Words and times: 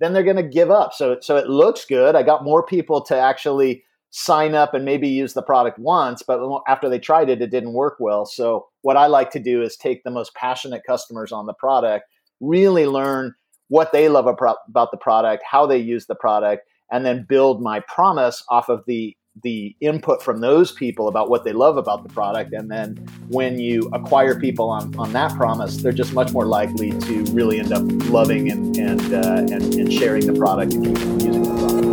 then 0.00 0.12
they're 0.12 0.22
going 0.22 0.36
to 0.36 0.42
give 0.42 0.70
up. 0.70 0.92
So 0.92 1.18
so 1.20 1.36
it 1.36 1.48
looks 1.48 1.84
good. 1.84 2.14
I 2.14 2.22
got 2.22 2.44
more 2.44 2.62
people 2.64 3.00
to 3.02 3.16
actually 3.16 3.84
sign 4.10 4.54
up 4.54 4.72
and 4.72 4.84
maybe 4.84 5.08
use 5.08 5.34
the 5.34 5.42
product 5.42 5.78
once, 5.78 6.22
but 6.22 6.40
after 6.66 6.88
they 6.88 6.98
tried 6.98 7.28
it, 7.28 7.42
it 7.42 7.50
didn't 7.50 7.74
work 7.74 7.96
well. 8.00 8.24
So 8.24 8.66
what 8.82 8.96
I 8.96 9.06
like 9.06 9.30
to 9.32 9.38
do 9.38 9.62
is 9.62 9.76
take 9.76 10.02
the 10.02 10.10
most 10.10 10.34
passionate 10.34 10.82
customers 10.86 11.30
on 11.30 11.46
the 11.46 11.52
product, 11.52 12.06
really 12.40 12.86
learn 12.86 13.34
what 13.68 13.92
they 13.92 14.08
love 14.08 14.26
about 14.26 14.90
the 14.90 14.96
product, 14.96 15.42
how 15.48 15.66
they 15.66 15.76
use 15.76 16.06
the 16.06 16.14
product, 16.14 16.66
and 16.90 17.04
then 17.04 17.26
build 17.28 17.60
my 17.60 17.80
promise 17.80 18.42
off 18.48 18.70
of 18.70 18.82
the 18.86 19.14
the 19.42 19.74
input 19.80 20.22
from 20.22 20.40
those 20.40 20.72
people 20.72 21.08
about 21.08 21.30
what 21.30 21.44
they 21.44 21.52
love 21.52 21.76
about 21.76 22.02
the 22.02 22.08
product 22.08 22.52
and 22.52 22.70
then 22.70 22.96
when 23.28 23.58
you 23.58 23.88
acquire 23.92 24.38
people 24.38 24.68
on, 24.68 24.94
on 24.96 25.12
that 25.12 25.34
promise 25.36 25.78
they're 25.78 25.92
just 25.92 26.12
much 26.12 26.32
more 26.32 26.46
likely 26.46 26.90
to 27.00 27.24
really 27.32 27.58
end 27.60 27.72
up 27.72 27.82
loving 28.10 28.50
and 28.50 28.76
and, 28.76 29.14
uh, 29.14 29.54
and, 29.54 29.74
and 29.74 29.92
sharing 29.92 30.26
the 30.26 30.38
product 30.38 30.74
and 30.74 30.86
using 30.86 31.42
the 31.42 31.58
product 31.58 31.88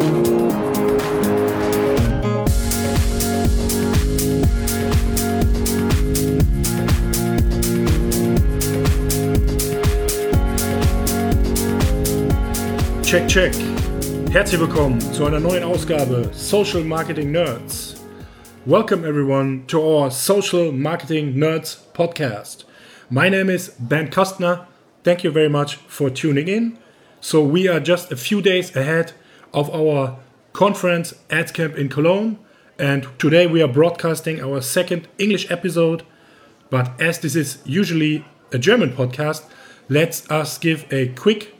Check, 13.05 13.29
check. 13.29 13.74
Herzlich 14.35 14.59
willkommen 14.59 14.99
zu 14.99 15.25
einer 15.25 15.39
neuen 15.39 15.63
Ausgabe 15.63 16.29
Social 16.33 16.83
Marketing 16.83 17.31
Nerds. 17.31 17.95
Welcome 18.65 19.07
everyone 19.07 19.65
to 19.67 19.79
our 19.79 20.11
Social 20.11 20.73
Marketing 20.73 21.37
Nerds 21.37 21.77
podcast. 21.93 22.65
My 23.09 23.29
name 23.29 23.49
is 23.49 23.73
Ben 23.79 24.09
Küstner. 24.09 24.67
Thank 25.05 25.23
you 25.23 25.31
very 25.31 25.47
much 25.47 25.77
for 25.87 26.09
tuning 26.09 26.49
in. 26.49 26.77
So 27.21 27.41
we 27.41 27.69
are 27.69 27.79
just 27.79 28.11
a 28.11 28.17
few 28.17 28.41
days 28.41 28.75
ahead 28.75 29.13
of 29.53 29.73
our 29.73 30.17
conference 30.51 31.13
AdsCamp 31.29 31.77
in 31.77 31.87
Cologne 31.87 32.37
and 32.77 33.07
today 33.17 33.47
we 33.47 33.61
are 33.61 33.71
broadcasting 33.71 34.41
our 34.41 34.59
second 34.59 35.07
English 35.17 35.49
episode. 35.49 36.03
But 36.69 36.91
as 36.99 37.19
this 37.19 37.37
is 37.37 37.59
usually 37.63 38.25
a 38.51 38.57
German 38.57 38.91
podcast, 38.91 39.45
let's 39.87 40.29
us 40.29 40.57
give 40.57 40.85
a 40.91 41.07
quick 41.15 41.55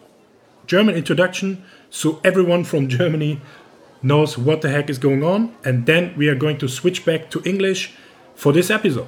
German 0.68 0.96
introduction 0.96 1.64
so 1.96 2.20
everyone 2.26 2.66
from 2.66 2.90
Germany 2.90 3.40
knows 4.02 4.38
what 4.38 4.62
the 4.62 4.70
heck 4.70 4.90
is 4.90 5.00
going 5.00 5.24
on. 5.24 5.56
And 5.64 5.86
then 5.86 6.14
we 6.18 6.28
are 6.28 6.36
going 6.36 6.58
to 6.58 6.68
switch 6.68 7.06
back 7.06 7.30
to 7.32 7.42
English 7.46 7.94
for 8.36 8.52
this 8.52 8.70
episode. 8.70 9.08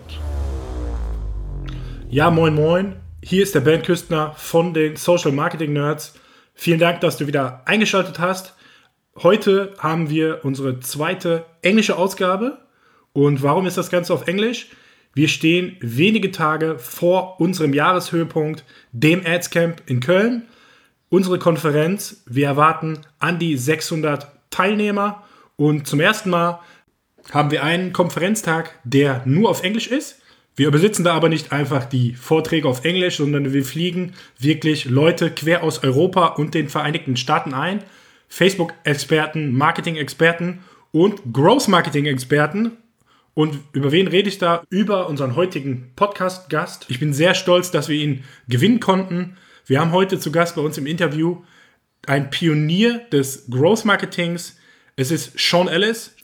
Ja, 2.09 2.31
moin 2.31 2.55
moin. 2.55 2.95
Hier 3.21 3.43
ist 3.43 3.53
der 3.53 3.59
Ben 3.59 3.81
Küstner 3.81 4.33
von 4.37 4.73
den 4.73 4.95
Social 4.95 5.33
Marketing 5.33 5.73
Nerds. 5.73 6.13
Vielen 6.53 6.79
Dank, 6.79 7.01
dass 7.01 7.17
du 7.17 7.27
wieder 7.27 7.61
eingeschaltet 7.65 8.19
hast. 8.19 8.53
Heute 9.21 9.73
haben 9.79 10.09
wir 10.09 10.45
unsere 10.45 10.79
zweite 10.79 11.45
englische 11.61 11.97
Ausgabe. 11.97 12.59
Und 13.11 13.43
warum 13.43 13.65
ist 13.65 13.77
das 13.77 13.89
Ganze 13.89 14.13
auf 14.13 14.27
Englisch? 14.27 14.67
Wir 15.13 15.27
stehen 15.27 15.75
wenige 15.81 16.31
Tage 16.31 16.79
vor 16.79 17.41
unserem 17.41 17.73
Jahreshöhepunkt, 17.73 18.63
dem 18.93 19.25
Ads 19.25 19.49
Camp 19.49 19.81
in 19.87 19.99
Köln 19.99 20.47
unsere 21.09 21.39
Konferenz. 21.39 22.23
Wir 22.25 22.47
erwarten 22.47 22.99
an 23.19 23.39
die 23.39 23.57
600 23.57 24.27
Teilnehmer 24.49 25.23
und 25.55 25.87
zum 25.87 25.99
ersten 25.99 26.29
Mal 26.29 26.59
haben 27.31 27.51
wir 27.51 27.63
einen 27.63 27.93
Konferenztag, 27.93 28.79
der 28.83 29.21
nur 29.25 29.49
auf 29.49 29.63
Englisch 29.63 29.87
ist. 29.87 30.21
Wir 30.55 30.67
übersetzen 30.67 31.05
da 31.05 31.13
aber 31.13 31.29
nicht 31.29 31.51
einfach 31.51 31.85
die 31.85 32.13
Vorträge 32.13 32.67
auf 32.67 32.83
Englisch, 32.83 33.17
sondern 33.17 33.53
wir 33.53 33.63
fliegen 33.63 34.13
wirklich 34.39 34.85
Leute 34.85 35.29
quer 35.29 35.63
aus 35.63 35.83
Europa 35.83 36.27
und 36.27 36.53
den 36.53 36.69
Vereinigten 36.69 37.15
Staaten 37.15 37.53
ein. 37.53 37.83
Facebook-Experten, 38.27 39.53
Marketing-Experten 39.53 40.63
und 40.91 41.21
Growth-Marketing-Experten. 41.31 42.71
Und 43.33 43.59
über 43.71 43.91
wen 43.91 44.07
rede 44.07 44.29
ich 44.29 44.39
da? 44.39 44.63
Über 44.69 45.07
unseren 45.07 45.35
heutigen 45.35 45.91
Podcast-Gast. 45.95 46.85
Ich 46.89 46.99
bin 46.99 47.13
sehr 47.13 47.35
stolz, 47.35 47.69
dass 47.69 47.87
wir 47.87 47.95
ihn 47.95 48.23
gewinnen 48.47 48.79
konnten. 48.79 49.37
Wir 49.67 49.81
haben 49.81 49.91
heute 49.91 50.17
zu 50.17 50.31
Gast 50.31 50.55
bei 50.55 50.61
uns 50.61 50.77
im 50.77 50.87
Interview 50.87 51.43
ein 52.05 52.29
Pionier 52.29 53.01
des 53.11 53.49
Growth 53.49 53.83
Marketings. 53.83 54.55
Es 54.95 55.11
ist 55.11 55.37
Sean 55.37 55.67
Ellis. 55.67 56.15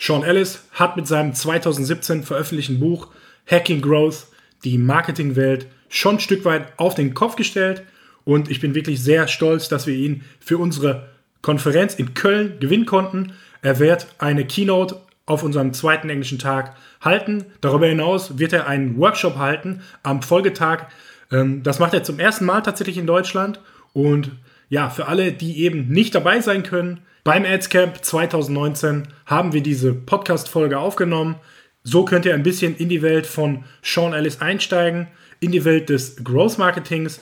Sean 0.00 0.24
Ellis 0.24 0.64
hat 0.72 0.96
mit 0.96 1.06
seinem 1.06 1.32
2017 1.32 2.24
veröffentlichten 2.24 2.80
Buch 2.80 3.06
Hacking 3.48 3.82
Growth 3.82 4.26
die 4.64 4.78
Marketingwelt 4.78 5.68
schon 5.88 6.16
ein 6.16 6.20
Stück 6.20 6.44
weit 6.44 6.72
auf 6.76 6.96
den 6.96 7.14
Kopf 7.14 7.36
gestellt. 7.36 7.84
Und 8.24 8.50
ich 8.50 8.60
bin 8.60 8.74
wirklich 8.74 9.00
sehr 9.00 9.28
stolz, 9.28 9.68
dass 9.68 9.86
wir 9.86 9.94
ihn 9.94 10.24
für 10.40 10.58
unsere 10.58 11.08
Konferenz 11.40 11.94
in 11.94 12.14
Köln 12.14 12.58
gewinnen 12.58 12.84
konnten. 12.84 13.32
Er 13.62 13.78
wird 13.78 14.08
eine 14.18 14.44
Keynote 14.44 15.00
auf 15.24 15.44
unserem 15.44 15.72
zweiten 15.72 16.10
englischen 16.10 16.40
Tag 16.40 16.74
halten. 17.00 17.44
Darüber 17.60 17.86
hinaus 17.86 18.38
wird 18.40 18.52
er 18.52 18.66
einen 18.66 18.98
Workshop 18.98 19.36
halten 19.36 19.82
am 20.02 20.20
Folgetag 20.20 20.88
ähm, 21.30 21.62
das 21.62 21.78
macht 21.78 21.94
er 21.94 22.02
zum 22.02 22.18
ersten 22.18 22.44
Mal 22.44 22.60
tatsächlich 22.62 22.98
in 22.98 23.06
Deutschland. 23.06 23.60
Und 23.92 24.32
ja, 24.68 24.90
für 24.90 25.06
alle, 25.06 25.32
die 25.32 25.64
eben 25.64 25.88
nicht 25.88 26.14
dabei 26.14 26.40
sein 26.40 26.62
können, 26.62 27.00
beim 27.24 27.44
AdsCamp 27.44 28.04
2019 28.04 29.08
haben 29.26 29.52
wir 29.52 29.62
diese 29.62 29.92
Podcast-Folge 29.92 30.78
aufgenommen. 30.78 31.36
So 31.82 32.04
könnt 32.04 32.24
ihr 32.24 32.34
ein 32.34 32.42
bisschen 32.42 32.76
in 32.76 32.88
die 32.88 33.02
Welt 33.02 33.26
von 33.26 33.64
Sean 33.82 34.12
Ellis 34.12 34.40
einsteigen, 34.40 35.08
in 35.40 35.52
die 35.52 35.64
Welt 35.64 35.88
des 35.88 36.22
Growth 36.22 36.58
Marketings. 36.58 37.20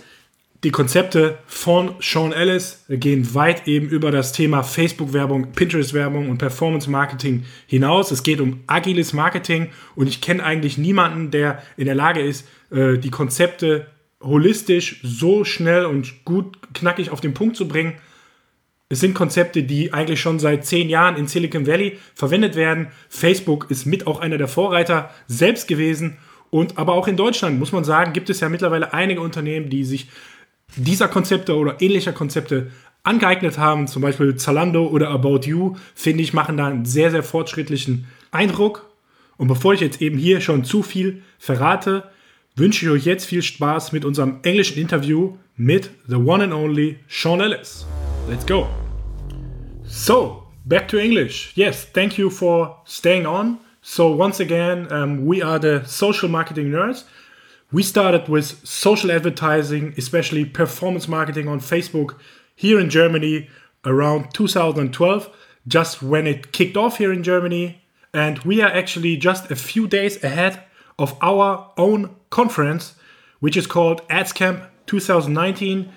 Die 0.65 0.71
Konzepte 0.71 1.39
von 1.47 1.95
Sean 2.01 2.33
Ellis 2.33 2.85
gehen 2.89 3.35
weit 3.35 3.69
eben 3.69 3.89
über 3.89 4.11
das 4.11 4.33
Thema 4.33 4.63
Facebook-Werbung, 4.63 5.53
Pinterest-Werbung 5.53 6.31
und 6.31 6.39
Performance-Marketing 6.39 7.45
hinaus. 7.67 8.11
Es 8.11 8.23
geht 8.23 8.41
um 8.41 8.61
agiles 8.67 9.13
Marketing 9.13 9.69
und 9.95 10.09
ich 10.09 10.21
kenne 10.21 10.43
eigentlich 10.43 10.79
niemanden, 10.79 11.31
der 11.31 11.63
in 11.77 11.87
der 11.87 11.95
Lage 11.95 12.21
ist, 12.21 12.47
äh, 12.71 12.97
die 12.97 13.11
Konzepte 13.11 13.87
holistisch 14.23 15.01
so 15.03 15.45
schnell 15.45 15.87
und 15.87 16.25
gut 16.25 16.57
knackig 16.75 17.11
auf 17.11 17.21
den 17.21 17.35
Punkt 17.35 17.57
zu 17.57 17.69
bringen. 17.69 17.95
Es 18.89 19.01
sind 19.01 19.15
Konzepte, 19.15 19.65
die 19.65 19.93
eigentlich 19.93 20.21
schon 20.21 20.39
seit 20.39 20.65
zehn 20.65 20.89
Jahren 20.89 21.17
in 21.17 21.27
Silicon 21.27 21.67
Valley 21.67 21.99
verwendet 22.15 22.55
werden. 22.55 22.89
Facebook 23.09 23.71
ist 23.71 23.85
mit 23.85 24.07
auch 24.07 24.21
einer 24.21 24.39
der 24.39 24.49
Vorreiter 24.49 25.11
selbst 25.27 25.67
gewesen. 25.67 26.19
Und 26.51 26.79
aber 26.79 26.95
auch 26.95 27.09
in 27.09 27.17
Deutschland, 27.17 27.59
muss 27.59 27.73
man 27.73 27.85
sagen, 27.85 28.13
gibt 28.13 28.31
es 28.31 28.41
ja 28.41 28.49
mittlerweile 28.49 28.95
einige 28.95 29.21
Unternehmen, 29.21 29.69
die 29.69 29.85
sich 29.85 30.09
dieser 30.77 31.09
Konzepte 31.09 31.57
oder 31.57 31.81
ähnlicher 31.81 32.13
Konzepte 32.13 32.71
angeeignet 33.03 33.59
haben. 33.59 33.89
Zum 33.89 34.03
Beispiel 34.03 34.37
Zalando 34.37 34.87
oder 34.87 35.11
About 35.11 35.41
You, 35.43 35.77
finde 35.95 36.23
ich, 36.23 36.33
machen 36.33 36.57
da 36.57 36.67
einen 36.67 36.85
sehr, 36.85 37.11
sehr 37.11 37.25
fortschrittlichen 37.25 38.07
Eindruck. 38.31 38.89
Und 39.37 39.49
bevor 39.49 39.75
ich 39.75 39.81
jetzt 39.81 40.01
eben 40.01 40.19
hier 40.19 40.41
schon 40.41 40.65
zu 40.65 40.83
viel 40.83 41.23
verrate, 41.39 42.05
wünsche 42.57 42.87
ich 42.87 42.91
euch 42.91 43.05
jetzt 43.05 43.27
viel 43.27 43.43
Spaß 43.43 43.93
mit 43.93 44.05
unserem 44.05 44.41
englischen 44.43 44.79
Interview 44.79 45.37
mit 45.57 45.91
the 46.09 46.17
one 46.17 46.43
and 46.43 46.53
only 46.53 46.99
Sean 47.07 47.41
Ellis. 47.41 47.87
Let's 48.29 48.47
go. 48.47 48.67
So, 49.85 50.45
back 50.65 50.89
to 50.89 50.99
English. 50.99 51.53
Yes, 51.55 51.87
thank 51.93 52.19
you 52.19 52.31
for 52.31 52.83
staying 52.87 53.27
on. 53.27 53.59
So, 53.83 54.11
once 54.11 54.41
again, 54.41 54.91
um, 54.91 55.27
we 55.27 55.43
are 55.43 55.59
the 55.59 55.85
social 55.87 56.29
marketing 56.29 56.71
nerds. 56.71 57.05
We 57.73 57.83
started 57.83 58.29
with 58.29 58.67
social 58.67 59.13
advertising, 59.13 59.95
especially 59.99 60.45
performance 60.45 61.09
marketing 61.09 61.49
on 61.49 61.61
Facebook 61.61 62.15
here 62.55 62.81
in 62.81 62.89
Germany 62.89 63.49
around 63.85 64.33
2012, 64.33 65.29
just 65.69 66.03
when 66.03 66.27
it 66.27 66.53
kicked 66.53 66.77
off 66.77 66.99
here 66.99 67.13
in 67.13 67.23
Germany. 67.23 67.83
And 68.15 68.39
we 68.41 68.63
are 68.63 68.71
actually 68.71 69.17
just 69.19 69.51
a 69.51 69.57
few 69.57 69.87
days 69.87 70.23
ahead 70.25 70.63
of 70.99 71.17
our 71.21 71.73
own 71.77 72.15
conference, 72.31 72.95
which 73.41 73.57
is 73.57 73.67
called 73.67 74.07
AdsCamp 74.09 74.67
2019. 74.87 75.93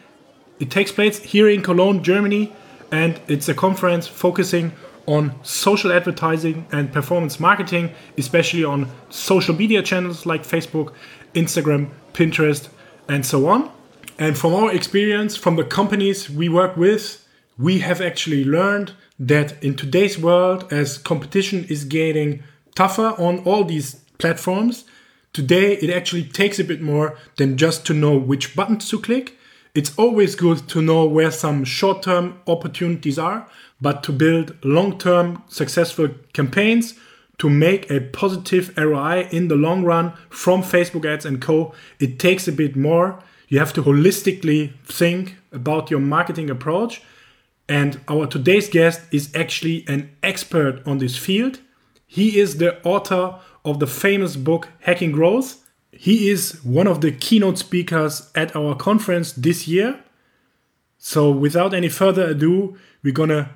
It 0.60 0.72
takes 0.72 0.92
place 0.92 1.20
here 1.20 1.50
in 1.50 1.62
Cologne, 1.62 2.04
Germany, 2.04 2.54
and 2.92 3.20
it's 3.28 3.48
a 3.48 3.54
conference 3.54 4.08
focusing 4.08 4.74
on 5.06 5.34
social 5.44 5.92
advertising 5.92 6.68
and 6.72 6.92
performance 6.92 7.40
marketing, 7.40 7.92
especially 8.18 8.64
on 8.64 8.88
social 9.10 9.56
media 9.56 9.82
channels 9.82 10.26
like 10.26 10.44
Facebook, 10.44 10.94
Instagram, 11.34 11.90
Pinterest, 12.14 12.70
and 13.08 13.26
so 13.26 13.48
on. 13.48 13.72
And 14.20 14.38
from 14.38 14.54
our 14.54 14.72
experience, 14.72 15.36
from 15.36 15.56
the 15.56 15.64
companies 15.64 16.30
we 16.30 16.50
work 16.50 16.76
with, 16.76 17.26
we 17.58 17.80
have 17.80 18.02
actually 18.02 18.44
learned 18.44 18.94
that 19.20 19.62
in 19.64 19.76
today's 19.76 20.18
world, 20.18 20.72
as 20.72 20.98
competition 20.98 21.66
is 21.70 21.86
getting 21.86 22.44
tougher 22.76 23.16
on 23.18 23.40
all 23.40 23.64
these 23.64 24.02
platforms, 24.20 24.86
Today, 25.32 25.74
it 25.74 25.92
actually 25.92 26.24
takes 26.24 26.58
a 26.58 26.64
bit 26.64 26.82
more 26.82 27.16
than 27.38 27.56
just 27.56 27.86
to 27.86 27.94
know 27.94 28.18
which 28.18 28.56
buttons 28.56 28.90
to 28.90 29.00
click. 29.00 29.38
It's 29.76 29.96
always 29.98 30.36
good 30.36 30.68
to 30.70 30.82
know 30.82 31.06
where 31.06 31.30
some 31.30 31.64
short 31.64 32.02
term 32.02 32.40
opportunities 32.48 33.20
are, 33.20 33.48
but 33.80 34.02
to 34.04 34.12
build 34.12 34.58
long 34.66 34.98
term 34.98 35.44
successful 35.48 36.10
campaigns 36.34 36.96
to 37.38 37.50
make 37.50 37.90
a 37.90 38.02
positive 38.02 38.76
ROI 38.76 39.30
in 39.32 39.48
the 39.48 39.56
long 39.56 39.84
run 39.84 40.14
from 40.30 40.64
Facebook 40.64 41.06
ads 41.06 41.26
and 41.26 41.42
co, 41.42 41.74
it 42.00 42.18
takes 42.18 42.48
a 42.48 42.52
bit 42.52 42.76
more. 42.76 43.20
You 43.48 43.60
have 43.60 43.72
to 43.74 43.84
holistically 43.84 44.74
think 44.84 45.36
about 45.52 45.92
your 45.92 46.00
marketing 46.00 46.50
approach. 46.50 47.02
And 47.70 48.02
our 48.08 48.26
today's 48.26 48.68
guest 48.68 49.02
is 49.12 49.34
actually 49.36 49.86
an 49.88 50.10
expert 50.24 50.82
on 50.88 50.98
this 50.98 51.16
field. 51.16 51.60
He 52.08 52.40
is 52.40 52.58
the 52.58 52.84
author 52.84 53.40
of 53.66 53.80
the 53.80 53.88
famous 53.88 54.36
book 54.36 54.70
Hacking 54.82 55.12
Growth. 55.12 55.66
He 55.92 56.30
is 56.30 56.64
one 56.64 56.88
of 56.88 57.02
the 57.02 57.12
keynote 57.12 57.58
speakers 57.58 58.30
at 58.36 58.56
our 58.56 58.76
conference 58.76 59.32
this 59.34 59.68
year. 59.68 60.00
So, 60.98 61.32
without 61.32 61.74
any 61.74 61.90
further 61.90 62.26
ado, 62.26 62.78
we're 63.04 63.14
gonna 63.14 63.52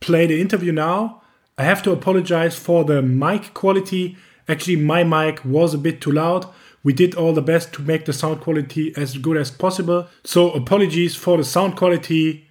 play 0.00 0.26
the 0.26 0.40
interview 0.40 0.72
now. 0.72 1.22
I 1.58 1.64
have 1.64 1.82
to 1.84 1.92
apologize 1.92 2.56
for 2.56 2.84
the 2.84 3.02
mic 3.02 3.54
quality. 3.54 4.16
Actually, 4.48 4.76
my 4.76 5.04
mic 5.04 5.44
was 5.44 5.74
a 5.74 5.78
bit 5.78 6.00
too 6.00 6.12
loud. 6.12 6.46
We 6.82 6.92
did 6.92 7.14
all 7.14 7.32
the 7.32 7.42
best 7.42 7.72
to 7.74 7.82
make 7.82 8.04
the 8.04 8.12
sound 8.12 8.40
quality 8.40 8.92
as 8.96 9.16
good 9.16 9.36
as 9.36 9.50
possible. 9.50 10.08
So, 10.24 10.50
apologies 10.52 11.16
for 11.16 11.36
the 11.36 11.44
sound 11.44 11.76
quality. 11.76 12.48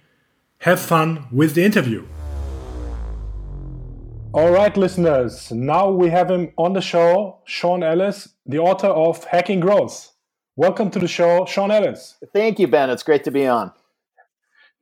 Have 0.58 0.80
fun 0.80 1.26
with 1.30 1.54
the 1.54 1.64
interview. 1.64 2.06
All 4.34 4.50
right, 4.50 4.76
listeners. 4.76 5.52
Now 5.52 5.92
we 5.92 6.10
have 6.10 6.28
him 6.28 6.50
on 6.58 6.72
the 6.72 6.80
show, 6.80 7.38
Sean 7.44 7.84
Ellis, 7.84 8.30
the 8.44 8.58
author 8.58 8.88
of 8.88 9.22
Hacking 9.22 9.60
Growth. 9.60 10.10
Welcome 10.56 10.90
to 10.90 10.98
the 10.98 11.06
show, 11.06 11.44
Sean 11.46 11.70
Ellis. 11.70 12.16
Thank 12.32 12.58
you, 12.58 12.66
Ben. 12.66 12.90
It's 12.90 13.04
great 13.04 13.22
to 13.24 13.30
be 13.30 13.46
on. 13.46 13.70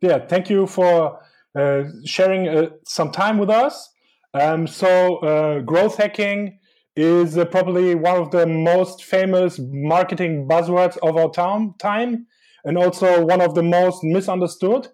Yeah, 0.01 0.21
thank 0.27 0.49
you 0.49 0.67
for 0.67 1.21
uh, 1.55 1.83
sharing 2.07 2.49
uh, 2.49 2.71
some 2.87 3.13
time 3.13 3.37
with 3.37 3.51
us. 3.51 3.91
Um, 4.33 4.67
so, 4.67 5.19
uh, 5.19 5.61
growth 5.61 5.99
hacking 5.99 6.59
is 6.97 7.37
uh, 7.37 7.45
probably 7.45 7.95
one 7.95 8.17
of 8.17 8.31
the 8.31 8.47
most 8.47 9.05
famous 9.05 9.61
marketing 9.63 10.49
buzzwords 10.49 10.97
of 11.03 11.19
our 11.19 11.31
time, 11.31 11.75
time 11.79 12.27
and 12.65 12.79
also 12.79 13.23
one 13.27 13.43
of 13.43 13.55
the 13.55 13.63
most 13.63 14.03
misunderstood. 14.03 14.89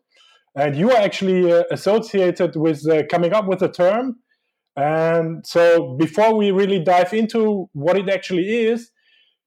And 0.57 0.75
you 0.75 0.91
are 0.91 1.01
actually 1.01 1.53
uh, 1.53 1.63
associated 1.71 2.57
with 2.57 2.89
uh, 2.89 3.05
coming 3.09 3.33
up 3.33 3.47
with 3.47 3.61
the 3.61 3.69
term. 3.69 4.17
And 4.79 5.45
so, 5.45 5.97
before 5.99 6.37
we 6.37 6.53
really 6.53 6.79
dive 6.79 7.13
into 7.13 7.69
what 7.73 7.99
it 7.99 8.09
actually 8.09 8.49
is, 8.67 8.93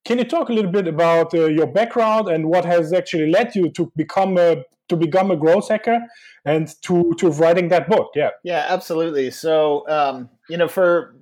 can 0.03 0.17
you 0.17 0.25
talk 0.25 0.49
a 0.49 0.53
little 0.53 0.71
bit 0.71 0.87
about 0.89 1.33
uh, 1.33 1.45
your 1.45 1.67
background 1.67 2.27
and 2.27 2.47
what 2.47 2.65
has 2.65 2.91
actually 2.91 3.31
led 3.31 3.55
you 3.55 3.69
to 3.71 3.89
become 3.95 4.37
a 4.37 4.63
to 4.89 4.97
become 4.97 5.31
a 5.31 5.37
growth 5.37 5.69
hacker 5.69 5.99
and 6.43 6.75
to 6.81 7.13
to 7.17 7.29
writing 7.29 7.69
that 7.69 7.87
book? 7.87 8.09
Yeah, 8.13 8.31
yeah, 8.43 8.65
absolutely. 8.67 9.31
So, 9.31 9.87
um, 9.87 10.29
you 10.49 10.57
know, 10.57 10.67
for 10.67 11.15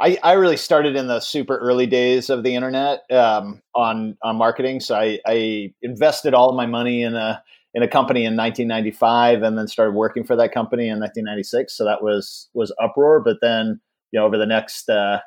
I, 0.00 0.18
I 0.24 0.32
really 0.32 0.56
started 0.56 0.96
in 0.96 1.06
the 1.06 1.20
super 1.20 1.58
early 1.58 1.86
days 1.86 2.28
of 2.28 2.42
the 2.42 2.56
internet 2.56 3.08
um, 3.12 3.62
on 3.72 4.18
on 4.20 4.34
marketing. 4.34 4.80
So 4.80 4.96
I, 4.96 5.20
I 5.24 5.72
invested 5.80 6.34
all 6.34 6.50
of 6.50 6.56
my 6.56 6.66
money 6.66 7.04
in 7.04 7.14
a 7.14 7.40
in 7.74 7.82
a 7.82 7.88
company 7.88 8.20
in 8.20 8.36
1995 8.36 9.42
and 9.42 9.56
then 9.56 9.66
started 9.66 9.92
working 9.92 10.24
for 10.24 10.36
that 10.36 10.52
company 10.52 10.84
in 10.84 11.00
1996 11.00 11.76
so 11.76 11.84
that 11.84 12.02
was 12.02 12.48
was 12.54 12.72
uproar. 12.80 13.20
But 13.20 13.38
then 13.40 13.80
you 14.10 14.20
know 14.20 14.26
over 14.26 14.38
the 14.38 14.46
next 14.46 14.88
uh, 14.88 15.20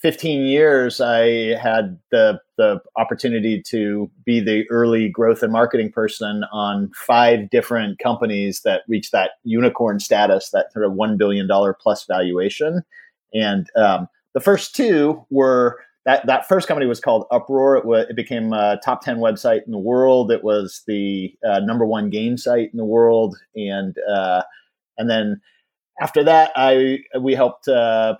15 0.00 0.46
years 0.46 1.00
i 1.00 1.56
had 1.56 1.98
the 2.12 2.40
the 2.58 2.80
opportunity 2.96 3.62
to 3.62 4.10
be 4.26 4.40
the 4.40 4.68
early 4.70 5.08
growth 5.08 5.42
and 5.42 5.52
marketing 5.52 5.90
person 5.90 6.44
on 6.52 6.90
five 6.94 7.48
different 7.50 7.98
companies 7.98 8.60
that 8.62 8.82
reached 8.88 9.12
that 9.12 9.30
unicorn 9.44 9.98
status 10.00 10.50
that 10.50 10.72
sort 10.72 10.84
of 10.84 10.92
1 10.92 11.16
billion 11.16 11.46
dollar 11.46 11.72
plus 11.72 12.04
valuation. 12.04 12.82
And 13.32 13.70
um, 13.76 14.08
the 14.34 14.40
first 14.40 14.74
two 14.74 15.24
were 15.30 15.78
that 16.08 16.24
that 16.26 16.48
first 16.48 16.66
company 16.66 16.86
was 16.86 17.00
called 17.00 17.26
Uproar. 17.30 17.76
It, 17.76 17.84
was, 17.84 18.06
it 18.08 18.16
became 18.16 18.54
a 18.54 18.80
top 18.82 19.02
ten 19.02 19.18
website 19.18 19.66
in 19.66 19.72
the 19.72 19.78
world. 19.78 20.32
It 20.32 20.42
was 20.42 20.82
the 20.86 21.34
uh, 21.46 21.60
number 21.60 21.84
one 21.84 22.08
game 22.08 22.38
site 22.38 22.70
in 22.72 22.78
the 22.78 22.84
world, 22.84 23.36
and 23.54 23.94
uh, 24.10 24.42
and 24.96 25.10
then 25.10 25.42
after 26.00 26.24
that, 26.24 26.52
I 26.56 27.00
we 27.20 27.34
helped 27.34 27.68
uh, 27.68 28.14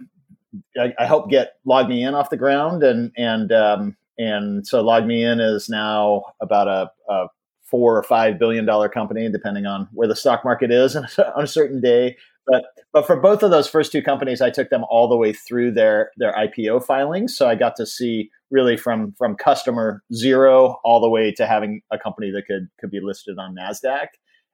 I, 0.78 0.92
I, 0.98 1.06
helped 1.06 1.30
get 1.30 1.54
LogMeIn 1.66 2.12
off 2.12 2.28
the 2.28 2.36
ground, 2.36 2.82
and 2.82 3.10
and 3.16 3.50
um, 3.52 3.96
and 4.18 4.66
so 4.66 4.84
LogMeIn 4.84 5.40
is 5.40 5.70
now 5.70 6.24
about 6.42 6.68
a, 6.68 6.90
a 7.10 7.28
four 7.62 7.96
or 7.96 8.02
five 8.02 8.38
billion 8.38 8.66
dollar 8.66 8.90
company, 8.90 9.30
depending 9.32 9.64
on 9.64 9.88
where 9.94 10.08
the 10.08 10.14
stock 10.14 10.44
market 10.44 10.70
is 10.70 10.94
on 11.36 11.42
a 11.42 11.46
certain 11.46 11.80
day. 11.80 12.18
But 12.48 12.64
but 12.92 13.06
for 13.06 13.16
both 13.16 13.42
of 13.42 13.50
those 13.50 13.68
first 13.68 13.92
two 13.92 14.02
companies, 14.02 14.40
I 14.40 14.50
took 14.50 14.70
them 14.70 14.84
all 14.88 15.08
the 15.08 15.16
way 15.16 15.32
through 15.32 15.72
their 15.72 16.10
their 16.16 16.32
IPO 16.32 16.84
filings. 16.84 17.36
So 17.36 17.48
I 17.48 17.54
got 17.54 17.76
to 17.76 17.86
see 17.86 18.30
really 18.50 18.76
from 18.76 19.14
from 19.18 19.36
customer 19.36 20.02
zero 20.14 20.78
all 20.84 21.00
the 21.00 21.08
way 21.08 21.32
to 21.32 21.46
having 21.46 21.82
a 21.90 21.98
company 21.98 22.30
that 22.30 22.46
could 22.46 22.68
could 22.80 22.90
be 22.90 23.00
listed 23.00 23.38
on 23.38 23.54
Nasdaq. 23.54 24.08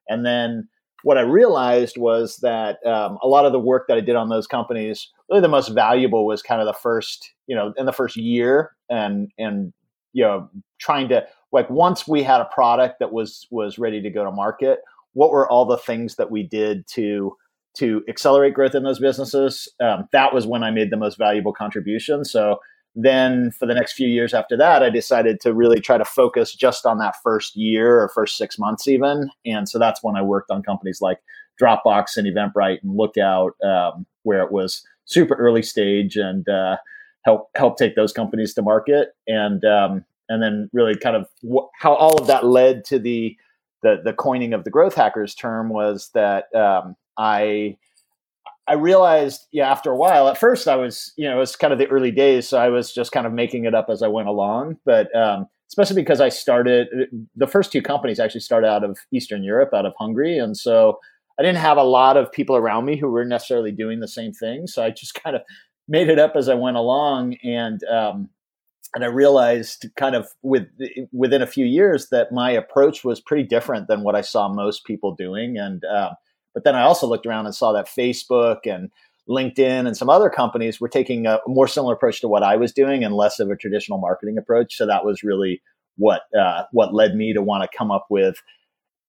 And 0.08 0.26
then 0.26 0.68
what 1.04 1.18
I 1.18 1.20
realized 1.20 1.98
was 1.98 2.38
that 2.38 2.84
um, 2.86 3.18
a 3.22 3.28
lot 3.28 3.44
of 3.44 3.52
the 3.52 3.60
work 3.60 3.86
that 3.88 3.98
I 3.98 4.00
did 4.00 4.16
on 4.16 4.30
those 4.30 4.46
companies, 4.46 5.10
really 5.28 5.42
the 5.42 5.48
most 5.48 5.68
valuable 5.68 6.26
was 6.26 6.42
kind 6.42 6.62
of 6.62 6.66
the 6.66 6.72
first, 6.72 7.32
you 7.46 7.54
know, 7.54 7.74
in 7.76 7.86
the 7.86 7.92
first 7.92 8.16
year, 8.16 8.72
and 8.90 9.30
and 9.38 9.72
you 10.12 10.24
know, 10.24 10.48
trying 10.78 11.08
to 11.10 11.26
like 11.52 11.68
once 11.70 12.08
we 12.08 12.22
had 12.22 12.40
a 12.40 12.46
product 12.46 12.96
that 12.98 13.12
was 13.12 13.46
was 13.50 13.78
ready 13.78 14.00
to 14.00 14.10
go 14.10 14.24
to 14.24 14.32
market, 14.32 14.80
what 15.12 15.30
were 15.30 15.48
all 15.48 15.66
the 15.66 15.78
things 15.78 16.16
that 16.16 16.30
we 16.30 16.42
did 16.42 16.86
to 16.88 17.36
to 17.74 18.02
accelerate 18.08 18.54
growth 18.54 18.74
in 18.74 18.84
those 18.84 19.00
businesses. 19.00 19.68
Um, 19.80 20.08
that 20.12 20.32
was 20.32 20.46
when 20.46 20.62
I 20.62 20.70
made 20.70 20.90
the 20.90 20.96
most 20.96 21.18
valuable 21.18 21.52
contribution. 21.52 22.24
So 22.24 22.58
then 22.94 23.50
for 23.50 23.66
the 23.66 23.74
next 23.74 23.94
few 23.94 24.06
years 24.06 24.32
after 24.32 24.56
that, 24.56 24.82
I 24.82 24.90
decided 24.90 25.40
to 25.40 25.52
really 25.52 25.80
try 25.80 25.98
to 25.98 26.04
focus 26.04 26.54
just 26.54 26.86
on 26.86 26.98
that 26.98 27.16
first 27.22 27.56
year 27.56 28.00
or 28.00 28.08
first 28.08 28.36
six 28.36 28.58
months, 28.58 28.86
even. 28.86 29.30
And 29.44 29.68
so 29.68 29.78
that's 29.78 30.02
when 30.02 30.16
I 30.16 30.22
worked 30.22 30.50
on 30.50 30.62
companies 30.62 31.00
like 31.00 31.18
Dropbox 31.60 32.16
and 32.16 32.26
Eventbrite 32.26 32.82
and 32.82 32.96
Lookout, 32.96 33.52
um, 33.64 34.06
where 34.22 34.42
it 34.42 34.52
was 34.52 34.86
super 35.06 35.34
early 35.34 35.62
stage 35.62 36.16
and 36.16 36.48
uh, 36.48 36.76
help 37.24 37.50
help 37.56 37.76
take 37.76 37.96
those 37.96 38.12
companies 38.12 38.54
to 38.54 38.62
market. 38.62 39.08
And 39.26 39.64
um, 39.64 40.04
and 40.28 40.42
then 40.42 40.70
really 40.72 40.96
kind 40.96 41.16
of 41.16 41.28
wh- 41.42 41.68
how 41.78 41.94
all 41.94 42.20
of 42.20 42.26
that 42.28 42.46
led 42.46 42.84
to 42.86 42.98
the 42.98 43.36
the 43.82 44.00
the 44.04 44.12
coining 44.12 44.52
of 44.52 44.64
the 44.64 44.70
growth 44.70 44.94
hackers 44.94 45.34
term 45.34 45.68
was 45.68 46.10
that 46.14 46.54
um, 46.54 46.96
I 47.18 47.76
I 48.66 48.74
realized, 48.74 49.46
yeah, 49.52 49.70
after 49.70 49.90
a 49.90 49.96
while, 49.96 50.28
at 50.28 50.38
first 50.38 50.68
I 50.68 50.76
was, 50.76 51.12
you 51.16 51.28
know, 51.28 51.36
it 51.36 51.40
was 51.40 51.54
kind 51.54 51.72
of 51.72 51.78
the 51.78 51.86
early 51.88 52.10
days. 52.10 52.48
So 52.48 52.58
I 52.58 52.68
was 52.68 52.94
just 52.94 53.12
kind 53.12 53.26
of 53.26 53.32
making 53.32 53.66
it 53.66 53.74
up 53.74 53.90
as 53.90 54.02
I 54.02 54.08
went 54.08 54.28
along. 54.28 54.78
But 54.86 55.14
um, 55.14 55.46
especially 55.68 56.00
because 56.00 56.20
I 56.20 56.30
started, 56.30 56.88
the 57.36 57.46
first 57.46 57.72
two 57.72 57.82
companies 57.82 58.18
actually 58.18 58.40
started 58.40 58.68
out 58.68 58.82
of 58.82 58.98
Eastern 59.12 59.42
Europe, 59.42 59.70
out 59.74 59.84
of 59.84 59.92
Hungary. 59.98 60.38
And 60.38 60.56
so 60.56 60.98
I 61.38 61.42
didn't 61.42 61.58
have 61.58 61.76
a 61.76 61.82
lot 61.82 62.16
of 62.16 62.32
people 62.32 62.56
around 62.56 62.86
me 62.86 62.96
who 62.96 63.10
were 63.10 63.24
necessarily 63.24 63.72
doing 63.72 64.00
the 64.00 64.08
same 64.08 64.32
thing. 64.32 64.66
So 64.66 64.82
I 64.82 64.90
just 64.90 65.14
kind 65.22 65.36
of 65.36 65.42
made 65.86 66.08
it 66.08 66.18
up 66.18 66.34
as 66.34 66.48
I 66.48 66.54
went 66.54 66.78
along. 66.78 67.36
And, 67.44 67.84
um, 67.84 68.30
and 68.94 69.04
I 69.04 69.08
realized 69.08 69.86
kind 69.96 70.14
of 70.14 70.28
with 70.42 70.68
within 71.12 71.42
a 71.42 71.48
few 71.48 71.66
years 71.66 72.10
that 72.10 72.30
my 72.30 72.52
approach 72.52 73.02
was 73.02 73.20
pretty 73.20 73.42
different 73.42 73.88
than 73.88 74.04
what 74.04 74.14
I 74.14 74.20
saw 74.20 74.48
most 74.48 74.84
people 74.84 75.14
doing. 75.14 75.58
And, 75.58 75.84
uh, 75.84 76.12
but 76.54 76.64
then 76.64 76.74
I 76.74 76.82
also 76.82 77.06
looked 77.06 77.26
around 77.26 77.46
and 77.46 77.54
saw 77.54 77.72
that 77.72 77.86
Facebook 77.86 78.60
and 78.64 78.90
LinkedIn 79.28 79.86
and 79.86 79.96
some 79.96 80.10
other 80.10 80.30
companies 80.30 80.80
were 80.80 80.88
taking 80.88 81.26
a 81.26 81.40
more 81.46 81.66
similar 81.66 81.94
approach 81.94 82.20
to 82.20 82.28
what 82.28 82.42
I 82.42 82.56
was 82.56 82.72
doing 82.72 83.04
and 83.04 83.14
less 83.14 83.40
of 83.40 83.50
a 83.50 83.56
traditional 83.56 83.98
marketing 83.98 84.38
approach. 84.38 84.76
So 84.76 84.86
that 84.86 85.04
was 85.04 85.22
really 85.22 85.62
what 85.96 86.22
uh, 86.38 86.64
what 86.72 86.94
led 86.94 87.14
me 87.14 87.32
to 87.32 87.42
want 87.42 87.62
to 87.62 87.76
come 87.76 87.90
up 87.90 88.06
with 88.10 88.36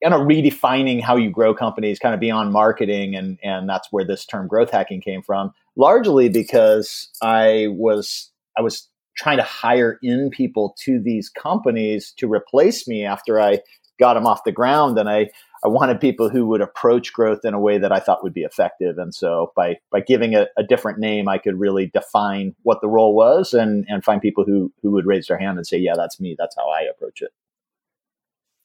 kind 0.03 0.13
of 0.13 0.21
redefining 0.21 1.01
how 1.01 1.15
you 1.15 1.29
grow 1.29 1.53
companies 1.53 1.99
kind 1.99 2.13
of 2.13 2.19
beyond 2.19 2.51
marketing 2.51 3.15
and 3.15 3.39
and 3.43 3.67
that's 3.67 3.87
where 3.91 4.05
this 4.05 4.25
term 4.25 4.47
growth 4.47 4.69
hacking 4.69 5.01
came 5.01 5.21
from 5.21 5.51
largely 5.75 6.29
because 6.29 7.09
I 7.21 7.67
was 7.71 8.31
I 8.57 8.61
was 8.61 8.87
trying 9.17 9.37
to 9.37 9.43
hire 9.43 9.97
in 10.03 10.29
people 10.29 10.75
to 10.83 10.99
these 11.01 11.29
companies 11.29 12.13
to 12.17 12.31
replace 12.31 12.87
me 12.87 13.05
after 13.05 13.39
I 13.39 13.61
got 13.99 14.15
them 14.15 14.27
off 14.27 14.43
the 14.43 14.51
ground 14.51 14.99
and 14.99 15.09
I 15.09 15.29
I 15.65 15.67
wanted 15.67 15.99
people 15.99 16.29
who 16.29 16.45
would 16.45 16.61
approach 16.61 17.11
growth 17.11 17.43
in 17.43 17.55
a 17.55 17.59
way 17.59 17.79
that 17.79 17.91
I 17.91 17.99
thought 17.99 18.23
would 18.23 18.35
be 18.35 18.43
effective. 18.43 18.99
And 18.99 19.15
so 19.15 19.51
by 19.55 19.77
by 19.91 20.01
giving 20.01 20.33
it 20.33 20.49
a 20.57 20.63
different 20.63 20.99
name, 20.99 21.27
I 21.27 21.39
could 21.39 21.59
really 21.59 21.87
define 21.87 22.55
what 22.61 22.81
the 22.81 22.87
role 22.87 23.15
was 23.15 23.53
and 23.53 23.83
and 23.89 24.03
find 24.03 24.21
people 24.21 24.45
who 24.45 24.71
who 24.83 24.91
would 24.91 25.07
raise 25.07 25.25
their 25.27 25.39
hand 25.39 25.57
and 25.57 25.65
say, 25.65 25.77
yeah, 25.77 25.95
that's 25.97 26.19
me. 26.19 26.35
That's 26.37 26.55
how 26.55 26.69
I 26.69 26.81
approach 26.81 27.21
it. 27.21 27.31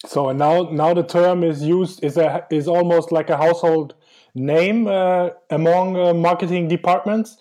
So 0.07 0.31
now 0.33 0.69
now 0.71 0.93
the 0.93 1.03
term 1.03 1.43
is 1.43 1.63
used 1.63 2.05
is 2.05 2.19
a 2.19 2.47
is 2.51 2.69
almost 2.69 3.13
like 3.13 3.31
a 3.31 3.39
household 3.39 3.95
name 4.35 4.87
uh, 4.87 5.31
among 5.51 5.97
uh, 5.97 6.13
marketing 6.13 6.69
departments. 6.69 7.39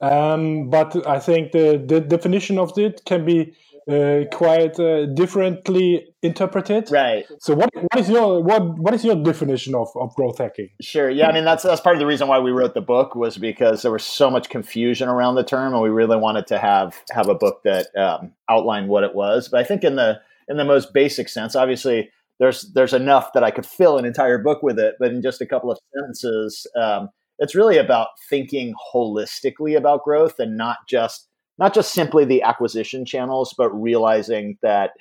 Um, 0.00 0.68
but 0.68 1.06
I 1.06 1.20
think 1.20 1.52
the, 1.52 1.80
the 1.86 2.00
definition 2.00 2.58
of 2.58 2.76
it 2.76 3.02
can 3.04 3.24
be 3.24 3.54
uh, 3.90 4.24
quite 4.32 4.78
uh, 4.78 5.06
differently 5.06 6.06
interpreted. 6.22 6.90
Right. 6.90 7.24
So 7.40 7.54
what, 7.54 7.70
what 7.74 7.98
is 7.98 8.08
your 8.08 8.42
what 8.42 8.78
what 8.78 8.94
is 8.94 9.04
your 9.04 9.16
definition 9.16 9.74
of, 9.74 9.88
of 9.96 10.14
growth 10.14 10.38
hacking? 10.38 10.70
Sure. 10.80 11.10
Yeah. 11.10 11.28
I 11.28 11.32
mean 11.32 11.44
that's 11.44 11.62
that's 11.62 11.80
part 11.80 11.96
of 11.96 12.00
the 12.00 12.06
reason 12.06 12.28
why 12.28 12.38
we 12.38 12.50
wrote 12.50 12.74
the 12.74 12.80
book 12.80 13.14
was 13.14 13.38
because 13.38 13.82
there 13.82 13.92
was 13.92 14.04
so 14.04 14.30
much 14.30 14.48
confusion 14.48 15.08
around 15.08 15.34
the 15.34 15.44
term, 15.44 15.72
and 15.72 15.82
we 15.82 15.88
really 15.88 16.16
wanted 16.16 16.46
to 16.48 16.58
have 16.58 17.02
have 17.10 17.28
a 17.28 17.34
book 17.34 17.62
that 17.64 17.88
um, 17.96 18.32
outlined 18.48 18.88
what 18.88 19.04
it 19.04 19.14
was. 19.14 19.48
But 19.48 19.60
I 19.60 19.64
think 19.64 19.84
in 19.84 19.96
the 19.96 20.20
in 20.48 20.56
the 20.56 20.64
most 20.64 20.92
basic 20.92 21.28
sense, 21.28 21.56
obviously 21.56 22.10
there's 22.38 22.72
there's 22.74 22.92
enough 22.92 23.32
that 23.34 23.44
I 23.44 23.50
could 23.50 23.66
fill 23.66 23.98
an 23.98 24.04
entire 24.04 24.38
book 24.38 24.62
with 24.62 24.78
it. 24.78 24.94
But 24.98 25.12
in 25.12 25.22
just 25.22 25.40
a 25.40 25.46
couple 25.46 25.70
of 25.70 25.78
sentences, 25.94 26.66
um, 26.80 27.08
it's 27.38 27.54
really 27.54 27.78
about 27.78 28.08
thinking 28.28 28.74
holistically 28.94 29.76
about 29.76 30.04
growth 30.04 30.38
and 30.38 30.56
not 30.56 30.78
just 30.88 31.28
not 31.58 31.74
just 31.74 31.92
simply 31.92 32.24
the 32.24 32.42
acquisition 32.42 33.04
channels, 33.04 33.54
but 33.56 33.70
realizing 33.70 34.58
that 34.62 34.92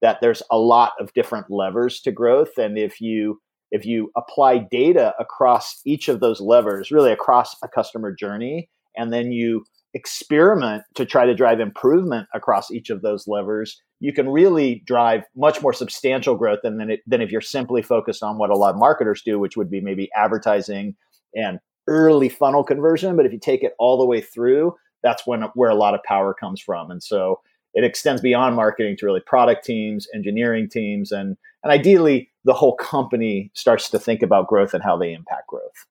that 0.00 0.20
there's 0.20 0.42
a 0.50 0.58
lot 0.58 0.92
of 1.00 1.12
different 1.12 1.50
levers 1.50 2.00
to 2.00 2.12
growth, 2.12 2.56
and 2.56 2.78
if 2.78 3.00
you 3.00 3.40
if 3.70 3.84
you 3.84 4.10
apply 4.16 4.58
data 4.70 5.14
across 5.18 5.80
each 5.84 6.08
of 6.08 6.20
those 6.20 6.40
levers, 6.40 6.90
really 6.90 7.12
across 7.12 7.54
a 7.62 7.68
customer 7.68 8.14
journey, 8.14 8.68
and 8.96 9.12
then 9.12 9.32
you 9.32 9.64
experiment 9.94 10.84
to 10.94 11.04
try 11.04 11.26
to 11.26 11.34
drive 11.34 11.60
improvement 11.60 12.28
across 12.34 12.70
each 12.70 12.90
of 12.90 13.02
those 13.02 13.26
levers, 13.26 13.80
you 14.00 14.12
can 14.12 14.28
really 14.28 14.82
drive 14.86 15.24
much 15.36 15.62
more 15.62 15.72
substantial 15.72 16.36
growth 16.36 16.60
than 16.62 16.78
than, 16.78 16.90
it, 16.90 17.00
than 17.06 17.20
if 17.20 17.30
you're 17.30 17.40
simply 17.40 17.82
focused 17.82 18.22
on 18.22 18.38
what 18.38 18.50
a 18.50 18.56
lot 18.56 18.74
of 18.74 18.80
marketers 18.80 19.22
do, 19.22 19.38
which 19.38 19.56
would 19.56 19.70
be 19.70 19.80
maybe 19.80 20.08
advertising 20.14 20.94
and 21.34 21.58
early 21.86 22.28
funnel 22.28 22.62
conversion. 22.62 23.16
But 23.16 23.26
if 23.26 23.32
you 23.32 23.40
take 23.40 23.62
it 23.62 23.74
all 23.78 23.98
the 23.98 24.06
way 24.06 24.20
through, 24.20 24.74
that's 25.02 25.26
when 25.26 25.42
where 25.54 25.70
a 25.70 25.74
lot 25.74 25.94
of 25.94 26.02
power 26.02 26.34
comes 26.34 26.60
from. 26.60 26.90
And 26.90 27.02
so 27.02 27.40
it 27.74 27.84
extends 27.84 28.20
beyond 28.20 28.56
marketing 28.56 28.96
to 28.98 29.06
really 29.06 29.20
product 29.20 29.64
teams, 29.64 30.06
engineering 30.14 30.68
teams, 30.68 31.12
and 31.12 31.36
and 31.62 31.72
ideally 31.72 32.30
the 32.44 32.54
whole 32.54 32.76
company 32.76 33.50
starts 33.54 33.90
to 33.90 33.98
think 33.98 34.22
about 34.22 34.48
growth 34.48 34.74
and 34.74 34.82
how 34.82 34.96
they 34.96 35.12
impact 35.12 35.48
growth. 35.48 35.86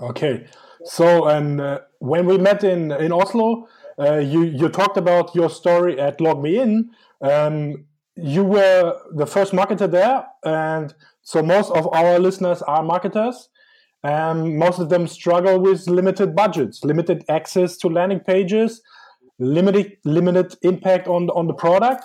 Okay, 0.00 0.46
so 0.84 1.28
um, 1.28 1.60
uh, 1.60 1.78
when 1.98 2.26
we 2.26 2.38
met 2.38 2.64
in 2.64 2.90
in 2.92 3.12
Oslo, 3.12 3.68
uh, 3.98 4.16
you 4.16 4.44
you 4.44 4.68
talked 4.68 4.96
about 4.96 5.34
your 5.34 5.50
story 5.50 6.00
at 6.00 6.18
LogMeIn. 6.18 6.88
Um, 7.20 7.84
you 8.16 8.44
were 8.44 8.98
the 9.14 9.26
first 9.26 9.52
marketer 9.52 9.90
there, 9.90 10.26
and 10.44 10.94
so 11.22 11.42
most 11.42 11.70
of 11.70 11.86
our 11.92 12.18
listeners 12.18 12.62
are 12.62 12.82
marketers. 12.82 13.48
Um, 14.04 14.56
most 14.56 14.78
of 14.80 14.88
them 14.88 15.06
struggle 15.06 15.60
with 15.60 15.88
limited 15.88 16.34
budgets, 16.34 16.84
limited 16.84 17.24
access 17.28 17.76
to 17.78 17.88
landing 17.88 18.20
pages, 18.20 18.82
limited 19.38 19.96
limited 20.04 20.56
impact 20.62 21.06
on 21.06 21.30
on 21.30 21.46
the 21.46 21.54
product. 21.54 22.04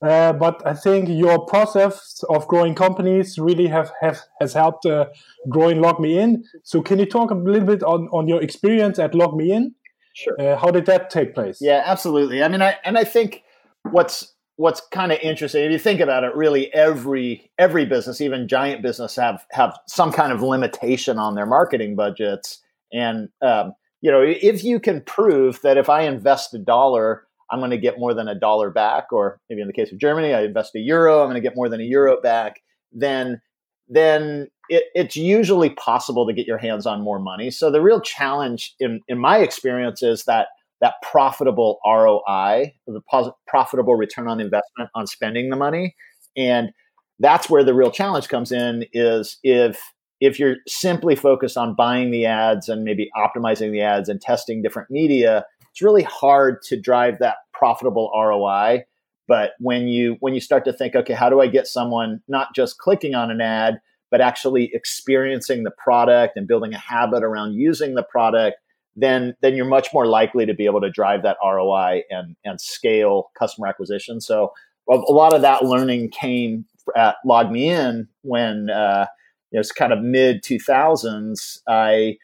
Uh, 0.00 0.32
but 0.32 0.64
I 0.64 0.74
think 0.74 1.08
your 1.08 1.44
process 1.46 2.22
of 2.28 2.46
growing 2.46 2.74
companies 2.74 3.36
really 3.38 3.66
have, 3.66 3.90
have 4.00 4.20
has 4.40 4.52
helped 4.52 4.86
uh, 4.86 5.06
growing 5.48 5.78
LogMeIn. 5.78 6.44
So 6.62 6.82
can 6.82 7.00
you 7.00 7.06
talk 7.06 7.32
a 7.32 7.34
little 7.34 7.66
bit 7.66 7.82
on, 7.82 8.08
on 8.12 8.28
your 8.28 8.40
experience 8.40 9.00
at 9.00 9.12
LogMeIn? 9.12 9.72
Sure. 10.14 10.40
Uh, 10.40 10.56
how 10.56 10.70
did 10.70 10.86
that 10.86 11.10
take 11.10 11.34
place? 11.34 11.58
Yeah, 11.60 11.82
absolutely. 11.84 12.42
I 12.42 12.48
mean, 12.48 12.62
I 12.62 12.76
and 12.84 12.96
I 12.96 13.04
think 13.04 13.42
what's 13.90 14.34
what's 14.58 14.82
kind 14.92 15.12
of 15.12 15.18
interesting 15.20 15.64
if 15.64 15.72
you 15.72 15.78
think 15.78 16.00
about 16.00 16.24
it 16.24 16.34
really 16.34 16.72
every 16.74 17.50
every 17.58 17.86
business 17.86 18.20
even 18.20 18.48
giant 18.48 18.82
business 18.82 19.16
have 19.16 19.46
have 19.52 19.78
some 19.86 20.12
kind 20.12 20.32
of 20.32 20.42
limitation 20.42 21.18
on 21.18 21.34
their 21.34 21.46
marketing 21.46 21.96
budgets. 21.96 22.60
And 22.92 23.28
um, 23.40 23.72
you 24.00 24.10
know 24.10 24.22
if 24.22 24.64
you 24.64 24.80
can 24.80 25.00
prove 25.02 25.60
that 25.62 25.76
if 25.76 25.88
i 25.88 26.02
invest 26.02 26.54
a 26.54 26.58
dollar 26.58 27.26
i'm 27.50 27.58
going 27.58 27.70
to 27.70 27.78
get 27.78 27.98
more 27.98 28.14
than 28.14 28.28
a 28.28 28.34
dollar 28.34 28.70
back 28.70 29.12
or 29.12 29.40
maybe 29.50 29.60
in 29.60 29.66
the 29.66 29.72
case 29.72 29.90
of 29.90 29.98
germany 29.98 30.32
i 30.34 30.42
invest 30.42 30.74
a 30.76 30.78
euro 30.78 31.20
i'm 31.20 31.26
going 31.26 31.34
to 31.34 31.40
get 31.40 31.56
more 31.56 31.68
than 31.68 31.80
a 31.80 31.84
euro 31.84 32.20
back 32.20 32.62
then 32.92 33.40
then 33.88 34.48
it, 34.68 34.84
it's 34.94 35.16
usually 35.16 35.70
possible 35.70 36.26
to 36.26 36.32
get 36.32 36.46
your 36.46 36.58
hands 36.58 36.86
on 36.86 37.02
more 37.02 37.18
money. 37.18 37.50
So 37.50 37.70
the 37.70 37.80
real 37.80 38.00
challenge 38.00 38.74
in 38.78 39.00
in 39.08 39.18
my 39.18 39.38
experience 39.38 40.02
is 40.02 40.24
that 40.24 40.48
that 40.80 40.94
profitable 41.02 41.78
ROI, 41.84 42.74
the 42.86 43.00
pos- 43.10 43.32
profitable 43.46 43.94
return 43.94 44.28
on 44.28 44.40
investment 44.40 44.90
on 44.94 45.06
spending 45.06 45.50
the 45.50 45.56
money. 45.56 45.94
And 46.36 46.70
that's 47.18 47.50
where 47.50 47.64
the 47.64 47.74
real 47.74 47.90
challenge 47.90 48.28
comes 48.28 48.52
in 48.52 48.84
is 48.92 49.38
if 49.42 49.80
if 50.20 50.38
you're 50.38 50.56
simply 50.66 51.14
focused 51.14 51.56
on 51.56 51.74
buying 51.74 52.10
the 52.10 52.26
ads 52.26 52.68
and 52.68 52.82
maybe 52.82 53.08
optimizing 53.16 53.70
the 53.70 53.80
ads 53.80 54.08
and 54.08 54.20
testing 54.20 54.62
different 54.62 54.90
media, 54.90 55.44
it's 55.70 55.80
really 55.80 56.02
hard 56.02 56.60
to 56.62 56.80
drive 56.80 57.20
that 57.20 57.36
profitable 57.52 58.10
ROI. 58.16 58.84
But 59.28 59.52
when 59.60 59.88
you 59.88 60.16
when 60.20 60.34
you 60.34 60.40
start 60.40 60.64
to 60.64 60.72
think, 60.72 60.96
okay, 60.96 61.12
how 61.12 61.28
do 61.28 61.40
I 61.40 61.46
get 61.46 61.66
someone 61.66 62.20
not 62.28 62.54
just 62.54 62.78
clicking 62.78 63.14
on 63.14 63.30
an 63.30 63.40
ad, 63.40 63.80
but 64.10 64.20
actually 64.20 64.70
experiencing 64.72 65.64
the 65.64 65.70
product 65.70 66.36
and 66.36 66.48
building 66.48 66.72
a 66.72 66.78
habit 66.78 67.22
around 67.22 67.54
using 67.54 67.94
the 67.94 68.02
product 68.02 68.56
then 69.00 69.34
then 69.40 69.54
you're 69.54 69.64
much 69.66 69.88
more 69.94 70.06
likely 70.06 70.44
to 70.44 70.54
be 70.54 70.66
able 70.66 70.80
to 70.80 70.90
drive 70.90 71.22
that 71.22 71.36
ROI 71.44 72.02
and 72.10 72.36
and 72.44 72.60
scale 72.60 73.30
customer 73.38 73.66
acquisition. 73.66 74.20
So 74.20 74.52
a, 74.90 74.94
lot 74.94 75.34
of 75.34 75.42
that 75.42 75.64
learning 75.64 76.10
came 76.10 76.64
at 76.96 77.16
LogMeIn 77.24 78.08
when 78.22 78.70
uh, 78.70 79.06
you 79.50 79.56
know 79.56 79.60
it's 79.60 79.72
kind 79.72 79.92
of 79.92 80.00
mid 80.00 80.42
2000s. 80.42 81.58
I 81.68 82.16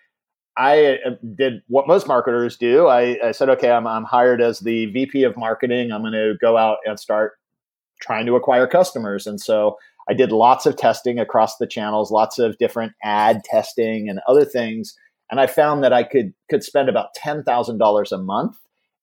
I 0.57 0.99
uh, 1.07 1.11
did 1.37 1.63
what 1.69 1.89
most 1.89 2.07
marketers 2.07 2.57
do. 2.57 2.87
I, 2.87 3.19
I 3.25 3.33
said, 3.33 3.49
okay, 3.51 3.71
I'm, 3.71 3.87
I'm 3.87 4.05
hired 4.05 4.41
as 4.41 4.61
the 4.61 4.87
VP 4.87 5.25
of 5.25 5.37
marketing. 5.37 5.91
I'm 5.91 6.03
going 6.03 6.13
to 6.13 6.35
go 6.41 6.57
out 6.57 6.79
and 6.87 6.99
start 6.99 7.33
trying 8.01 8.27
to 8.27 8.37
acquire 8.37 8.67
customers. 8.67 9.27
And 9.27 9.41
so 9.41 9.77
I 10.09 10.15
did 10.15 10.31
lots 10.31 10.65
of 10.67 10.77
testing 10.77 11.19
across 11.19 11.57
the 11.57 11.67
channels, 11.67 12.13
lots 12.13 12.39
of 12.39 12.57
different 12.59 12.93
ad 13.03 13.43
testing 13.45 14.09
and 14.09 14.21
other 14.29 14.45
things 14.45 14.95
and 15.31 15.41
I 15.41 15.47
found 15.47 15.83
that 15.85 15.93
I 15.93 16.03
could 16.03 16.35
could 16.51 16.63
spend 16.63 16.89
about 16.89 17.15
ten 17.15 17.43
thousand 17.43 17.79
dollars 17.79 18.13
a 18.13 18.19
month. 18.19 18.57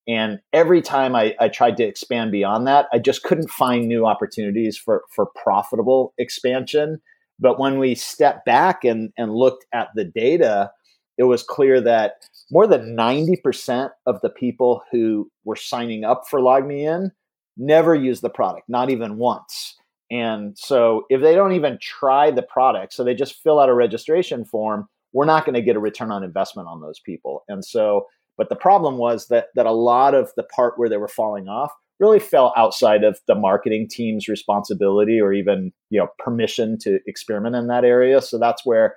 And 0.08 0.40
every 0.52 0.82
time 0.82 1.16
I, 1.16 1.36
I 1.40 1.48
tried 1.48 1.78
to 1.78 1.84
expand 1.84 2.32
beyond 2.32 2.66
that, 2.68 2.88
I 2.92 2.98
just 2.98 3.24
couldn't 3.24 3.50
find 3.52 3.88
new 3.88 4.06
opportunities 4.06 4.78
for 4.78 5.04
for 5.14 5.28
profitable 5.44 6.14
expansion. 6.18 7.02
But 7.40 7.60
when 7.60 7.80
we 7.80 7.96
stepped 7.96 8.46
back 8.46 8.84
and, 8.84 9.12
and 9.18 9.34
looked 9.34 9.66
at 9.74 9.90
the 9.96 10.06
data, 10.06 10.72
it 11.18 11.24
was 11.24 11.44
clear 11.44 11.82
that 11.82 12.14
more 12.52 12.68
than 12.68 12.96
90% 12.96 13.90
of 14.06 14.22
the 14.22 14.30
people 14.30 14.84
who 14.92 15.30
were 15.44 15.56
signing 15.56 16.04
up 16.04 16.24
for 16.30 16.40
LogMeIn 16.40 17.10
never 17.58 17.96
used 17.96 18.22
the 18.22 18.30
product, 18.30 18.70
not 18.70 18.90
even 18.90 19.18
once. 19.18 19.76
And 20.12 20.58
so 20.58 21.06
if 21.10 21.22
they 21.22 21.34
don't 21.34 21.54
even 21.54 21.80
try 21.82 22.32
the 22.32 22.42
product, 22.44 22.94
so 22.94 23.04
they 23.04 23.16
just 23.16 23.42
fill 23.42 23.60
out 23.60 23.70
a 23.70 23.74
registration 23.74 24.46
form, 24.46 24.88
we're 25.14 25.26
not 25.26 25.46
going 25.46 25.56
to 25.56 25.62
get 25.62 25.76
a 25.76 25.80
return 25.80 26.12
on 26.12 26.24
investment 26.24 26.68
on 26.68 26.82
those 26.82 27.00
people. 27.00 27.44
And 27.48 27.64
so, 27.64 28.08
but 28.38 28.50
the 28.50 28.56
problem 28.56 28.98
was 28.98 29.28
that 29.28 29.48
that 29.56 29.66
a 29.66 29.72
lot 29.72 30.14
of 30.16 30.32
the 30.36 30.44
part 30.44 30.76
where 30.78 30.90
they 30.90 30.98
were 30.98 31.08
falling 31.08 31.48
off 31.48 31.72
really 32.00 32.20
fell 32.20 32.52
outside 32.58 33.04
of 33.04 33.20
the 33.28 33.36
marketing 33.36 33.88
team's 33.90 34.28
responsibility 34.28 35.22
or 35.22 35.32
even 35.32 35.72
you 35.90 36.00
know 36.00 36.08
permission 36.18 36.78
to 36.80 37.00
experiment 37.06 37.56
in 37.56 37.68
that 37.68 37.86
area. 37.86 38.22
So 38.22 38.40
that's 38.40 38.66
where 38.66 38.96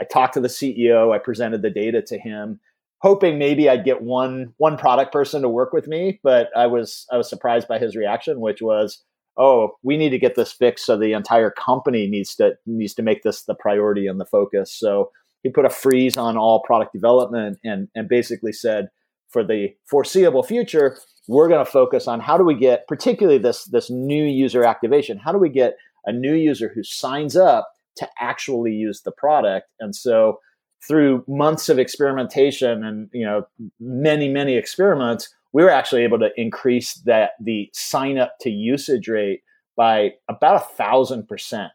I 0.00 0.04
talked 0.04 0.34
to 0.34 0.40
the 0.40 0.48
CEO. 0.48 1.14
I 1.14 1.18
presented 1.18 1.62
the 1.62 1.70
data 1.70 2.02
to 2.02 2.18
him, 2.18 2.60
hoping 3.00 3.38
maybe 3.38 3.68
I'd 3.68 3.84
get 3.84 4.02
one 4.02 4.54
one 4.58 4.76
product 4.76 5.12
person 5.12 5.42
to 5.42 5.48
work 5.48 5.72
with 5.72 5.86
me. 5.86 6.20
But 6.22 6.48
I 6.56 6.66
was 6.66 7.06
I 7.12 7.16
was 7.16 7.28
surprised 7.28 7.68
by 7.68 7.78
his 7.78 7.96
reaction, 7.96 8.40
which 8.40 8.62
was, 8.62 9.02
"Oh, 9.36 9.72
we 9.82 9.96
need 9.96 10.10
to 10.10 10.18
get 10.18 10.36
this 10.36 10.52
fixed. 10.52 10.86
So 10.86 10.96
the 10.96 11.12
entire 11.12 11.50
company 11.50 12.06
needs 12.06 12.34
to 12.36 12.54
needs 12.66 12.94
to 12.94 13.02
make 13.02 13.22
this 13.22 13.42
the 13.44 13.54
priority 13.54 14.06
and 14.06 14.20
the 14.20 14.26
focus." 14.26 14.72
So 14.72 15.10
he 15.44 15.50
put 15.50 15.64
a 15.64 15.70
freeze 15.70 16.16
on 16.16 16.36
all 16.36 16.60
product 16.62 16.92
development 16.92 17.58
and 17.62 17.88
and 17.94 18.08
basically 18.08 18.52
said 18.52 18.88
for 19.28 19.44
the 19.44 19.68
foreseeable 19.86 20.42
future 20.42 20.98
we're 21.28 21.48
going 21.48 21.64
to 21.64 21.70
focus 21.70 22.08
on 22.08 22.18
how 22.18 22.36
do 22.36 22.44
we 22.44 22.54
get 22.54 22.86
particularly 22.88 23.38
this 23.38 23.64
this 23.66 23.88
new 23.88 24.24
user 24.24 24.64
activation 24.64 25.18
how 25.18 25.30
do 25.30 25.38
we 25.38 25.48
get 25.48 25.76
a 26.06 26.12
new 26.12 26.34
user 26.34 26.70
who 26.74 26.82
signs 26.82 27.36
up 27.36 27.68
to 27.96 28.08
actually 28.18 28.72
use 28.72 29.02
the 29.02 29.12
product? 29.12 29.68
And 29.80 29.94
so 29.94 30.40
through 30.86 31.24
months 31.26 31.68
of 31.68 31.78
experimentation 31.78 32.84
and 32.84 33.08
you 33.12 33.24
know 33.24 33.46
many 33.80 34.28
many 34.28 34.54
experiments 34.56 35.34
we 35.54 35.62
were 35.62 35.70
actually 35.70 36.02
able 36.02 36.18
to 36.18 36.28
increase 36.36 36.94
that 37.06 37.30
the 37.40 37.70
sign 37.72 38.18
up 38.18 38.34
to 38.40 38.50
usage 38.50 39.08
rate 39.08 39.40
by 39.76 40.10
about 40.28 40.56
a 40.56 40.74
thousand 40.74 41.26
percent. 41.26 41.72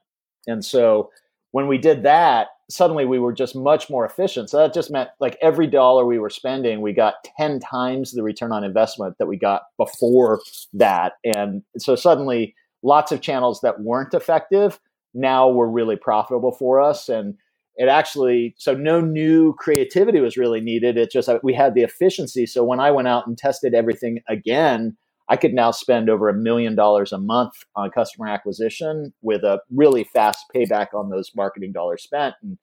And 0.48 0.64
so 0.64 1.10
when 1.52 1.68
we 1.68 1.78
did 1.78 2.04
that 2.04 2.50
suddenly 2.70 3.06
we 3.06 3.20
were 3.20 3.34
just 3.34 3.56
much 3.56 3.90
more 3.90 4.06
efficient. 4.06 4.50
So 4.50 4.58
that 4.58 4.74
just 4.74 4.92
meant 4.92 5.10
like 5.20 5.38
every 5.42 5.68
dollar 5.68 6.06
we 6.06 6.20
were 6.20 6.30
spending, 6.30 6.82
we 6.82 6.94
got 6.94 7.16
10 7.38 7.60
times 7.60 8.12
the 8.12 8.24
return 8.24 8.52
on 8.52 8.64
investment 8.64 9.16
that 9.18 9.26
we 9.26 9.38
got 9.38 9.64
before 9.78 10.40
that. 10.74 11.14
And 11.24 11.64
so 11.78 11.96
suddenly 11.96 12.56
lots 12.84 13.12
of 13.12 13.22
channels 13.22 13.62
that 13.62 13.82
weren't 13.82 14.14
effective 14.14 14.80
now 15.14 15.50
were 15.50 15.70
really 15.70 15.96
profitable 15.96 16.52
for 16.52 16.80
us. 16.80 17.10
And 17.10 17.36
it 17.76 17.90
actually, 17.90 18.54
so 18.58 18.76
no 18.76 19.02
new 19.02 19.54
creativity 19.58 20.20
was 20.20 20.38
really 20.38 20.62
needed. 20.62 20.98
It 20.98 21.12
just, 21.12 21.30
we 21.42 21.54
had 21.54 21.74
the 21.74 21.82
efficiency. 21.82 22.46
So 22.46 22.64
when 22.64 22.80
I 22.80 22.92
went 22.92 23.08
out 23.08 23.26
and 23.26 23.38
tested 23.38 23.74
everything 23.74 24.20
again, 24.30 24.96
I 25.30 25.38
could 25.38 25.54
now 25.54 25.70
spend 25.72 26.10
over 26.10 26.28
a 26.28 26.34
million 26.34 26.76
dollars 26.76 27.12
a 27.12 27.20
month 27.20 27.54
on 27.76 27.92
customer 27.92 28.28
acquisition 28.28 29.14
with 29.22 29.44
a 29.44 29.62
really 29.72 30.04
fast 30.04 30.46
payback 30.54 30.88
on 30.94 31.10
those 31.10 31.32
marketing 31.36 31.72
dollars 31.72 32.02
spent. 32.02 32.36
And 32.42 32.58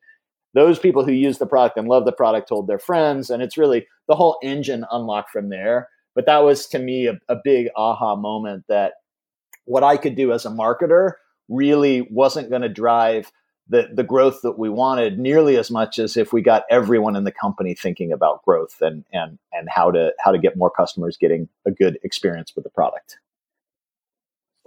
those 0.52 0.78
people 0.78 1.04
who 1.04 1.12
use 1.12 1.38
the 1.38 1.46
product 1.46 1.78
and 1.78 1.86
love 1.86 2.04
the 2.04 2.12
product 2.12 2.48
told 2.48 2.66
their 2.66 2.80
friends. 2.80 3.30
And 3.30 3.40
it's 3.40 3.56
really 3.56 3.86
the 4.08 4.16
whole 4.16 4.38
engine 4.42 4.84
unlocked 4.90 5.30
from 5.30 5.48
there. 5.48 5.88
But 6.16 6.26
that 6.26 6.42
was 6.42 6.66
to 6.68 6.78
me 6.80 7.06
a, 7.06 7.18
a 7.28 7.36
big 7.44 7.68
aha 7.76 8.16
moment 8.16 8.64
that 8.68 8.94
what 9.64 9.84
I 9.84 9.96
could 9.96 10.16
do 10.16 10.32
as 10.32 10.44
a 10.44 10.50
marketer 10.50 11.12
really 11.48 12.08
wasn't 12.10 12.50
going 12.50 12.62
to 12.62 12.68
drive 12.68 13.30
the 13.68 13.88
the 13.92 14.04
growth 14.04 14.42
that 14.42 14.58
we 14.58 14.68
wanted 14.68 15.18
nearly 15.18 15.56
as 15.56 15.70
much 15.70 15.98
as 15.98 16.16
if 16.16 16.32
we 16.32 16.42
got 16.42 16.64
everyone 16.70 17.16
in 17.16 17.24
the 17.24 17.32
company 17.32 17.74
thinking 17.74 18.12
about 18.12 18.44
growth 18.44 18.76
and 18.80 19.04
and 19.12 19.38
and 19.52 19.68
how 19.68 19.90
to 19.90 20.12
how 20.20 20.30
to 20.30 20.38
get 20.38 20.56
more 20.56 20.70
customers 20.70 21.16
getting 21.16 21.48
a 21.66 21.70
good 21.70 21.98
experience 22.02 22.54
with 22.54 22.64
the 22.64 22.70
product. 22.70 23.18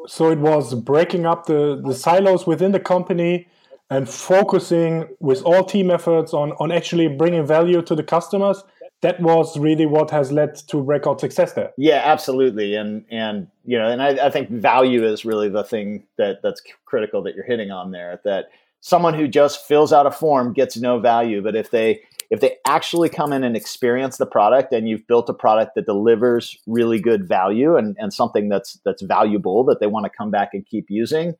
So 0.08 0.32
it 0.32 0.40
was 0.40 0.74
breaking 0.76 1.26
up 1.26 1.46
the 1.46 1.82
the 1.84 1.94
silos 1.94 2.46
within 2.46 2.72
the 2.72 2.80
company 2.80 3.48
and 3.90 4.08
focusing 4.08 5.08
with 5.20 5.42
all 5.44 5.64
team 5.64 5.90
efforts 5.92 6.34
on 6.34 6.52
on 6.54 6.72
actually 6.72 7.08
bringing 7.08 7.46
value 7.46 7.82
to 7.82 7.96
the 7.96 8.04
customers 8.04 8.64
that 9.02 9.20
was 9.22 9.58
really 9.58 9.86
what 9.86 10.12
has 10.12 10.32
led 10.32 10.56
to 10.56 10.84
breakout 10.84 11.22
success 11.22 11.54
there. 11.54 11.72
Yeah, 11.78 12.02
absolutely. 12.04 12.76
And 12.76 13.06
and 13.10 13.48
you 13.66 13.78
know, 13.78 13.88
and 13.88 14.02
I, 14.02 14.28
I, 14.28 14.30
think 14.30 14.50
value 14.50 15.06
is 15.06 15.24
really 15.24 15.48
the 15.48 15.64
thing 15.64 16.04
that 16.18 16.42
that's 16.44 16.62
critical 16.86 17.22
that 17.24 17.36
you're 17.36 17.46
hitting 17.46 17.72
on 17.72 17.92
there. 17.92 18.20
That 18.26 18.50
someone 18.82 19.14
who 19.14 19.28
just 19.28 19.68
fills 19.68 19.92
out 19.92 20.06
a 20.06 20.12
form 20.12 20.54
gets 20.54 20.78
no 20.78 21.00
value, 21.00 21.42
but 21.42 21.56
if 21.56 21.72
they 21.72 22.02
if 22.30 22.42
they 22.42 22.58
actually 22.68 23.10
come 23.10 23.34
in 23.34 23.44
and 23.44 23.58
experience 23.58 24.18
the 24.18 24.26
product 24.26 24.72
and 24.72 24.88
you've 24.88 25.08
built 25.08 25.30
a 25.30 25.34
product 25.34 25.74
that 25.74 25.88
delivers 25.88 26.56
really 26.68 27.00
good 27.00 27.28
value 27.28 27.76
and, 27.76 27.96
and 28.00 28.14
something 28.14 28.50
that's 28.50 28.80
that's 28.86 29.02
valuable 29.02 29.64
that 29.64 29.80
they 29.80 29.88
want 29.88 30.06
to 30.06 30.12
come 30.16 30.30
back 30.30 30.50
and 30.54 30.66
keep 30.66 30.86
using, 30.90 31.34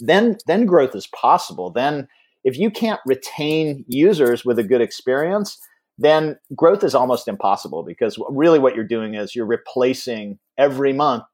then 0.00 0.36
then 0.46 0.66
growth 0.66 0.94
is 0.94 1.06
possible. 1.08 1.70
Then 1.70 2.08
if 2.44 2.58
you 2.58 2.70
can't 2.70 3.00
retain 3.06 3.84
users 3.88 4.44
with 4.44 4.58
a 4.58 4.64
good 4.64 4.80
experience, 4.80 5.58
then 5.98 6.38
growth 6.54 6.84
is 6.84 6.94
almost 6.94 7.28
impossible 7.28 7.82
because 7.82 8.18
really 8.28 8.58
what 8.58 8.74
you're 8.74 8.84
doing 8.84 9.14
is 9.14 9.34
you're 9.34 9.46
replacing 9.46 10.38
every 10.58 10.92
month 10.92 11.24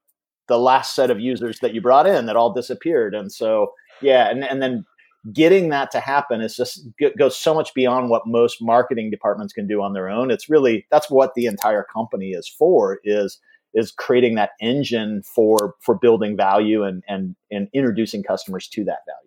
the 0.49 0.59
last 0.59 0.95
set 0.95 1.11
of 1.11 1.21
users 1.21 1.59
that 1.61 1.75
you 1.75 1.81
brought 1.81 2.07
in 2.07 2.27
that 2.27 2.37
all 2.37 2.53
disappeared. 2.53 3.15
And 3.15 3.33
so, 3.33 3.73
yeah, 4.01 4.29
and, 4.29 4.45
and 4.45 4.63
then 4.63 4.85
getting 5.33 5.69
that 5.69 5.91
to 5.93 6.01
happen 6.01 6.41
is 6.41 6.57
just 6.57 6.87
goes 7.19 7.37
so 7.37 7.55
much 7.55 7.75
beyond 7.75 8.11
what 8.11 8.27
most 8.27 8.61
marketing 8.61 9.11
departments 9.11 9.53
can 9.53 9.67
do 9.67 9.81
on 9.83 9.93
their 9.93 10.09
own. 10.09 10.31
It's 10.31 10.49
really 10.49 10.87
that's 10.91 11.11
what 11.11 11.35
the 11.35 11.47
entire 11.47 11.85
company 11.85 12.31
is 12.31 12.49
for 12.49 12.99
is 13.05 13.39
is 13.75 13.93
creating 13.93 14.35
that 14.35 14.51
engine 14.61 15.23
for 15.23 15.75
for 15.81 15.95
building 15.95 16.37
value 16.37 16.83
and 16.83 17.03
and 17.09 17.37
and 17.51 17.69
introducing 17.73 18.23
customers 18.23 18.67
to 18.69 18.85
that 18.85 19.01
value. 19.07 19.23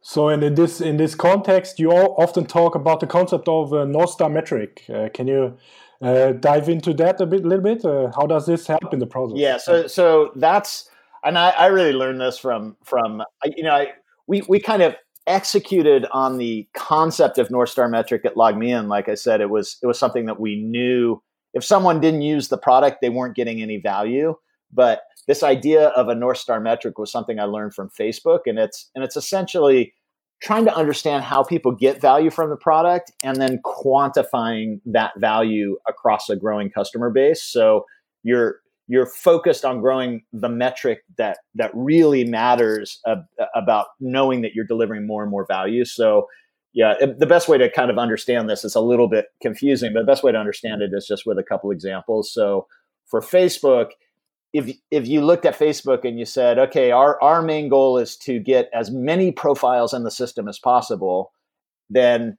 So, 0.00 0.28
in 0.28 0.54
this 0.54 0.80
in 0.80 0.96
this 0.96 1.14
context, 1.14 1.80
you 1.80 1.90
often 1.90 2.46
talk 2.46 2.74
about 2.74 3.00
the 3.00 3.06
concept 3.06 3.48
of 3.48 3.72
a 3.72 3.84
North 3.84 4.10
Star 4.10 4.30
metric. 4.30 4.84
Uh, 4.88 5.08
can 5.12 5.26
you 5.26 5.58
uh, 6.00 6.32
dive 6.32 6.68
into 6.68 6.94
that 6.94 7.20
a 7.20 7.26
bit, 7.26 7.44
little 7.44 7.64
bit? 7.64 7.84
Uh, 7.84 8.10
how 8.14 8.26
does 8.26 8.46
this 8.46 8.68
help 8.68 8.92
in 8.92 9.00
the 9.00 9.06
process? 9.06 9.36
Yeah, 9.38 9.56
so 9.56 9.88
so 9.88 10.30
that's 10.36 10.88
and 11.24 11.36
I, 11.36 11.50
I 11.50 11.66
really 11.66 11.92
learned 11.92 12.20
this 12.20 12.38
from 12.38 12.76
from 12.84 13.22
you 13.56 13.64
know 13.64 13.74
I, 13.74 13.88
we 14.28 14.42
we 14.48 14.60
kind 14.60 14.82
of 14.82 14.94
executed 15.26 16.06
on 16.12 16.38
the 16.38 16.68
concept 16.74 17.38
of 17.38 17.50
North 17.50 17.70
Star 17.70 17.88
metric 17.88 18.24
at 18.24 18.34
LogMeIn. 18.34 18.88
Like 18.88 19.08
I 19.08 19.14
said, 19.14 19.40
it 19.40 19.50
was 19.50 19.78
it 19.82 19.86
was 19.86 19.98
something 19.98 20.26
that 20.26 20.38
we 20.38 20.62
knew 20.62 21.20
if 21.54 21.64
someone 21.64 22.00
didn't 22.00 22.22
use 22.22 22.48
the 22.48 22.58
product, 22.58 22.98
they 23.00 23.08
weren't 23.08 23.34
getting 23.34 23.60
any 23.60 23.78
value. 23.78 24.36
But 24.72 25.00
this 25.26 25.42
idea 25.42 25.88
of 25.88 26.08
a 26.08 26.14
North 26.14 26.38
Star 26.38 26.60
metric 26.60 26.98
was 26.98 27.10
something 27.10 27.40
I 27.40 27.44
learned 27.44 27.74
from 27.74 27.90
Facebook, 27.90 28.40
and 28.46 28.58
it's 28.58 28.90
and 28.94 29.02
it's 29.02 29.16
essentially 29.16 29.94
trying 30.40 30.64
to 30.64 30.74
understand 30.74 31.24
how 31.24 31.42
people 31.42 31.72
get 31.72 32.00
value 32.00 32.30
from 32.30 32.48
the 32.48 32.56
product 32.56 33.10
and 33.24 33.40
then 33.40 33.58
quantifying 33.64 34.80
that 34.86 35.10
value 35.18 35.76
across 35.88 36.30
a 36.30 36.36
growing 36.36 36.70
customer 36.70 37.10
base. 37.10 37.42
So 37.42 37.86
you're 38.22 38.60
you're 38.88 39.06
focused 39.06 39.64
on 39.64 39.80
growing 39.80 40.22
the 40.32 40.48
metric 40.48 41.02
that 41.18 41.38
that 41.54 41.70
really 41.74 42.24
matters 42.24 43.00
about 43.54 43.86
knowing 44.00 44.40
that 44.40 44.54
you're 44.54 44.64
delivering 44.64 45.06
more 45.06 45.22
and 45.22 45.30
more 45.30 45.46
value. 45.46 45.84
So 45.84 46.26
yeah, 46.72 46.94
the 47.18 47.26
best 47.26 47.48
way 47.48 47.58
to 47.58 47.70
kind 47.70 47.90
of 47.90 47.98
understand 47.98 48.48
this 48.48 48.64
is 48.64 48.74
a 48.74 48.80
little 48.80 49.08
bit 49.08 49.26
confusing, 49.42 49.92
but 49.92 50.00
the 50.00 50.06
best 50.06 50.22
way 50.22 50.32
to 50.32 50.38
understand 50.38 50.82
it 50.82 50.90
is 50.92 51.06
just 51.06 51.26
with 51.26 51.38
a 51.38 51.42
couple 51.42 51.70
examples. 51.70 52.32
So 52.32 52.66
for 53.06 53.20
Facebook, 53.20 53.90
if 54.52 54.74
if 54.90 55.06
you 55.06 55.20
looked 55.22 55.44
at 55.44 55.58
Facebook 55.58 56.04
and 56.04 56.18
you 56.18 56.24
said, 56.24 56.58
okay, 56.58 56.90
our 56.90 57.20
our 57.22 57.42
main 57.42 57.68
goal 57.68 57.98
is 57.98 58.16
to 58.18 58.38
get 58.38 58.70
as 58.72 58.90
many 58.90 59.32
profiles 59.32 59.92
in 59.92 60.04
the 60.04 60.10
system 60.10 60.48
as 60.48 60.58
possible, 60.58 61.32
then 61.90 62.38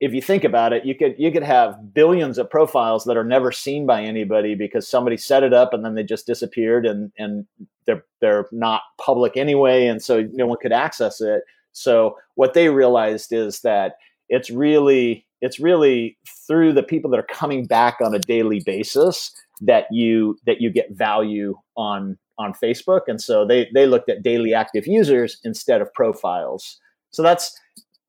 if 0.00 0.12
you 0.12 0.22
think 0.22 0.44
about 0.44 0.72
it, 0.72 0.84
you 0.84 0.94
could 0.94 1.14
you 1.18 1.32
could 1.32 1.42
have 1.42 1.92
billions 1.92 2.38
of 2.38 2.48
profiles 2.48 3.04
that 3.04 3.16
are 3.16 3.24
never 3.24 3.50
seen 3.50 3.86
by 3.86 4.02
anybody 4.02 4.54
because 4.54 4.88
somebody 4.88 5.16
set 5.16 5.42
it 5.42 5.52
up 5.52 5.74
and 5.74 5.84
then 5.84 5.94
they 5.94 6.04
just 6.04 6.26
disappeared 6.26 6.86
and 6.86 7.12
and 7.18 7.46
they're 7.86 8.04
they're 8.20 8.46
not 8.52 8.82
public 8.98 9.36
anyway, 9.36 9.86
and 9.86 10.02
so 10.02 10.28
no 10.32 10.46
one 10.46 10.58
could 10.60 10.72
access 10.72 11.20
it. 11.20 11.42
So 11.72 12.16
what 12.34 12.54
they 12.54 12.68
realized 12.68 13.32
is 13.32 13.60
that 13.62 13.94
it's 14.28 14.50
really 14.50 15.26
it's 15.40 15.58
really 15.58 16.16
through 16.46 16.72
the 16.72 16.82
people 16.82 17.10
that 17.10 17.20
are 17.20 17.34
coming 17.34 17.66
back 17.66 17.98
on 18.00 18.14
a 18.14 18.18
daily 18.18 18.60
basis 18.64 19.32
that 19.60 19.86
you 19.90 20.38
that 20.46 20.60
you 20.60 20.70
get 20.70 20.92
value 20.92 21.56
on 21.76 22.18
on 22.38 22.52
Facebook. 22.52 23.02
And 23.08 23.20
so 23.20 23.44
they 23.44 23.68
they 23.74 23.86
looked 23.86 24.08
at 24.08 24.22
daily 24.22 24.54
active 24.54 24.86
users 24.86 25.38
instead 25.44 25.80
of 25.80 25.92
profiles. 25.92 26.78
So 27.10 27.22
that's 27.22 27.58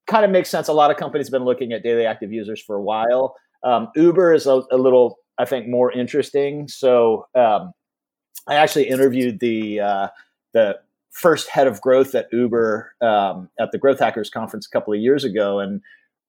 kind 0.09 0.25
of 0.25 0.31
makes 0.31 0.49
sense. 0.49 0.67
A 0.67 0.73
lot 0.73 0.91
of 0.91 0.97
companies 0.97 1.27
have 1.27 1.31
been 1.31 1.45
looking 1.45 1.71
at 1.71 1.83
daily 1.83 2.05
active 2.05 2.31
users 2.31 2.61
for 2.61 2.75
a 2.75 2.81
while. 2.81 3.35
Um, 3.63 3.89
Uber 3.95 4.33
is 4.33 4.45
a, 4.45 4.63
a, 4.71 4.77
little, 4.77 5.17
I 5.37 5.45
think, 5.45 5.67
more 5.67 5.91
interesting. 5.91 6.67
So 6.67 7.27
um, 7.35 7.71
I 8.47 8.55
actually 8.55 8.89
interviewed 8.89 9.39
the 9.39 9.79
uh, 9.79 10.07
the 10.53 10.79
first 11.11 11.49
head 11.49 11.67
of 11.67 11.81
growth 11.81 12.15
at 12.15 12.27
Uber 12.31 12.93
um, 13.01 13.49
at 13.59 13.71
the 13.71 13.77
Growth 13.77 13.99
Hackers 13.99 14.29
conference 14.29 14.65
a 14.65 14.69
couple 14.69 14.93
of 14.93 14.99
years 14.99 15.23
ago, 15.23 15.59
and 15.59 15.81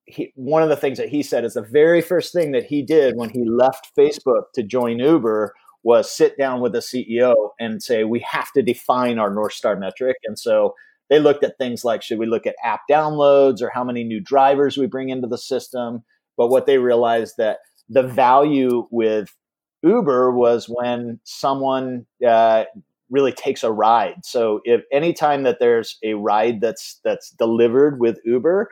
he, 0.05 0.33
one 0.35 0.63
of 0.63 0.69
the 0.69 0.77
things 0.77 0.99
that 0.99 1.09
he 1.09 1.23
said 1.23 1.45
is 1.45 1.55
the 1.55 1.63
very 1.63 2.01
first 2.01 2.33
thing 2.33 2.53
that 2.53 2.65
he 2.65 2.83
did 2.83 3.17
when 3.17 3.31
he 3.31 3.45
left 3.45 3.93
Facebook 3.97 4.45
to 4.55 4.63
join 4.63 4.99
Uber 4.99 5.55
was 5.83 6.11
sit 6.11 6.37
down 6.37 6.61
with 6.61 6.73
the 6.73 6.81
CEO 6.81 7.35
and 7.59 7.83
say, 7.83 8.05
we 8.05 8.21
have 8.21 8.53
to 8.53 8.63
define 8.63 9.19
our 9.19 9.33
North 9.33 9.55
Star 9.55 9.77
metric. 9.77 10.17
And 10.25 10.39
so 10.39 10.75
they 11.11 11.19
looked 11.19 11.45
at 11.45 11.59
things 11.59 11.85
like 11.85 12.03
should 12.03 12.19
we 12.19 12.27
look 12.27 12.47
at 12.47 12.57
app 12.65 12.83
downloads 12.91 13.61
or 13.61 13.69
how 13.69 13.85
many 13.85 14.05
new 14.05 14.21
drivers 14.21 14.79
we 14.79 14.87
bring 14.87 15.11
into 15.11 15.27
the 15.27 15.37
system? 15.37 16.03
But 16.37 16.49
what 16.49 16.67
they 16.67 16.79
realized 16.79 17.35
that 17.37 17.59
the 17.89 18.05
value 18.05 18.87
with 18.91 19.35
Uber 19.83 20.31
was 20.31 20.67
when 20.69 21.21
someone 21.25 22.07
uh, 22.27 22.65
really 23.11 23.33
takes 23.33 23.65
a 23.65 23.73
ride. 23.73 24.25
So 24.25 24.61
if 24.65 24.83
anytime 24.93 25.43
that 25.43 25.59
there's 25.59 25.99
a 26.03 26.15
ride 26.15 26.61
that's 26.61 27.01
that's 27.05 27.31
delivered 27.31 28.01
with 28.01 28.19
Uber, 28.25 28.71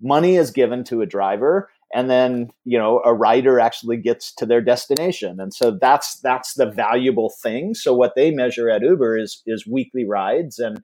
money 0.00 0.36
is 0.36 0.50
given 0.50 0.84
to 0.84 1.00
a 1.00 1.06
driver 1.06 1.70
and 1.92 2.10
then 2.10 2.50
you 2.64 2.78
know 2.78 3.00
a 3.04 3.14
rider 3.14 3.58
actually 3.58 3.96
gets 3.96 4.32
to 4.34 4.46
their 4.46 4.60
destination 4.60 5.40
and 5.40 5.54
so 5.54 5.70
that's 5.70 6.20
that's 6.20 6.54
the 6.54 6.70
valuable 6.70 7.30
thing 7.42 7.74
so 7.74 7.94
what 7.94 8.14
they 8.14 8.30
measure 8.30 8.70
at 8.70 8.82
uber 8.82 9.16
is 9.16 9.42
is 9.46 9.66
weekly 9.66 10.04
rides 10.04 10.58
and 10.58 10.82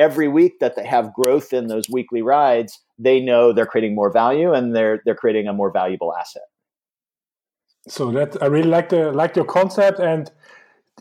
every 0.00 0.28
week 0.28 0.58
that 0.60 0.74
they 0.76 0.86
have 0.86 1.14
growth 1.14 1.52
in 1.52 1.66
those 1.68 1.88
weekly 1.88 2.22
rides 2.22 2.80
they 2.98 3.20
know 3.20 3.52
they're 3.52 3.72
creating 3.72 3.94
more 3.94 4.10
value 4.12 4.52
and 4.52 4.74
they're 4.74 5.00
they're 5.04 5.14
creating 5.14 5.46
a 5.46 5.52
more 5.52 5.70
valuable 5.70 6.14
asset 6.14 6.48
so 7.86 8.10
that 8.10 8.42
i 8.42 8.46
really 8.46 8.68
like 8.68 8.88
the 8.88 9.12
like 9.12 9.36
your 9.36 9.44
concept 9.44 9.98
and 9.98 10.30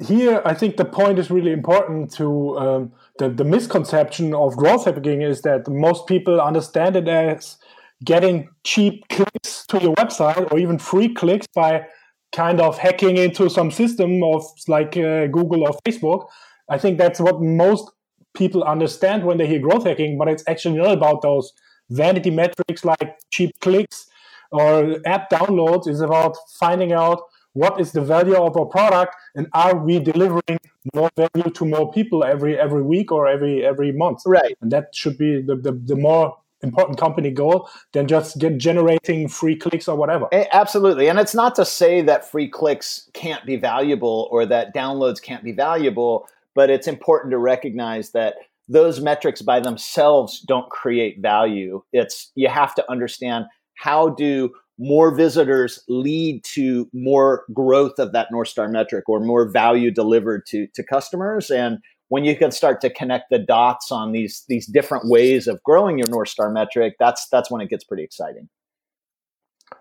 here 0.02 0.42
i 0.46 0.54
think 0.54 0.78
the 0.78 0.86
point 0.86 1.18
is 1.20 1.32
really 1.32 1.52
important 1.52 2.12
to 2.12 2.58
um, 2.58 2.92
the, 3.20 3.30
the 3.30 3.44
misconception 3.44 4.34
of 4.34 4.56
growth 4.56 4.86
hacking 4.86 5.22
is 5.22 5.42
that 5.42 5.68
most 5.68 6.08
people 6.08 6.40
understand 6.40 6.96
it 6.96 7.08
as 7.08 7.58
getting 8.04 8.50
cheap 8.64 9.08
clicks 9.10 9.66
to 9.68 9.80
your 9.80 9.94
website 9.96 10.52
or 10.52 10.60
even 10.60 10.78
free 10.78 11.14
clicks 11.14 11.48
by 11.54 11.86
kind 12.32 12.62
of 12.62 12.78
hacking 12.78 13.18
into 13.18 13.50
some 13.50 13.72
system 13.72 14.24
of 14.24 14.44
like 14.68 14.96
uh, 14.98 15.28
Google 15.28 15.64
or 15.64 15.78
Facebook. 15.86 16.28
I 16.70 16.78
think 16.78 16.98
that's 16.98 17.20
what 17.20 17.42
most 17.42 17.90
people 18.40 18.64
understand 18.64 19.24
when 19.26 19.38
they 19.38 19.46
hear 19.46 19.60
growth 19.60 19.84
hacking, 19.84 20.18
but 20.18 20.28
it's 20.28 20.44
actually 20.48 20.78
not 20.78 20.92
about 20.92 21.22
those 21.22 21.54
vanity 21.90 22.32
metrics 22.32 22.84
like 22.84 23.18
cheap 23.30 23.52
clicks 23.60 24.08
or 24.52 24.98
app 25.06 25.30
downloads. 25.30 25.88
It's 25.88 26.00
about 26.00 26.36
finding 26.60 26.92
out 26.92 27.22
what 27.54 27.80
is 27.80 27.92
the 27.92 28.02
value 28.02 28.36
of 28.36 28.56
our 28.58 28.66
product 28.66 29.16
and 29.36 29.48
are 29.54 29.76
we 29.76 30.00
delivering 30.00 30.60
more 30.94 31.10
value 31.16 31.52
to 31.52 31.66
more 31.66 31.92
people 31.92 32.24
every 32.24 32.58
every 32.58 32.82
week 32.82 33.12
or 33.12 33.28
every 33.28 33.66
every 33.66 33.92
month? 33.92 34.22
Right. 34.26 34.56
And 34.62 34.72
that 34.72 34.96
should 34.96 35.18
be 35.18 35.42
the, 35.42 35.56
the, 35.56 35.74
the 35.74 35.96
more 35.96 36.38
important 36.62 36.98
company 36.98 37.32
goal 37.32 37.70
than 37.94 38.08
just 38.08 38.38
get 38.38 38.58
generating 38.58 39.28
free 39.28 39.56
clicks 39.56 39.88
or 39.88 39.96
whatever. 39.96 40.28
Absolutely. 40.52 41.08
And 41.08 41.18
it's 41.18 41.34
not 41.34 41.56
to 41.56 41.66
say 41.66 42.02
that 42.02 42.30
free 42.30 42.50
clicks 42.50 43.10
can't 43.14 43.46
be 43.46 43.56
valuable 43.56 44.28
or 44.32 44.46
that 44.46 44.76
downloads 44.76 45.22
can't 45.22 45.44
be 45.44 45.54
valuable 45.54 46.28
but 46.56 46.70
it's 46.70 46.88
important 46.88 47.32
to 47.32 47.38
recognize 47.38 48.12
that 48.12 48.36
those 48.68 49.00
metrics 49.00 49.42
by 49.42 49.60
themselves 49.60 50.42
don't 50.42 50.70
create 50.70 51.22
value 51.22 51.82
it's 51.94 52.32
you 52.36 52.48
have 52.48 52.76
to 52.76 52.92
understand 52.92 53.46
how 53.76 54.10
do 54.10 54.52
more 54.80 55.14
visitors 55.14 55.84
lead 55.90 56.44
to 56.46 56.90
more 56.94 57.44
growth 57.54 58.00
of 58.00 58.14
that 58.14 58.30
North 58.32 58.48
Star 58.48 58.70
metric 58.70 59.10
or 59.10 59.20
more 59.20 59.48
value 59.48 59.92
delivered 59.92 60.46
to, 60.48 60.68
to 60.74 60.82
customers. 60.82 61.52
And 61.52 61.80
when 62.08 62.24
you 62.24 62.36
can 62.36 62.52
start 62.52 62.80
to 62.82 62.90
connect 62.90 63.30
the 63.30 63.38
dots 63.38 63.92
on 63.92 64.14
these 64.14 64.46
these 64.48 64.66
different 64.66 65.10
ways 65.10 65.48
of 65.48 65.62
growing 65.64 66.00
your 66.00 66.08
North 66.08 66.30
Star 66.30 66.50
metric, 66.50 66.96
that's 66.98 67.28
that's 67.28 67.52
when 67.52 67.62
it 67.62 67.70
gets 67.70 67.84
pretty 67.84 68.04
exciting. 68.04 68.48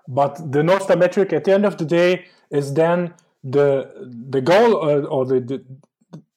But 0.08 0.52
the 0.52 0.62
North 0.62 0.82
Star 0.82 0.96
metric 0.96 1.32
at 1.32 1.44
the 1.44 1.52
end 1.52 1.64
of 1.64 1.78
the 1.78 1.84
day 1.84 2.26
is 2.50 2.74
then 2.74 3.14
the 3.44 4.10
the 4.28 4.40
goal 4.40 4.82
uh, 4.82 5.02
or 5.02 5.24
the, 5.24 5.40
the 5.40 5.64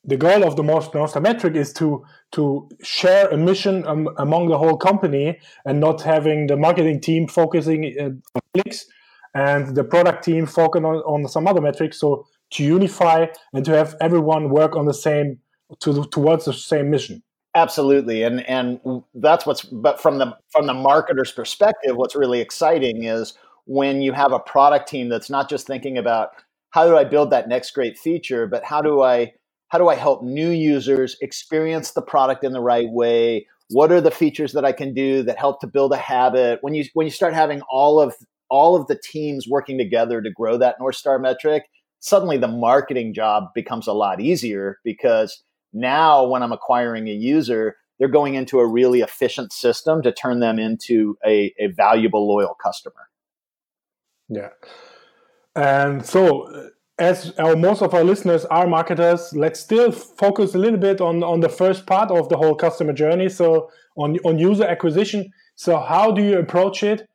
the 0.03 0.17
goal 0.17 0.43
of 0.43 0.55
the 0.55 0.63
most 0.63 0.93
metric 0.95 1.55
is 1.55 1.71
to 1.73 2.03
to 2.31 2.67
share 2.81 3.27
a 3.29 3.37
mission 3.37 3.85
um, 3.87 4.09
among 4.17 4.47
the 4.47 4.57
whole 4.57 4.77
company 4.77 5.39
and 5.65 5.79
not 5.79 6.01
having 6.01 6.47
the 6.47 6.57
marketing 6.57 6.99
team 6.99 7.27
focusing 7.27 7.93
uh, 7.99 8.05
on 8.35 8.41
clicks 8.53 8.85
and 9.33 9.75
the 9.75 9.83
product 9.83 10.23
team 10.23 10.45
focus 10.45 10.79
on, 10.83 10.95
on 10.97 11.27
some 11.27 11.47
other 11.47 11.61
metrics. 11.61 11.99
So 11.99 12.25
to 12.51 12.63
unify 12.63 13.27
and 13.53 13.63
to 13.65 13.75
have 13.75 13.95
everyone 14.01 14.49
work 14.49 14.75
on 14.75 14.85
the 14.85 14.93
same 14.93 15.39
to, 15.79 16.03
towards 16.05 16.45
the 16.45 16.53
same 16.53 16.89
mission. 16.89 17.23
Absolutely, 17.53 18.23
and 18.23 18.47
and 18.47 18.79
that's 19.13 19.45
what's. 19.45 19.63
But 19.63 20.01
from 20.01 20.17
the 20.17 20.37
from 20.51 20.67
the 20.67 20.73
marketer's 20.73 21.31
perspective, 21.31 21.97
what's 21.97 22.15
really 22.15 22.39
exciting 22.39 23.03
is 23.03 23.33
when 23.65 24.01
you 24.01 24.13
have 24.13 24.31
a 24.31 24.39
product 24.39 24.87
team 24.87 25.09
that's 25.09 25.29
not 25.29 25.49
just 25.49 25.67
thinking 25.67 25.97
about 25.97 26.29
how 26.71 26.87
do 26.87 26.97
I 26.97 27.03
build 27.03 27.29
that 27.31 27.49
next 27.49 27.71
great 27.71 27.97
feature, 27.97 28.47
but 28.47 28.63
how 28.63 28.81
do 28.81 29.01
I 29.01 29.33
how 29.71 29.77
do 29.77 29.87
I 29.87 29.95
help 29.95 30.21
new 30.21 30.49
users 30.49 31.15
experience 31.21 31.91
the 31.91 32.01
product 32.01 32.43
in 32.43 32.51
the 32.51 32.59
right 32.59 32.89
way? 32.89 33.47
What 33.69 33.91
are 33.91 34.01
the 34.01 34.11
features 34.11 34.51
that 34.51 34.65
I 34.65 34.73
can 34.73 34.93
do 34.93 35.23
that 35.23 35.39
help 35.39 35.61
to 35.61 35.67
build 35.67 35.93
a 35.93 35.97
habit? 35.97 36.59
When 36.61 36.73
you 36.73 36.83
when 36.93 37.07
you 37.07 37.11
start 37.11 37.33
having 37.33 37.61
all 37.71 38.01
of 38.01 38.13
all 38.49 38.75
of 38.75 38.87
the 38.87 38.99
teams 39.01 39.47
working 39.49 39.77
together 39.77 40.21
to 40.21 40.29
grow 40.29 40.57
that 40.57 40.75
North 40.79 40.95
Star 40.95 41.17
metric, 41.19 41.63
suddenly 42.01 42.37
the 42.37 42.49
marketing 42.49 43.13
job 43.13 43.45
becomes 43.55 43.87
a 43.87 43.93
lot 43.93 44.19
easier 44.19 44.79
because 44.83 45.41
now, 45.73 46.25
when 46.25 46.43
I'm 46.43 46.51
acquiring 46.51 47.07
a 47.07 47.13
user, 47.13 47.77
they're 47.97 48.09
going 48.09 48.33
into 48.33 48.59
a 48.59 48.67
really 48.67 48.99
efficient 48.99 49.53
system 49.53 50.01
to 50.01 50.11
turn 50.11 50.41
them 50.41 50.59
into 50.59 51.17
a, 51.25 51.53
a 51.57 51.67
valuable, 51.67 52.27
loyal 52.27 52.55
customer. 52.61 53.07
Yeah. 54.27 54.49
And 55.55 56.05
so, 56.05 56.41
uh, 56.41 56.67
as 57.01 57.33
our, 57.39 57.55
most 57.55 57.81
of 57.81 57.93
our 57.93 58.03
listeners 58.03 58.45
are 58.45 58.67
marketers, 58.67 59.33
let's 59.35 59.59
still 59.59 59.91
focus 59.91 60.53
a 60.53 60.57
little 60.57 60.79
bit 60.79 61.01
on, 61.01 61.23
on 61.23 61.39
the 61.39 61.49
first 61.49 61.87
part 61.87 62.11
of 62.11 62.29
the 62.29 62.37
whole 62.37 62.55
customer 62.55 62.93
journey. 62.93 63.27
So, 63.27 63.69
on, 63.97 64.17
on 64.23 64.37
user 64.39 64.63
acquisition. 64.63 65.31
So, 65.55 65.79
how 65.79 66.11
do 66.11 66.23
you 66.23 66.37
approach 66.37 66.83
it? 66.83 67.07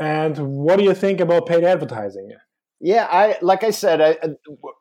And 0.00 0.36
what 0.38 0.78
do 0.78 0.84
you 0.84 0.94
think 0.94 1.20
about 1.20 1.46
paid 1.46 1.62
advertising? 1.62 2.30
Yeah, 2.80 3.06
I 3.10 3.36
like 3.40 3.62
I 3.62 3.70
said 3.70 4.00
I, 4.00 4.16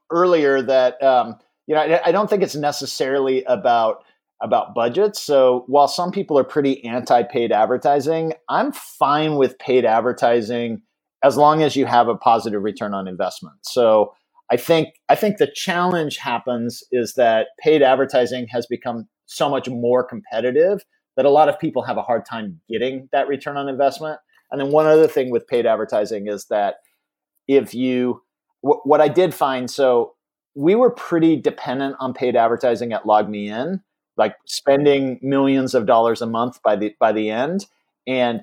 earlier 0.10 0.62
that 0.62 1.02
um, 1.04 1.38
you 1.68 1.76
know, 1.76 1.82
I, 1.82 2.08
I 2.08 2.12
don't 2.12 2.30
think 2.30 2.42
it's 2.44 2.56
necessarily 2.56 3.44
about 3.44 4.04
about 4.42 4.74
budgets. 4.74 5.22
So 5.22 5.64
while 5.68 5.88
some 5.88 6.12
people 6.12 6.38
are 6.38 6.44
pretty 6.44 6.84
anti-paid 6.84 7.52
advertising, 7.52 8.34
I'm 8.50 8.74
fine 8.74 9.36
with 9.36 9.58
paid 9.60 9.86
advertising 9.86 10.82
as 11.24 11.38
long 11.38 11.62
as 11.64 11.78
you 11.78 11.86
have 11.86 12.10
a 12.10 12.16
positive 12.16 12.62
return 12.62 12.94
on 12.94 13.08
investment. 13.08 13.56
So 13.62 14.14
I 14.54 14.58
think 14.58 14.90
I 15.10 15.16
think 15.16 15.38
the 15.38 15.48
challenge 15.48 16.18
happens 16.18 16.84
is 16.92 17.14
that 17.16 17.48
paid 17.60 17.82
advertising 17.82 18.46
has 18.52 18.68
become 18.68 19.08
so 19.26 19.50
much 19.50 19.68
more 19.68 20.04
competitive 20.04 20.84
that 21.18 21.26
a 21.26 21.32
lot 21.32 21.50
of 21.50 21.58
people 21.58 21.82
have 21.82 21.98
a 21.98 22.04
hard 22.04 22.24
time 22.24 22.62
getting 22.70 23.10
that 23.12 23.28
return 23.28 23.58
on 23.58 23.68
investment. 23.68 24.20
And 24.52 24.62
then 24.62 24.70
one 24.70 24.86
other 24.86 25.08
thing 25.08 25.32
with 25.32 25.48
paid 25.48 25.66
advertising 25.66 26.28
is 26.28 26.46
that 26.52 26.76
if 27.48 27.74
you 27.74 28.22
what 28.62 29.02
I 29.02 29.08
did 29.08 29.34
find 29.34 29.72
so 29.72 30.14
we 30.54 30.76
were 30.76 30.92
pretty 30.92 31.36
dependent 31.36 31.96
on 32.00 32.14
paid 32.14 32.36
advertising 32.36 32.94
at 32.94 33.06
LogMeIn, 33.06 33.82
like 34.18 34.36
spending 34.46 35.20
millions 35.24 35.74
of 35.74 35.88
dollars 35.88 36.22
a 36.22 36.28
month 36.28 36.62
by 36.62 36.76
the 36.76 36.94
by 37.00 37.12
the 37.12 37.32
end. 37.32 37.66
And 38.06 38.42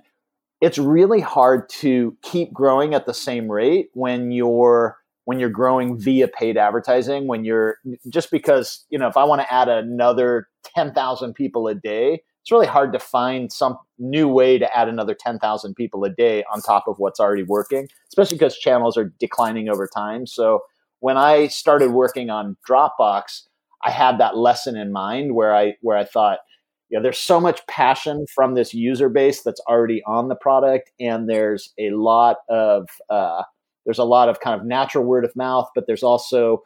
it's 0.61 0.77
really 0.77 1.21
hard 1.21 1.69
to 1.69 2.17
keep 2.23 2.53
growing 2.53 2.95
at 2.95 3.07
the 3.07 3.15
same 3.15 3.49
rate 3.49 3.91
when 3.95 4.33
you're 4.33 5.00
when 5.25 5.39
you're 5.39 5.51
growing 5.51 5.99
via 5.99 6.29
paid 6.29 6.57
advertising 6.57 7.27
when 7.27 7.45
you're 7.45 7.77
just 8.09 8.31
because 8.31 8.85
you 8.91 8.99
know 8.99 9.09
if 9.09 9.17
i 9.17 9.25
want 9.25 9.41
to 9.41 9.53
add 9.53 9.69
another 9.69 10.49
10,000 10.75 11.35
people 11.35 11.69
a 11.69 11.75
day 11.75 12.23
it's 12.43 12.51
really 12.51 12.67
hard 12.67 12.93
to 12.93 12.99
find 12.99 13.53
some 13.53 13.77
new 13.99 14.27
way 14.27 14.59
to 14.59 14.77
add 14.77 14.89
another 14.89 15.15
10,000 15.15 15.75
people 15.75 16.05
a 16.05 16.11
day 16.11 16.43
on 16.53 16.61
top 16.63 16.85
of 16.87 16.95
what's 16.99 17.21
already 17.21 17.43
working 17.43 17.87
especially 18.11 18.37
because 18.37 18.59
channels 18.59 18.97
are 18.97 19.13
declining 19.19 19.69
over 19.69 19.87
time. 19.87 20.27
So 20.27 20.61
when 21.01 21.17
I 21.17 21.47
started 21.47 21.93
working 21.93 22.29
on 22.29 22.57
Dropbox, 22.69 23.43
I 23.85 23.91
had 23.91 24.19
that 24.19 24.37
lesson 24.37 24.77
in 24.77 24.93
mind 24.93 25.35
where 25.35 25.55
I 25.55 25.75
where 25.81 25.97
I 25.97 26.05
thought, 26.05 26.41
you 26.89 26.99
know, 26.99 27.03
there's 27.03 27.19
so 27.19 27.41
much 27.41 27.67
passion 27.67 28.27
from 28.35 28.55
this 28.55 28.75
user 28.75 29.09
base 29.09 29.43
that's 29.43 29.61
already 29.69 30.03
on 30.07 30.29
the 30.29 30.35
product, 30.35 30.91
and 31.01 31.29
there's 31.29 31.73
a 31.79 31.91
lot 31.91 32.39
of 32.49 32.89
uh, 33.09 33.43
there's 33.85 33.99
a 33.99 34.05
lot 34.05 34.29
of 34.29 34.41
kind 34.41 34.61
of 34.61 34.67
natural 34.67 35.05
word 35.05 35.25
of 35.25 35.35
mouth, 35.37 35.69
but 35.75 35.87
there's 35.87 36.03
also 36.03 36.63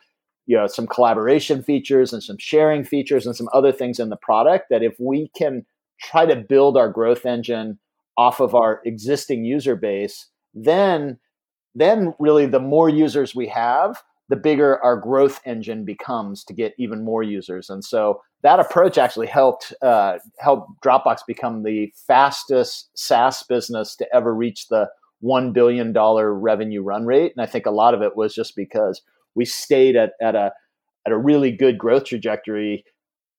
you 0.46 0.56
know 0.56 0.66
some 0.66 0.86
collaboration 0.86 1.62
features 1.62 2.12
and 2.12 2.22
some 2.22 2.36
sharing 2.38 2.84
features 2.84 3.26
and 3.26 3.36
some 3.36 3.48
other 3.52 3.72
things 3.72 3.98
in 3.98 4.10
the 4.10 4.16
product 4.16 4.66
that 4.70 4.82
if 4.82 4.94
we 4.98 5.30
can 5.36 5.64
try 6.00 6.26
to 6.26 6.36
build 6.36 6.76
our 6.76 6.88
growth 6.88 7.24
engine 7.24 7.78
off 8.16 8.40
of 8.40 8.54
our 8.54 8.80
existing 8.84 9.44
user 9.44 9.76
base, 9.76 10.28
then 10.54 11.18
then 11.74 12.14
really 12.18 12.46
the 12.46 12.60
more 12.60 12.88
users 12.88 13.34
we 13.34 13.48
have, 13.48 14.02
the 14.28 14.36
bigger 14.36 14.82
our 14.82 14.96
growth 14.96 15.40
engine 15.44 15.84
becomes 15.84 16.44
to 16.44 16.54
get 16.54 16.72
even 16.78 17.04
more 17.04 17.22
users. 17.22 17.68
And 17.68 17.84
so 17.84 18.20
that 18.42 18.60
approach 18.60 18.96
actually 18.96 19.26
helped 19.26 19.74
uh, 19.82 20.18
help 20.38 20.66
Dropbox 20.84 21.18
become 21.26 21.62
the 21.62 21.92
fastest 22.06 22.90
SaaS 22.94 23.42
business 23.42 23.96
to 23.96 24.06
ever 24.14 24.34
reach 24.34 24.68
the 24.68 24.88
one 25.20 25.52
billion 25.52 25.92
dollar 25.92 26.34
revenue 26.34 26.82
run 26.82 27.06
rate. 27.06 27.32
And 27.36 27.42
I 27.42 27.46
think 27.46 27.66
a 27.66 27.70
lot 27.70 27.94
of 27.94 28.02
it 28.02 28.16
was 28.16 28.34
just 28.34 28.54
because 28.56 29.00
we 29.34 29.44
stayed 29.44 29.96
at, 29.96 30.12
at 30.20 30.34
a 30.34 30.52
at 31.06 31.12
a 31.12 31.18
really 31.18 31.50
good 31.50 31.78
growth 31.78 32.04
trajectory 32.04 32.84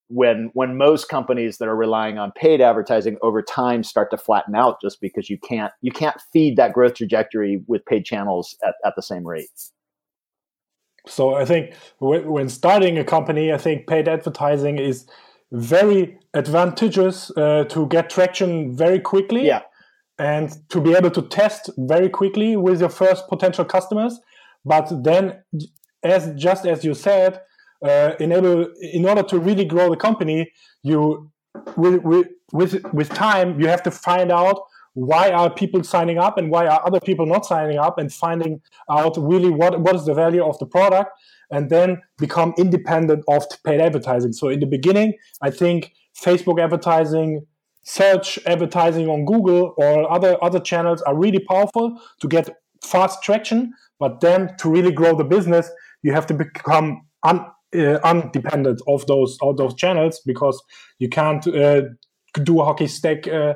when 0.07 0.51
when 0.53 0.77
most 0.77 1.09
companies 1.09 1.57
that 1.57 1.67
are 1.67 1.75
relying 1.75 2.17
on 2.17 2.31
paid 2.31 2.61
advertising 2.61 3.17
over 3.21 3.41
time 3.41 3.83
start 3.83 4.11
to 4.11 4.17
flatten 4.17 4.55
out 4.55 4.79
just 4.81 5.01
because 5.01 5.29
you 5.29 5.37
can't 5.37 5.73
you 5.81 5.91
can't 5.91 6.17
feed 6.31 6.57
that 6.57 6.73
growth 6.73 6.93
trajectory 6.95 7.63
with 7.67 7.85
paid 7.85 8.05
channels 8.05 8.55
at, 8.65 8.75
at 8.85 8.93
the 8.95 9.01
same 9.01 9.25
rate. 9.25 9.49
So 11.07 11.35
I 11.35 11.45
think 11.45 11.73
when 11.99 12.49
starting 12.49 12.97
a 12.97 13.03
company, 13.03 13.51
I 13.53 13.57
think 13.57 13.87
paid 13.87 14.07
advertising 14.07 14.79
is 14.79 15.05
very 15.51 16.17
advantageous 16.33 17.31
uh, 17.37 17.65
to 17.65 17.87
get 17.87 18.09
traction 18.09 18.75
very 18.75 18.99
quickly. 18.99 19.45
Yeah. 19.45 19.61
And 20.17 20.57
to 20.69 20.79
be 20.79 20.93
able 20.93 21.11
to 21.11 21.21
test 21.23 21.69
very 21.77 22.09
quickly 22.09 22.55
with 22.55 22.79
your 22.79 22.89
first 22.89 23.27
potential 23.27 23.65
customers. 23.65 24.19
But 24.63 24.89
then, 25.03 25.43
as 26.03 26.33
just 26.35 26.65
as 26.65 26.85
you 26.85 26.93
said, 26.93 27.41
uh, 27.85 28.11
enable 28.19 28.67
in 28.81 29.05
order 29.05 29.23
to 29.23 29.39
really 29.39 29.65
grow 29.65 29.89
the 29.89 29.97
company, 29.97 30.51
you 30.83 31.29
with, 31.75 32.01
with 32.03 32.27
with 32.93 33.09
time 33.09 33.59
you 33.59 33.67
have 33.67 33.83
to 33.83 33.91
find 33.91 34.31
out 34.31 34.61
why 34.95 35.29
are 35.29 35.53
people 35.53 35.83
signing 35.83 36.17
up 36.17 36.37
and 36.37 36.49
why 36.49 36.65
are 36.67 36.81
other 36.85 37.01
people 37.01 37.25
not 37.25 37.45
signing 37.45 37.77
up 37.77 37.97
and 37.97 38.13
finding 38.13 38.61
out 38.89 39.15
really 39.17 39.49
what, 39.49 39.79
what 39.81 39.93
is 39.93 40.05
the 40.05 40.13
value 40.13 40.43
of 40.43 40.57
the 40.59 40.65
product 40.65 41.11
and 41.51 41.69
then 41.69 42.01
become 42.17 42.53
independent 42.57 43.23
of 43.27 43.43
paid 43.65 43.81
advertising. 43.81 44.31
So 44.31 44.47
in 44.47 44.61
the 44.61 44.65
beginning, 44.65 45.13
I 45.41 45.51
think 45.51 45.91
Facebook 46.17 46.63
advertising, 46.63 47.45
search 47.85 48.39
advertising 48.45 49.07
on 49.07 49.25
Google 49.25 49.73
or 49.77 50.11
other 50.11 50.37
other 50.43 50.59
channels 50.59 51.01
are 51.03 51.15
really 51.15 51.39
powerful 51.39 51.99
to 52.19 52.27
get 52.27 52.49
fast 52.83 53.23
traction. 53.23 53.73
But 53.99 54.19
then 54.19 54.55
to 54.59 54.69
really 54.69 54.91
grow 54.91 55.15
the 55.15 55.23
business, 55.23 55.69
you 56.03 56.11
have 56.11 56.25
to 56.27 56.33
become 56.33 57.05
un, 57.23 57.45
uh, 57.75 57.99
undependent 58.03 58.81
of 58.87 59.05
those 59.07 59.37
of 59.41 59.57
those 59.57 59.73
channels 59.75 60.19
because 60.25 60.61
you 60.99 61.09
can't 61.09 61.47
uh, 61.47 61.81
do 62.43 62.59
a 62.59 62.65
hockey 62.65 62.87
stick 62.87 63.27
uh, 63.27 63.53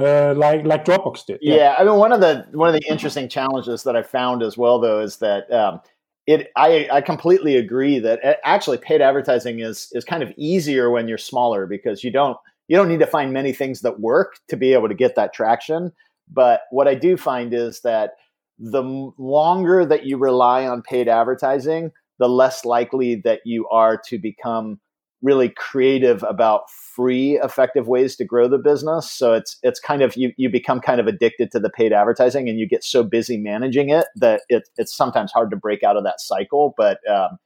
uh, 0.00 0.34
like 0.34 0.64
like 0.64 0.84
Dropbox 0.84 1.26
did. 1.26 1.38
Yeah. 1.42 1.54
yeah. 1.56 1.76
I 1.78 1.84
mean 1.84 1.96
one 1.96 2.12
of 2.12 2.20
the 2.20 2.46
one 2.52 2.74
of 2.74 2.74
the 2.74 2.88
interesting 2.88 3.28
challenges 3.28 3.82
that 3.84 3.96
I 3.96 4.02
found 4.02 4.42
as 4.42 4.56
well 4.56 4.80
though 4.80 5.00
is 5.00 5.18
that 5.18 5.52
um, 5.52 5.80
it 6.26 6.50
I, 6.56 6.88
I 6.90 7.00
completely 7.02 7.56
agree 7.56 7.98
that 7.98 8.40
actually 8.44 8.78
paid 8.78 9.02
advertising 9.02 9.60
is 9.60 9.90
is 9.92 10.04
kind 10.04 10.22
of 10.22 10.32
easier 10.36 10.90
when 10.90 11.06
you're 11.06 11.18
smaller 11.18 11.66
because 11.66 12.02
you 12.02 12.10
don't 12.10 12.36
you 12.68 12.76
don't 12.76 12.88
need 12.88 13.00
to 13.00 13.06
find 13.06 13.32
many 13.32 13.52
things 13.52 13.80
that 13.80 14.00
work 14.00 14.38
to 14.48 14.56
be 14.56 14.72
able 14.72 14.88
to 14.88 14.94
get 14.94 15.16
that 15.16 15.32
traction. 15.32 15.92
But 16.30 16.62
what 16.70 16.86
I 16.86 16.94
do 16.94 17.16
find 17.16 17.52
is 17.52 17.80
that 17.80 18.12
the 18.58 18.82
longer 19.18 19.86
that 19.86 20.04
you 20.04 20.18
rely 20.18 20.66
on 20.66 20.82
paid 20.82 21.08
advertising, 21.08 21.92
the 22.18 22.28
less 22.28 22.64
likely 22.64 23.16
that 23.16 23.40
you 23.44 23.68
are 23.68 23.96
to 24.06 24.18
become 24.18 24.80
really 25.22 25.48
creative 25.48 26.22
about 26.24 26.70
free 26.70 27.40
effective 27.42 27.88
ways 27.88 28.14
to 28.14 28.24
grow 28.24 28.46
the 28.46 28.56
business 28.56 29.10
so 29.10 29.32
it's 29.32 29.58
it's 29.64 29.80
kind 29.80 30.00
of 30.00 30.16
you 30.16 30.30
you 30.36 30.48
become 30.48 30.80
kind 30.80 31.00
of 31.00 31.08
addicted 31.08 31.50
to 31.50 31.58
the 31.58 31.68
paid 31.68 31.92
advertising 31.92 32.48
and 32.48 32.60
you 32.60 32.68
get 32.68 32.84
so 32.84 33.02
busy 33.02 33.36
managing 33.36 33.88
it 33.88 34.06
that 34.14 34.42
it, 34.48 34.68
it's 34.76 34.96
sometimes 34.96 35.32
hard 35.32 35.50
to 35.50 35.56
break 35.56 35.82
out 35.82 35.96
of 35.96 36.04
that 36.04 36.20
cycle 36.20 36.72
but 36.76 37.00
um, 37.10 37.36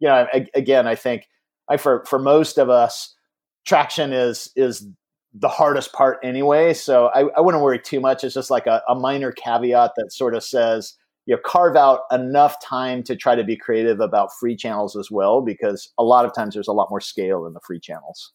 you 0.00 0.08
know 0.08 0.26
I, 0.34 0.44
again 0.56 0.88
i 0.88 0.96
think 0.96 1.28
I, 1.70 1.76
for 1.76 2.04
for 2.04 2.18
most 2.18 2.58
of 2.58 2.68
us, 2.68 3.14
traction 3.64 4.12
is 4.12 4.50
is 4.56 4.86
the 5.32 5.48
hardest 5.48 5.92
part 5.92 6.18
anyway. 6.24 6.74
So 6.74 7.06
I, 7.14 7.28
I 7.36 7.40
wouldn't 7.40 7.62
worry 7.62 7.78
too 7.78 8.00
much. 8.00 8.24
It's 8.24 8.34
just 8.34 8.50
like 8.50 8.66
a, 8.66 8.82
a 8.88 8.94
minor 8.94 9.30
caveat 9.30 9.92
that 9.96 10.12
sort 10.12 10.34
of 10.34 10.42
says 10.42 10.96
you 11.26 11.36
know 11.36 11.40
carve 11.44 11.76
out 11.76 12.00
enough 12.10 12.56
time 12.60 13.02
to 13.04 13.14
try 13.14 13.34
to 13.34 13.44
be 13.44 13.56
creative 13.56 14.00
about 14.00 14.30
free 14.38 14.56
channels 14.56 14.96
as 14.96 15.10
well 15.10 15.40
because 15.40 15.92
a 15.98 16.02
lot 16.02 16.24
of 16.24 16.34
times 16.34 16.54
there's 16.54 16.68
a 16.68 16.72
lot 16.72 16.88
more 16.90 17.00
scale 17.00 17.46
in 17.46 17.52
the 17.52 17.60
free 17.64 17.80
channels 17.80 18.32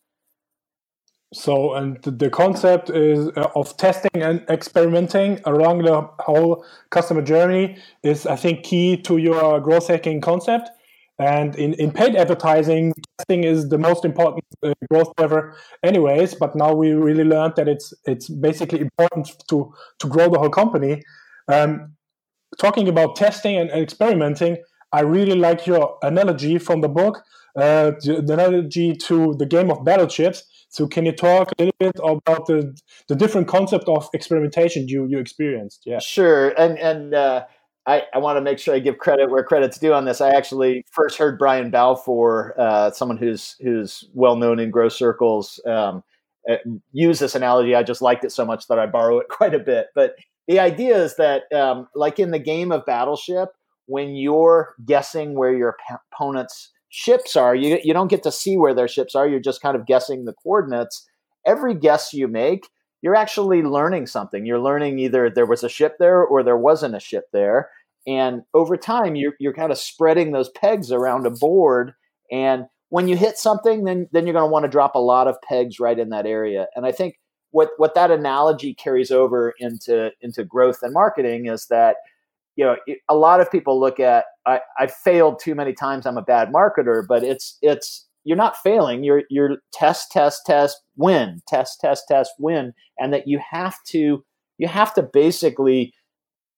so 1.34 1.74
and 1.74 2.02
the 2.04 2.30
concept 2.30 2.90
is 2.90 3.28
uh, 3.36 3.50
of 3.56 3.76
testing 3.78 4.22
and 4.22 4.46
experimenting 4.50 5.42
along 5.46 5.80
the 5.80 6.02
whole 6.20 6.66
customer 6.90 7.22
journey 7.22 7.78
is 8.04 8.26
i 8.26 8.36
think 8.36 8.64
key 8.64 8.96
to 8.96 9.18
your 9.18 9.60
growth 9.60 9.88
hacking 9.88 10.22
concept 10.22 10.70
and 11.18 11.56
in, 11.56 11.74
in 11.76 11.92
paid 11.92 12.16
advertising 12.16 12.94
testing 13.18 13.44
is 13.44 13.70
the 13.70 13.78
most 13.78 14.04
important 14.04 14.44
uh, 14.64 14.74
growth 14.92 15.16
driver 15.16 15.56
anyways 15.84 16.36
but 16.36 16.56
now 16.56 16.74
we 16.74 16.92
really 16.92 17.24
learned 17.24 17.54
that 17.56 17.68
it's 17.68 17.94
it's 18.06 18.30
basically 18.30 18.82
important 18.82 19.34
to 19.48 19.74
to 20.00 20.08
grow 20.08 20.30
the 20.30 20.40
whole 20.40 20.50
company 20.50 21.02
um, 21.48 21.96
talking 22.58 22.88
about 22.88 23.16
testing 23.16 23.58
and 23.58 23.70
experimenting, 23.72 24.58
I 24.92 25.02
really 25.02 25.36
like 25.36 25.68
your 25.68 25.98
analogy 26.04 26.58
from 26.58 26.82
the 26.82 26.88
book, 26.88 27.22
uh, 27.56 27.92
the, 28.02 28.24
the 28.26 28.34
analogy 28.34 28.96
to 28.96 29.36
the 29.36 29.46
game 29.46 29.70
of 29.72 29.84
battleships. 29.84 30.44
So, 30.70 30.88
can 30.88 31.06
you 31.06 31.14
talk 31.14 31.52
a 31.58 31.64
little 31.64 31.76
bit 31.80 31.96
about 32.04 32.48
the, 32.48 32.78
the 33.08 33.16
different 33.16 33.48
concept 33.48 33.88
of 33.88 34.10
experimentation 34.14 34.88
you, 34.88 35.08
you 35.08 35.20
experienced? 35.20 35.84
Yeah, 35.86 36.00
sure. 36.00 36.50
And 36.60 36.78
and 36.80 37.14
uh, 37.14 37.46
I, 37.88 38.04
I 38.14 38.18
want 38.18 38.38
to 38.38 38.42
make 38.42 38.58
sure 38.58 38.74
I 38.74 38.80
give 38.80 38.98
credit 38.98 39.30
where 39.30 39.44
credit's 39.44 39.78
due 39.78 39.94
on 39.94 40.06
this. 40.06 40.20
I 40.20 40.30
actually 40.30 40.86
first 40.92 41.18
heard 41.18 41.38
Brian 41.38 41.70
Balfour, 41.70 42.56
uh, 42.58 42.92
someone 42.92 43.18
who's 43.18 43.56
who's 43.62 44.06
well 44.14 44.36
known 44.36 44.60
in 44.60 44.72
growth 44.72 44.94
circles, 44.94 45.60
um, 45.68 46.04
uh, 46.50 46.56
use 46.92 47.20
this 47.20 47.36
analogy. 47.36 47.76
I 47.76 47.84
just 47.84 48.02
liked 48.02 48.24
it 48.24 48.32
so 48.32 48.46
much 48.46 48.68
that 48.68 48.80
I 48.80 48.86
borrow 48.88 49.20
it 49.20 49.28
quite 49.30 49.54
a 49.54 49.60
bit. 49.60 49.88
But 49.94 50.16
the 50.48 50.60
idea 50.60 50.98
is 50.98 51.16
that, 51.18 51.44
um, 51.54 51.88
like 51.96 52.20
in 52.20 52.32
the 52.32 52.40
game 52.40 52.72
of 52.72 52.86
Battleship, 52.86 53.50
when 53.88 54.16
you're 54.16 54.76
guessing 54.86 55.36
where 55.36 55.54
your 55.54 55.76
opponent's 56.14 56.72
ships 56.90 57.36
are, 57.36 57.56
you, 57.56 57.80
you 57.84 57.94
don't 57.94 58.10
get 58.10 58.24
to 58.24 58.32
see 58.32 58.58
where 58.58 58.74
their 58.74 58.88
ships 58.88 59.16
are. 59.16 59.28
You're 59.28 59.40
just 59.40 59.62
kind 59.62 59.76
of 59.76 59.86
guessing 59.86 60.26
the 60.26 60.34
coordinates. 60.34 61.08
Every 61.46 61.76
guess 61.76 62.14
you 62.14 62.28
make, 62.28 62.68
you're 63.06 63.16
actually 63.16 63.62
learning 63.62 64.08
something. 64.08 64.48
You're 64.48 64.60
learning 64.60 64.98
either 64.98 65.30
there 65.30 65.46
was 65.46 65.64
a 65.64 65.70
ship 65.70 65.98
there 66.00 66.24
or 66.24 66.42
there 66.42 66.58
wasn't 66.58 66.96
a 66.96 67.00
ship 67.00 67.26
there. 67.32 67.70
And 68.08 68.42
over 68.56 68.78
time, 68.78 69.16
you're, 69.16 69.36
you're 69.40 69.54
kind 69.54 69.72
of 69.72 69.78
spreading 69.78 70.32
those 70.32 70.50
pegs 70.50 70.92
around 70.92 71.28
a 71.28 71.30
board. 71.30 71.94
And 72.32 72.66
when 72.90 73.08
you 73.08 73.16
hit 73.16 73.38
something, 73.38 73.84
then, 73.84 74.10
then 74.12 74.26
you're 74.26 74.34
going 74.34 74.48
to 74.48 74.52
want 74.52 74.66
to 74.66 74.72
drop 74.72 74.96
a 74.96 75.00
lot 75.00 75.28
of 75.28 75.40
pegs 75.44 75.80
right 75.80 76.00
in 76.00 76.10
that 76.10 76.26
area. 76.26 76.66
And 76.76 76.84
I 76.84 76.92
think 76.92 77.20
what 77.52 77.70
what 77.78 77.94
that 77.94 78.10
analogy 78.10 78.74
carries 78.74 79.12
over 79.12 79.54
into 79.60 80.12
into 80.22 80.44
growth 80.44 80.80
and 80.82 80.92
marketing 80.92 81.46
is 81.46 81.68
that 81.68 81.98
you 82.56 82.66
know 82.66 82.76
a 83.08 83.16
lot 83.16 83.40
of 83.40 83.52
people 83.52 83.80
look 83.80 84.00
at 84.00 84.26
I, 84.48 84.62
I 84.80 84.88
failed 84.88 85.40
too 85.40 85.56
many 85.56 85.72
times 85.72 86.06
i'm 86.06 86.18
a 86.18 86.22
bad 86.22 86.52
marketer 86.52 87.08
but 87.08 87.24
it's 87.24 87.58
it's 87.62 88.08
you're 88.26 88.38
not 88.38 88.58
failing. 88.58 89.04
You're 89.04 89.24
you're 89.30 89.58
test 89.72 90.12
test 90.12 90.42
test 90.46 90.82
win 90.98 91.42
test 91.48 91.80
test 91.80 92.06
test 92.08 92.32
win. 92.40 92.74
And 93.00 93.14
that 93.14 93.28
you 93.28 93.40
have 93.52 93.78
to 93.88 94.24
you 94.58 94.68
have 94.68 94.94
to 94.96 95.04
basically 95.04 95.94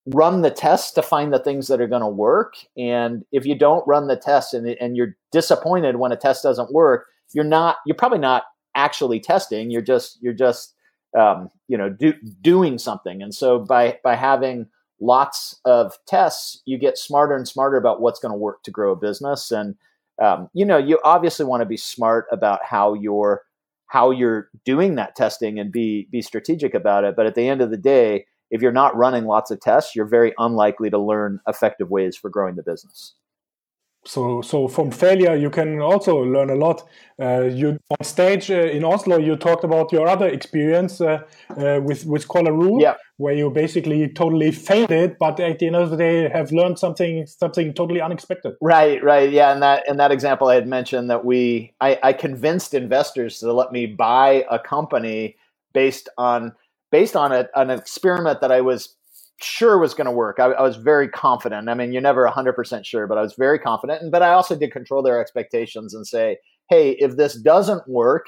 run 0.07 0.41
the 0.41 0.51
tests 0.51 0.91
to 0.93 1.01
find 1.01 1.33
the 1.33 1.39
things 1.39 1.67
that 1.67 1.81
are 1.81 1.87
going 1.87 2.01
to 2.01 2.07
work. 2.07 2.53
And 2.77 3.23
if 3.31 3.45
you 3.45 3.57
don't 3.57 3.85
run 3.85 4.07
the 4.07 4.15
tests 4.15 4.53
and, 4.53 4.65
and 4.79 4.95
you're 4.95 5.17
disappointed 5.33 5.97
when 5.97 6.13
a 6.13 6.17
test 6.17 6.43
doesn't 6.43 6.71
work 6.71 7.07
you're 7.33 7.43
not 7.43 7.77
you're 7.85 7.95
probably 7.95 8.19
not 8.19 8.43
actually 8.75 9.19
testing. 9.19 9.71
You're 9.71 9.81
just 9.81 10.17
you're 10.21 10.33
just 10.33 10.73
um, 11.17 11.49
you 11.67 11.77
know 11.77 11.89
do, 11.89 12.13
doing 12.41 12.77
something. 12.77 13.21
And 13.21 13.33
so 13.33 13.59
by 13.59 13.99
by 14.03 14.15
having 14.15 14.67
lots 14.99 15.59
of 15.65 15.93
tests 16.07 16.61
you 16.65 16.77
get 16.77 16.97
smarter 16.97 17.35
and 17.35 17.47
smarter 17.47 17.77
about 17.77 18.01
what's 18.01 18.19
going 18.19 18.31
to 18.31 18.37
work 18.37 18.63
to 18.63 18.71
grow 18.71 18.93
a 18.93 18.95
business. 18.95 19.51
And 19.51 19.75
um, 20.21 20.49
you 20.53 20.65
know 20.65 20.77
you 20.77 20.99
obviously 21.03 21.45
want 21.45 21.61
to 21.61 21.65
be 21.65 21.77
smart 21.77 22.25
about 22.31 22.59
how 22.63 22.93
you're 22.93 23.43
how 23.87 24.11
you're 24.11 24.49
doing 24.65 24.95
that 24.95 25.15
testing 25.15 25.59
and 25.59 25.71
be 25.71 26.07
be 26.11 26.21
strategic 26.21 26.73
about 26.73 27.03
it 27.03 27.15
but 27.15 27.25
at 27.25 27.35
the 27.35 27.47
end 27.47 27.61
of 27.61 27.71
the 27.71 27.77
day 27.77 28.25
if 28.49 28.61
you're 28.61 28.71
not 28.71 28.95
running 28.95 29.25
lots 29.25 29.51
of 29.51 29.59
tests 29.59 29.95
you're 29.95 30.05
very 30.05 30.33
unlikely 30.37 30.89
to 30.89 30.97
learn 30.97 31.39
effective 31.47 31.89
ways 31.89 32.15
for 32.15 32.29
growing 32.29 32.55
the 32.55 32.63
business 32.63 33.13
so 34.07 34.41
so 34.41 34.67
from 34.67 34.89
failure 34.89 35.35
you 35.35 35.49
can 35.49 35.81
also 35.81 36.17
learn 36.17 36.49
a 36.49 36.55
lot. 36.55 36.87
Uh, 37.19 37.41
you 37.41 37.79
on 37.89 38.03
stage 38.03 38.51
uh, 38.51 38.77
in 38.77 38.83
oslo 38.83 39.17
you 39.17 39.35
talked 39.35 39.63
about 39.63 39.91
your 39.91 40.07
other 40.07 40.27
experience 40.27 41.01
uh, 41.01 41.19
uh 41.57 41.79
with 41.83 42.05
with 42.05 42.27
Qualaroo, 42.27 42.79
yeah. 42.81 42.95
where 43.17 43.33
you 43.33 43.49
basically 43.49 44.07
totally 44.07 44.51
failed 44.51 44.91
it 44.91 45.17
but 45.19 45.39
at 45.39 45.59
the 45.59 45.67
end 45.67 45.75
of 45.75 45.89
the 45.89 45.97
day 45.97 46.29
have 46.29 46.51
learned 46.51 46.79
something 46.79 47.25
something 47.25 47.73
totally 47.73 48.01
unexpected. 48.01 48.53
Right 48.61 49.03
right. 49.03 49.31
Yeah 49.31 49.51
and 49.51 49.61
that 49.61 49.87
in 49.87 49.97
that 49.97 50.11
example 50.11 50.47
i 50.47 50.55
had 50.55 50.67
mentioned 50.67 51.09
that 51.09 51.25
we 51.25 51.73
i, 51.81 51.99
I 52.01 52.13
convinced 52.13 52.73
investors 52.73 53.39
to 53.39 53.51
let 53.51 53.71
me 53.71 53.87
buy 53.87 54.45
a 54.49 54.59
company 54.59 55.35
based 55.73 56.07
on 56.17 56.53
based 56.91 57.15
on 57.15 57.31
a, 57.31 57.49
an 57.55 57.69
experiment 57.69 58.41
that 58.41 58.51
i 58.51 58.61
was 58.61 58.96
sure 59.41 59.77
was 59.77 59.93
going 59.93 60.05
to 60.05 60.11
work. 60.11 60.37
I, 60.39 60.45
I, 60.45 60.61
was 60.61 60.77
very 60.77 61.07
confident. 61.07 61.69
I 61.69 61.73
mean, 61.73 61.91
you're 61.91 62.01
never 62.01 62.27
100% 62.27 62.85
sure, 62.85 63.07
but 63.07 63.17
I 63.17 63.21
was 63.21 63.35
very 63.37 63.59
confident. 63.59 64.01
And, 64.01 64.11
but 64.11 64.23
I 64.23 64.33
also 64.33 64.55
did 64.55 64.71
control 64.71 65.03
their 65.03 65.21
expectations 65.21 65.93
and 65.93 66.07
say, 66.07 66.37
hey, 66.69 66.91
if 66.99 67.17
this 67.17 67.39
doesn't 67.39 67.87
work, 67.87 68.25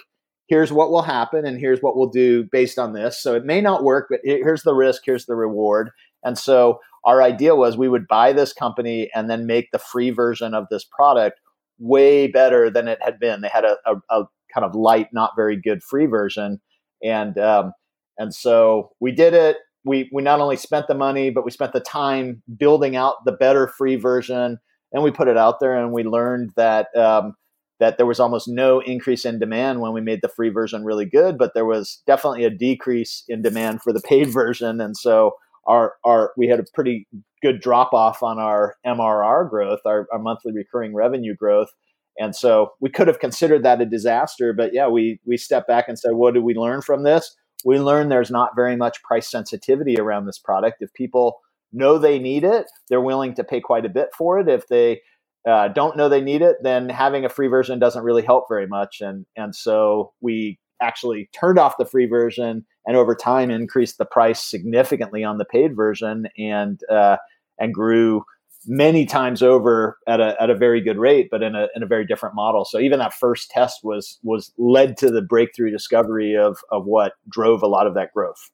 here's 0.47 0.71
what 0.71 0.91
will 0.91 1.01
happen 1.01 1.45
and 1.45 1.59
here's 1.59 1.81
what 1.81 1.95
we'll 1.95 2.09
do 2.09 2.43
based 2.51 2.77
on 2.77 2.93
this. 2.93 3.21
So 3.21 3.35
it 3.35 3.45
may 3.45 3.61
not 3.61 3.83
work, 3.83 4.07
but 4.09 4.19
here's 4.23 4.63
the 4.63 4.73
risk, 4.73 5.03
here's 5.05 5.25
the 5.25 5.35
reward. 5.35 5.91
And 6.23 6.37
so 6.37 6.79
our 7.05 7.21
idea 7.21 7.55
was 7.55 7.77
we 7.77 7.89
would 7.89 8.07
buy 8.07 8.33
this 8.33 8.53
company 8.53 9.09
and 9.15 9.29
then 9.29 9.47
make 9.47 9.71
the 9.71 9.79
free 9.79 10.09
version 10.09 10.53
of 10.53 10.65
this 10.69 10.83
product 10.83 11.39
way 11.79 12.27
better 12.27 12.69
than 12.69 12.87
it 12.87 12.99
had 13.01 13.19
been. 13.19 13.41
They 13.41 13.49
had 13.49 13.63
a, 13.63 13.77
a, 13.85 13.95
a 14.09 14.25
kind 14.53 14.65
of 14.65 14.75
light, 14.75 15.07
not 15.13 15.35
very 15.35 15.55
good 15.55 15.81
free 15.81 16.07
version. 16.07 16.59
And, 17.03 17.37
um, 17.37 17.71
and 18.17 18.33
so 18.33 18.91
we 18.99 19.11
did 19.11 19.33
it 19.33 19.57
we 19.85 20.09
we 20.11 20.21
not 20.21 20.39
only 20.39 20.57
spent 20.57 20.87
the 20.87 20.95
money, 20.95 21.29
but 21.29 21.45
we 21.45 21.51
spent 21.51 21.73
the 21.73 21.79
time 21.79 22.41
building 22.57 22.95
out 22.95 23.25
the 23.25 23.31
better 23.31 23.67
free 23.67 23.95
version, 23.95 24.57
and 24.91 25.03
we 25.03 25.11
put 25.11 25.27
it 25.27 25.37
out 25.37 25.59
there, 25.59 25.75
and 25.75 25.91
we 25.91 26.03
learned 26.03 26.51
that 26.55 26.87
um, 26.95 27.33
that 27.79 27.97
there 27.97 28.05
was 28.05 28.19
almost 28.19 28.47
no 28.47 28.79
increase 28.81 29.25
in 29.25 29.39
demand 29.39 29.79
when 29.79 29.93
we 29.93 30.01
made 30.01 30.19
the 30.21 30.29
free 30.29 30.49
version 30.49 30.83
really 30.83 31.05
good, 31.05 31.37
but 31.37 31.53
there 31.53 31.65
was 31.65 32.01
definitely 32.05 32.43
a 32.43 32.49
decrease 32.49 33.23
in 33.27 33.41
demand 33.41 33.81
for 33.81 33.93
the 33.93 34.01
paid 34.01 34.27
version, 34.29 34.81
and 34.81 34.97
so 34.97 35.33
our 35.67 35.93
our 36.05 36.33
we 36.37 36.47
had 36.47 36.59
a 36.59 36.65
pretty 36.73 37.07
good 37.41 37.61
drop 37.61 37.93
off 37.93 38.21
on 38.21 38.39
our 38.39 38.75
MRR 38.85 39.49
growth, 39.49 39.79
our, 39.85 40.07
our 40.11 40.19
monthly 40.19 40.51
recurring 40.51 40.93
revenue 40.93 41.35
growth. 41.35 41.69
And 42.17 42.35
so 42.35 42.71
we 42.81 42.89
could 42.89 43.07
have 43.07 43.19
considered 43.19 43.63
that 43.63 43.79
a 43.79 43.85
disaster, 43.85 44.51
but 44.51 44.73
yeah, 44.73 44.89
we 44.89 45.21
we 45.25 45.37
stepped 45.37 45.67
back 45.67 45.85
and 45.87 45.97
said, 45.97 46.13
what 46.13 46.33
did 46.33 46.43
we 46.43 46.53
learn 46.53 46.81
from 46.81 47.03
this? 47.03 47.33
We 47.65 47.79
learned 47.79 48.11
there's 48.11 48.31
not 48.31 48.55
very 48.55 48.75
much 48.75 49.03
price 49.03 49.29
sensitivity 49.29 49.97
around 49.97 50.25
this 50.25 50.39
product. 50.39 50.81
If 50.81 50.93
people 50.93 51.39
know 51.71 51.97
they 51.97 52.19
need 52.19 52.43
it, 52.43 52.67
they're 52.89 53.01
willing 53.01 53.33
to 53.35 53.43
pay 53.43 53.61
quite 53.61 53.85
a 53.85 53.89
bit 53.89 54.09
for 54.17 54.39
it. 54.39 54.47
If 54.47 54.67
they 54.67 55.01
uh, 55.47 55.69
don't 55.69 55.97
know 55.97 56.09
they 56.09 56.21
need 56.21 56.41
it, 56.41 56.57
then 56.63 56.89
having 56.89 57.25
a 57.25 57.29
free 57.29 57.47
version 57.47 57.79
doesn't 57.79 58.03
really 58.03 58.23
help 58.23 58.45
very 58.49 58.67
much. 58.67 59.01
And 59.01 59.25
and 59.35 59.55
so 59.55 60.13
we 60.21 60.59
actually 60.81 61.29
turned 61.33 61.59
off 61.59 61.77
the 61.77 61.85
free 61.85 62.05
version 62.05 62.65
and 62.85 62.95
over 62.95 63.13
time 63.13 63.51
increased 63.51 63.97
the 63.97 64.05
price 64.05 64.41
significantly 64.41 65.23
on 65.23 65.37
the 65.37 65.45
paid 65.45 65.75
version 65.75 66.27
and 66.37 66.81
uh, 66.89 67.17
and 67.59 67.73
grew 67.73 68.23
many 68.65 69.05
times 69.05 69.41
over 69.41 69.97
at 70.07 70.19
a, 70.19 70.35
at 70.41 70.49
a 70.49 70.55
very 70.55 70.81
good 70.81 70.97
rate, 70.97 71.29
but 71.31 71.41
in 71.41 71.55
a, 71.55 71.67
in 71.75 71.83
a 71.83 71.85
very 71.87 72.05
different 72.05 72.35
model. 72.35 72.65
So 72.65 72.79
even 72.79 72.99
that 72.99 73.13
first 73.13 73.49
test 73.49 73.79
was 73.83 74.19
was 74.23 74.51
led 74.57 74.97
to 74.97 75.11
the 75.11 75.21
breakthrough 75.21 75.71
discovery 75.71 76.35
of 76.35 76.57
of 76.71 76.85
what 76.85 77.13
drove 77.29 77.61
a 77.61 77.67
lot 77.67 77.87
of 77.87 77.93
that 77.95 78.13
growth. 78.13 78.51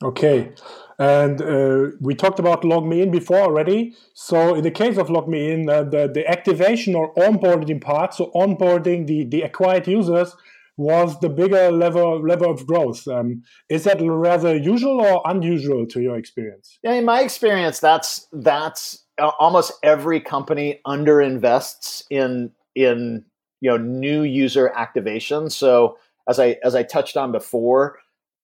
Okay, 0.00 0.52
and 1.00 1.42
uh, 1.42 1.96
we 2.00 2.14
talked 2.14 2.38
about 2.38 2.62
LogMeIn 2.62 3.10
before 3.10 3.40
already. 3.40 3.96
So 4.14 4.54
in 4.54 4.62
the 4.62 4.70
case 4.70 4.96
of 4.96 5.08
LogMeIn, 5.08 5.68
uh, 5.68 5.82
the 5.82 6.08
the 6.12 6.26
activation 6.28 6.94
or 6.94 7.12
onboarding 7.14 7.80
part, 7.80 8.14
so 8.14 8.30
onboarding 8.34 9.06
the 9.06 9.24
the 9.24 9.42
acquired 9.42 9.88
users 9.88 10.36
was 10.78 11.18
the 11.18 11.28
bigger 11.28 11.70
level 11.70 12.22
level 12.26 12.50
of 12.50 12.66
growth. 12.66 13.06
Um, 13.06 13.42
is 13.68 13.84
that 13.84 14.00
rather 14.00 14.56
usual 14.56 15.00
or 15.00 15.20
unusual 15.26 15.84
to 15.88 16.00
your 16.00 16.16
experience? 16.16 16.78
Yeah, 16.82 16.92
in 16.92 17.04
my 17.04 17.20
experience, 17.20 17.80
that's 17.80 18.26
that's 18.32 19.04
uh, 19.20 19.32
almost 19.38 19.72
every 19.82 20.20
company 20.20 20.80
underinvests 20.86 22.04
in 22.10 22.52
in 22.74 23.24
you 23.60 23.70
know 23.70 23.76
new 23.76 24.22
user 24.22 24.72
activation. 24.74 25.50
So 25.50 25.98
as 26.28 26.38
I 26.38 26.56
as 26.62 26.76
I 26.76 26.84
touched 26.84 27.16
on 27.16 27.32
before, 27.32 27.98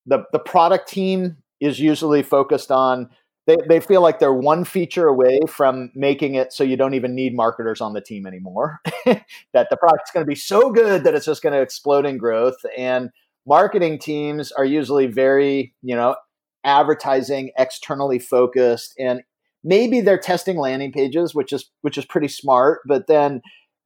the 0.05 0.25
the 0.33 0.40
product 0.40 0.88
team 0.88 1.37
is 1.61 1.79
usually 1.79 2.25
focused 2.25 2.73
on 2.73 3.09
they, 3.46 3.57
they 3.68 3.80
feel 3.80 4.00
like 4.00 4.18
they're 4.18 4.33
one 4.33 4.64
feature 4.64 5.07
away 5.07 5.40
from 5.46 5.90
making 5.94 6.35
it 6.35 6.52
so 6.52 6.64
you 6.64 6.76
don't 6.76 6.94
even 6.94 7.14
need 7.14 7.35
marketers 7.35 7.80
on 7.80 7.92
the 7.92 8.00
team 8.00 8.26
anymore. 8.26 8.80
that 9.04 9.68
the 9.70 9.76
product's 9.76 10.11
going 10.11 10.24
to 10.24 10.28
be 10.28 10.35
so 10.35 10.70
good 10.70 11.04
that 11.04 11.14
it's 11.14 11.26
just 11.26 11.42
going 11.42 11.52
to 11.52 11.61
explode 11.61 12.07
in 12.07 12.16
growth. 12.16 12.57
And 12.76 13.11
marketing 13.46 13.98
teams 13.98 14.50
are 14.52 14.64
usually 14.64 15.07
very, 15.07 15.74
you 15.83 15.94
know, 15.94 16.16
advertising 16.64 17.50
externally 17.59 18.18
focused 18.18 18.94
and 18.98 19.22
maybe 19.62 20.00
they're 20.00 20.18
testing 20.18 20.57
landing 20.57 20.90
pages 20.90 21.35
which 21.35 21.52
is 21.52 21.70
which 21.83 21.98
is 21.98 22.07
pretty 22.07 22.26
smart 22.26 22.80
but 22.87 23.07
then 23.07 23.42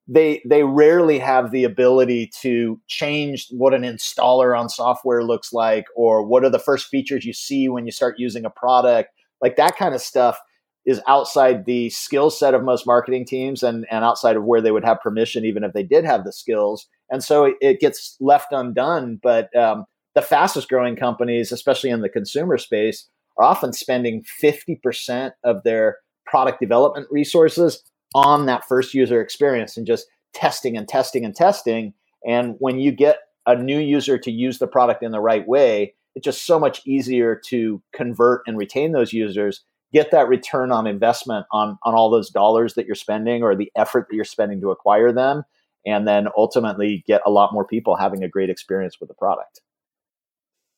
they 0.07 0.41
they 0.47 0.63
rarely 0.63 1.19
have 1.19 1.51
the 1.51 1.65
ability 1.65 2.31
to 2.41 2.81
change 2.87 3.49
what 3.51 3.75
an 3.75 3.83
installer 3.83 4.59
on 4.59 4.69
software 4.69 5.25
looks 5.25 5.53
like 5.53 5.87
or 5.97 6.25
what 6.25 6.45
are 6.45 6.51
the 6.51 6.59
first 6.59 6.87
features 6.87 7.25
you 7.25 7.33
see 7.33 7.69
when 7.69 7.85
you 7.85 7.91
start 7.91 8.15
using 8.17 8.45
a 8.45 8.51
product 8.51 9.11
like 9.43 9.57
that 9.57 9.77
kind 9.77 9.95
of 9.95 10.01
stuff 10.01 10.39
is 10.87 11.01
outside 11.07 11.67
the 11.67 11.91
skill 11.91 12.31
set 12.31 12.55
of 12.55 12.65
most 12.65 12.87
marketing 12.87 13.27
teams 13.27 13.63
and, 13.63 13.87
and 13.91 14.05
outside 14.05 14.37
of 14.37 14.45
where 14.45 14.61
they 14.61 14.71
would 14.71 14.85
have 14.85 15.01
permission, 15.01 15.45
even 15.45 15.63
if 15.63 15.73
they 15.75 15.83
did 15.83 16.05
have 16.05 16.25
the 16.25 16.33
skills. 16.33 16.89
And 17.11 17.23
so 17.23 17.45
it, 17.45 17.57
it 17.61 17.81
gets 17.81 18.17
left 18.21 18.53
undone. 18.53 19.21
But 19.23 19.55
um, 19.55 19.85
the 20.15 20.23
fastest 20.23 20.69
growing 20.69 20.97
companies, 20.97 21.53
especially 21.53 21.91
in 21.91 22.01
the 22.01 22.09
consumer 22.09 22.57
space, 22.57 23.07
are 23.37 23.45
often 23.45 23.73
spending 23.73 24.25
50% 24.43 25.33
of 25.45 25.63
their 25.63 25.99
product 26.27 26.61
development 26.61 27.07
resources 27.11 27.83
on 28.15 28.47
that 28.47 28.65
first 28.67 28.95
user 28.95 29.21
experience 29.21 29.77
and 29.77 29.87
just 29.87 30.07
testing 30.33 30.77
and 30.77 30.89
testing 30.89 31.25
and 31.25 31.35
testing. 31.35 31.93
And 32.27 32.57
when 32.59 32.79
you 32.79 32.93
get 32.93 33.19
a 33.47 33.55
new 33.55 33.79
user 33.79 34.19
to 34.19 34.31
use 34.31 34.59
the 34.59 34.67
product 34.67 35.03
in 35.03 35.13
the 35.13 35.21
right 35.21 35.47
way, 35.47 35.95
it's 36.15 36.25
just 36.25 36.47
so 36.47 36.59
much 36.59 36.81
easier 36.87 37.41
to 37.47 37.83
convert 37.93 38.43
and 38.47 38.59
retain 38.59 38.93
those 38.93 39.13
users 39.13 39.65
get 39.93 40.11
that 40.11 40.29
return 40.29 40.71
on 40.71 40.87
investment 40.87 41.47
on 41.53 41.79
on 41.83 41.95
all 41.95 42.11
those 42.11 42.31
dollars 42.31 42.75
that 42.75 42.87
you're 42.87 42.95
spending 42.95 43.43
or 43.43 43.55
the 43.57 43.71
effort 43.77 44.07
that 44.09 44.17
you're 44.17 44.25
spending 44.25 44.61
to 44.61 44.71
acquire 44.71 45.13
them 45.13 45.43
and 45.87 46.07
then 46.07 46.29
ultimately 46.37 47.03
get 47.07 47.23
a 47.25 47.31
lot 47.31 47.53
more 47.53 47.65
people 47.65 47.97
having 47.97 48.23
a 48.23 48.29
great 48.29 48.51
experience 48.51 49.01
with 49.01 49.09
the 49.09 49.15
product. 49.15 49.61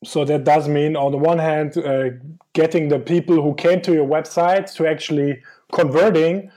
So 0.04 0.24
that 0.24 0.44
does 0.44 0.68
mean 0.68 0.96
on 0.96 1.12
the 1.12 1.18
one 1.18 1.38
hand 1.38 1.76
uh, 1.76 2.10
getting 2.54 2.88
the 2.88 2.98
people 2.98 3.42
who 3.42 3.54
came 3.54 3.82
to 3.82 3.92
your 3.92 4.06
website 4.06 4.72
to 4.74 4.86
actually 4.86 5.42
converting 5.72 6.50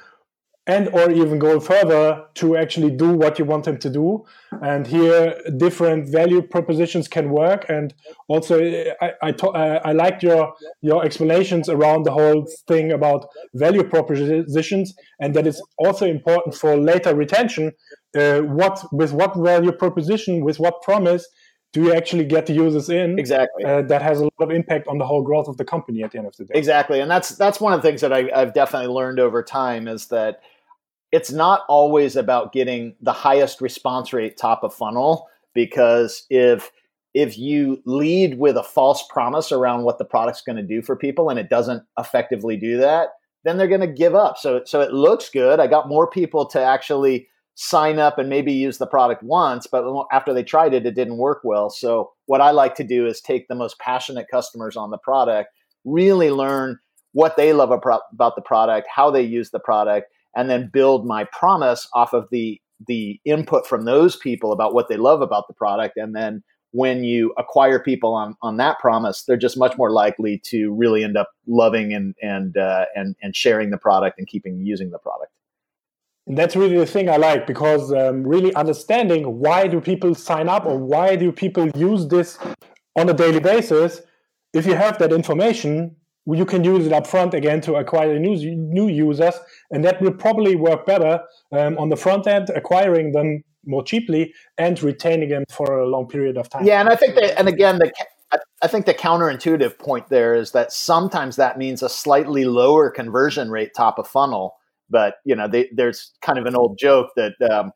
and 0.66 0.88
or 0.90 1.12
even 1.12 1.40
go 1.40 1.60
further 1.60 2.26
to 2.36 2.56
actually 2.56 2.90
do 2.90 3.12
what 3.14 3.38
you 3.38 3.44
want 3.44 3.66
them 3.66 3.78
to 3.78 3.90
do. 3.90 4.26
And 4.62 4.88
here 4.88 5.36
different 5.58 6.08
value 6.08 6.42
propositions 6.42 7.10
can 7.10 7.30
work. 7.30 7.66
And 7.68 7.94
also 8.28 8.64
i 9.02 9.14
i, 9.22 9.30
uh, 9.32 9.80
I 9.84 9.92
liked 9.92 10.24
your 10.24 10.54
your 10.82 11.04
explanations 11.04 11.68
around 11.68 12.04
the 12.04 12.12
whole 12.12 12.48
thing 12.68 12.92
about 12.92 13.28
value 13.54 13.84
propositions 13.84 14.94
and 15.20 15.34
that 15.36 15.48
it's 15.48 15.62
also 15.78 16.06
important 16.06 16.56
for 16.56 16.78
later 16.78 17.14
retention 17.14 17.74
uh, 18.18 18.40
what 18.42 18.86
with 18.94 19.12
what 19.12 19.36
value 19.36 19.72
proposition 19.72 20.44
with 20.46 20.60
what 20.60 20.82
promise 20.82 21.28
do 21.74 21.82
you 21.82 21.94
actually 21.94 22.24
get 22.24 22.46
the 22.46 22.54
users 22.54 22.88
in 22.90 23.18
exactly. 23.18 23.66
uh, 23.66 23.82
that 23.82 24.02
has 24.02 24.20
a 24.20 24.26
lot 24.26 24.40
of 24.40 24.52
impact 24.52 24.88
on 24.88 25.00
the 25.00 25.06
whole 25.06 25.24
growth 25.24 25.48
of 25.48 25.58
the 25.58 25.66
company 25.66 26.04
at 26.04 26.12
the 26.12 26.20
end 26.20 26.28
of 26.28 26.38
the 26.38 26.46
day. 26.46 26.54
Exactly. 26.54 27.00
And 27.00 27.10
that's 27.10 27.30
that's 27.30 27.60
one 27.60 27.74
of 27.74 27.82
the 27.82 27.88
things 27.88 28.02
that 28.02 28.14
I, 28.14 28.30
i've 28.34 28.54
definitely 28.54 28.94
learned 28.94 29.20
over 29.20 29.44
time 29.44 29.88
is 29.88 30.08
that 30.08 30.42
it's 31.14 31.32
not 31.32 31.62
always 31.70 32.16
about 32.16 32.52
getting 32.54 32.96
the 33.00 33.14
highest 33.14 33.62
response 33.62 34.12
rate 34.12 34.36
top 34.36 34.64
of 34.64 34.74
funnel 34.74 35.28
because 35.54 36.26
if 36.30 36.72
if 37.14 37.38
you 37.38 37.80
lead 37.86 38.40
with 38.40 38.58
a 38.58 38.64
false 38.64 39.06
promise 39.12 39.52
around 39.52 39.84
what 39.84 40.00
the 40.00 40.06
product's 40.06 40.42
going 40.42 40.56
to 40.56 40.64
do 40.64 40.82
for 40.82 40.96
people 40.96 41.30
and 41.30 41.40
it 41.40 41.52
doesn't 41.52 41.84
effectively 42.00 42.58
do 42.58 42.78
that 42.78 43.10
then 43.44 43.58
they're 43.58 43.68
going 43.68 43.82
to 43.82 43.88
give 43.88 44.16
up. 44.16 44.38
So 44.38 44.64
so 44.66 44.82
it 44.82 44.94
looks 44.94 45.30
good. 45.30 45.60
I 45.60 45.68
got 45.68 45.88
more 45.88 46.10
people 46.10 46.46
to 46.48 46.62
actually 46.62 47.28
sign 47.56 48.00
up 48.00 48.18
and 48.18 48.30
maybe 48.30 48.52
use 48.52 48.80
the 48.80 48.88
product 48.88 49.22
once 49.22 49.68
but 49.68 49.86
after 50.12 50.34
they 50.34 50.44
tried 50.44 50.74
it 50.74 50.88
it 50.88 50.96
didn't 50.96 51.18
work 51.18 51.42
well. 51.44 51.70
So 51.70 52.12
what 52.26 52.42
i 52.42 52.50
like 52.50 52.74
to 52.76 52.84
do 52.84 53.06
is 53.06 53.22
take 53.22 53.48
the 53.48 53.56
most 53.56 53.78
passionate 53.78 54.26
customers 54.32 54.76
on 54.76 54.90
the 54.90 54.98
product 54.98 55.52
really 55.86 56.32
learn 56.32 56.80
what 57.12 57.38
they 57.38 57.54
love 57.54 57.70
about 57.72 58.36
the 58.36 58.42
product 58.42 58.88
how 58.90 59.12
they 59.12 59.22
use 59.22 59.52
the 59.52 59.60
product 59.60 60.08
and 60.36 60.50
then 60.50 60.70
build 60.72 61.06
my 61.06 61.24
promise 61.26 61.88
off 61.94 62.14
of 62.14 62.28
the 62.32 62.60
the 62.88 63.20
input 63.24 63.66
from 63.66 63.86
those 63.86 64.16
people 64.16 64.52
about 64.52 64.74
what 64.74 64.88
they 64.90 64.98
love 64.98 65.22
about 65.22 65.48
the 65.48 65.54
product 65.54 65.98
and 65.98 66.16
then 66.16 66.44
when 66.72 67.04
you 67.04 67.34
acquire 67.38 67.80
people 67.80 68.14
on 68.14 68.36
on 68.42 68.58
that 68.58 68.80
promise 68.80 69.24
they're 69.24 69.38
just 69.38 69.58
much 69.58 69.78
more 69.78 69.92
likely 69.92 70.40
to 70.44 70.74
really 70.74 71.04
end 71.04 71.16
up 71.16 71.30
loving 71.48 71.94
and 71.94 72.16
and 72.22 72.58
uh, 72.58 72.86
and 72.96 73.16
and 73.22 73.36
sharing 73.36 73.70
the 73.70 73.78
product 73.78 74.18
and 74.18 74.28
keeping 74.28 74.66
using 74.66 74.90
the 74.90 74.98
product 74.98 75.32
and 76.28 76.38
that's 76.38 76.56
really 76.56 76.78
the 76.78 76.86
thing 76.86 77.10
I 77.10 77.18
like 77.18 77.46
because 77.46 77.92
um, 77.92 78.26
really 78.26 78.54
understanding 78.56 79.40
why 79.40 79.68
do 79.68 79.82
people 79.82 80.16
sign 80.16 80.48
up 80.48 80.66
or 80.66 80.78
why 80.78 81.16
do 81.16 81.32
people 81.32 81.70
use 81.76 82.08
this 82.08 82.38
on 82.96 83.10
a 83.10 83.14
daily 83.14 83.40
basis. 83.40 84.02
If 84.54 84.66
you 84.66 84.76
have 84.76 85.00
that 85.00 85.12
information, 85.12 85.96
you 86.26 86.46
can 86.46 86.64
use 86.64 86.86
it 86.86 86.94
up 86.94 87.06
front 87.06 87.34
again 87.34 87.62
to 87.62 87.76
acquire 87.76 88.18
new, 88.18 88.36
new 88.56 88.88
users, 88.88 89.36
and 89.72 89.84
that 89.84 90.02
will 90.02 90.14
probably 90.14 90.56
work 90.56 90.86
better 90.86 91.22
um, 91.52 91.78
on 91.78 91.90
the 91.90 91.98
front 91.98 92.28
end, 92.28 92.50
acquiring 92.56 93.12
them 93.12 93.44
more 93.66 93.84
cheaply 93.84 94.34
and 94.58 94.82
retaining 94.82 95.30
them 95.30 95.44
for 95.50 95.80
a 95.80 95.88
long 95.88 96.08
period 96.08 96.38
of 96.38 96.50
time. 96.50 96.66
Yeah, 96.66 96.80
and 96.80 96.90
I 96.90 96.96
think 96.96 97.16
that, 97.16 97.38
and 97.38 97.48
again, 97.48 97.80
the 97.80 97.92
I 98.62 98.68
think 98.68 98.86
the 98.86 98.94
counterintuitive 98.94 99.78
point 99.78 100.10
there 100.10 100.34
is 100.34 100.52
that 100.52 100.72
sometimes 100.72 101.36
that 101.36 101.58
means 101.58 101.84
a 101.84 101.90
slightly 101.90 102.46
lower 102.46 102.90
conversion 102.90 103.52
rate 103.52 103.72
top 103.76 104.00
of 104.00 104.08
funnel, 104.08 104.56
but 104.90 105.16
you 105.26 105.36
know, 105.36 105.48
they, 105.48 105.70
there's 105.74 106.14
kind 106.22 106.40
of 106.40 106.46
an 106.46 106.56
old 106.56 106.78
joke 106.80 107.10
that 107.16 107.34
um, 107.52 107.72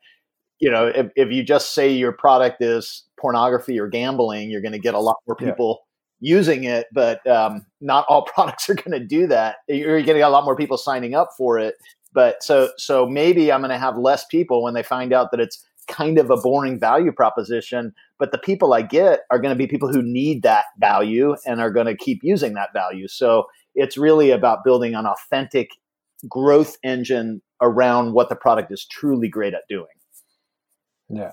you 0.58 0.70
know, 0.70 0.86
if, 0.86 1.10
if 1.14 1.30
you 1.30 1.44
just 1.44 1.74
say 1.74 1.92
your 1.92 2.12
product 2.12 2.62
is 2.62 3.04
pornography 3.20 3.78
or 3.78 3.86
gambling, 3.86 4.50
you're 4.50 4.60
going 4.60 4.72
to 4.72 4.78
get 4.78 4.94
a 4.94 4.98
lot 4.98 5.16
more 5.26 5.36
people 5.36 5.80
using 6.20 6.64
it, 6.64 6.86
but 6.92 7.26
um, 7.26 7.66
not 7.80 8.04
all 8.08 8.22
products 8.34 8.68
are 8.68 8.74
going 8.74 8.92
to 8.92 9.04
do 9.04 9.26
that. 9.26 9.56
You're 9.68 10.02
getting 10.02 10.22
a 10.22 10.28
lot 10.28 10.44
more 10.44 10.56
people 10.56 10.78
signing 10.78 11.14
up 11.14 11.30
for 11.36 11.58
it, 11.58 11.74
but 12.12 12.42
so 12.42 12.70
so 12.76 13.06
maybe 13.06 13.52
I'm 13.52 13.60
going 13.60 13.70
to 13.70 13.78
have 13.78 13.96
less 13.96 14.24
people 14.26 14.62
when 14.62 14.74
they 14.74 14.82
find 14.82 15.12
out 15.12 15.30
that 15.30 15.40
it's 15.40 15.64
kind 15.88 16.18
of 16.18 16.30
a 16.30 16.36
boring 16.36 16.78
value 16.78 17.12
proposition. 17.12 17.92
But 18.18 18.30
the 18.32 18.38
people 18.38 18.74
I 18.74 18.82
get 18.82 19.20
are 19.30 19.38
going 19.38 19.54
to 19.54 19.58
be 19.58 19.66
people 19.66 19.90
who 19.90 20.02
need 20.02 20.42
that 20.42 20.66
value 20.78 21.34
and 21.46 21.60
are 21.60 21.70
going 21.70 21.86
to 21.86 21.96
keep 21.96 22.20
using 22.22 22.54
that 22.54 22.72
value. 22.72 23.08
So 23.08 23.46
it's 23.74 23.96
really 23.96 24.30
about 24.30 24.64
building 24.64 24.94
an 24.94 25.06
authentic 25.06 25.70
growth 26.28 26.76
engine 26.82 27.40
around 27.60 28.12
what 28.12 28.28
the 28.28 28.36
product 28.36 28.72
is 28.72 28.86
truly 28.86 29.28
great 29.28 29.54
at 29.54 29.62
doing. 29.68 29.86
Yeah. 31.08 31.32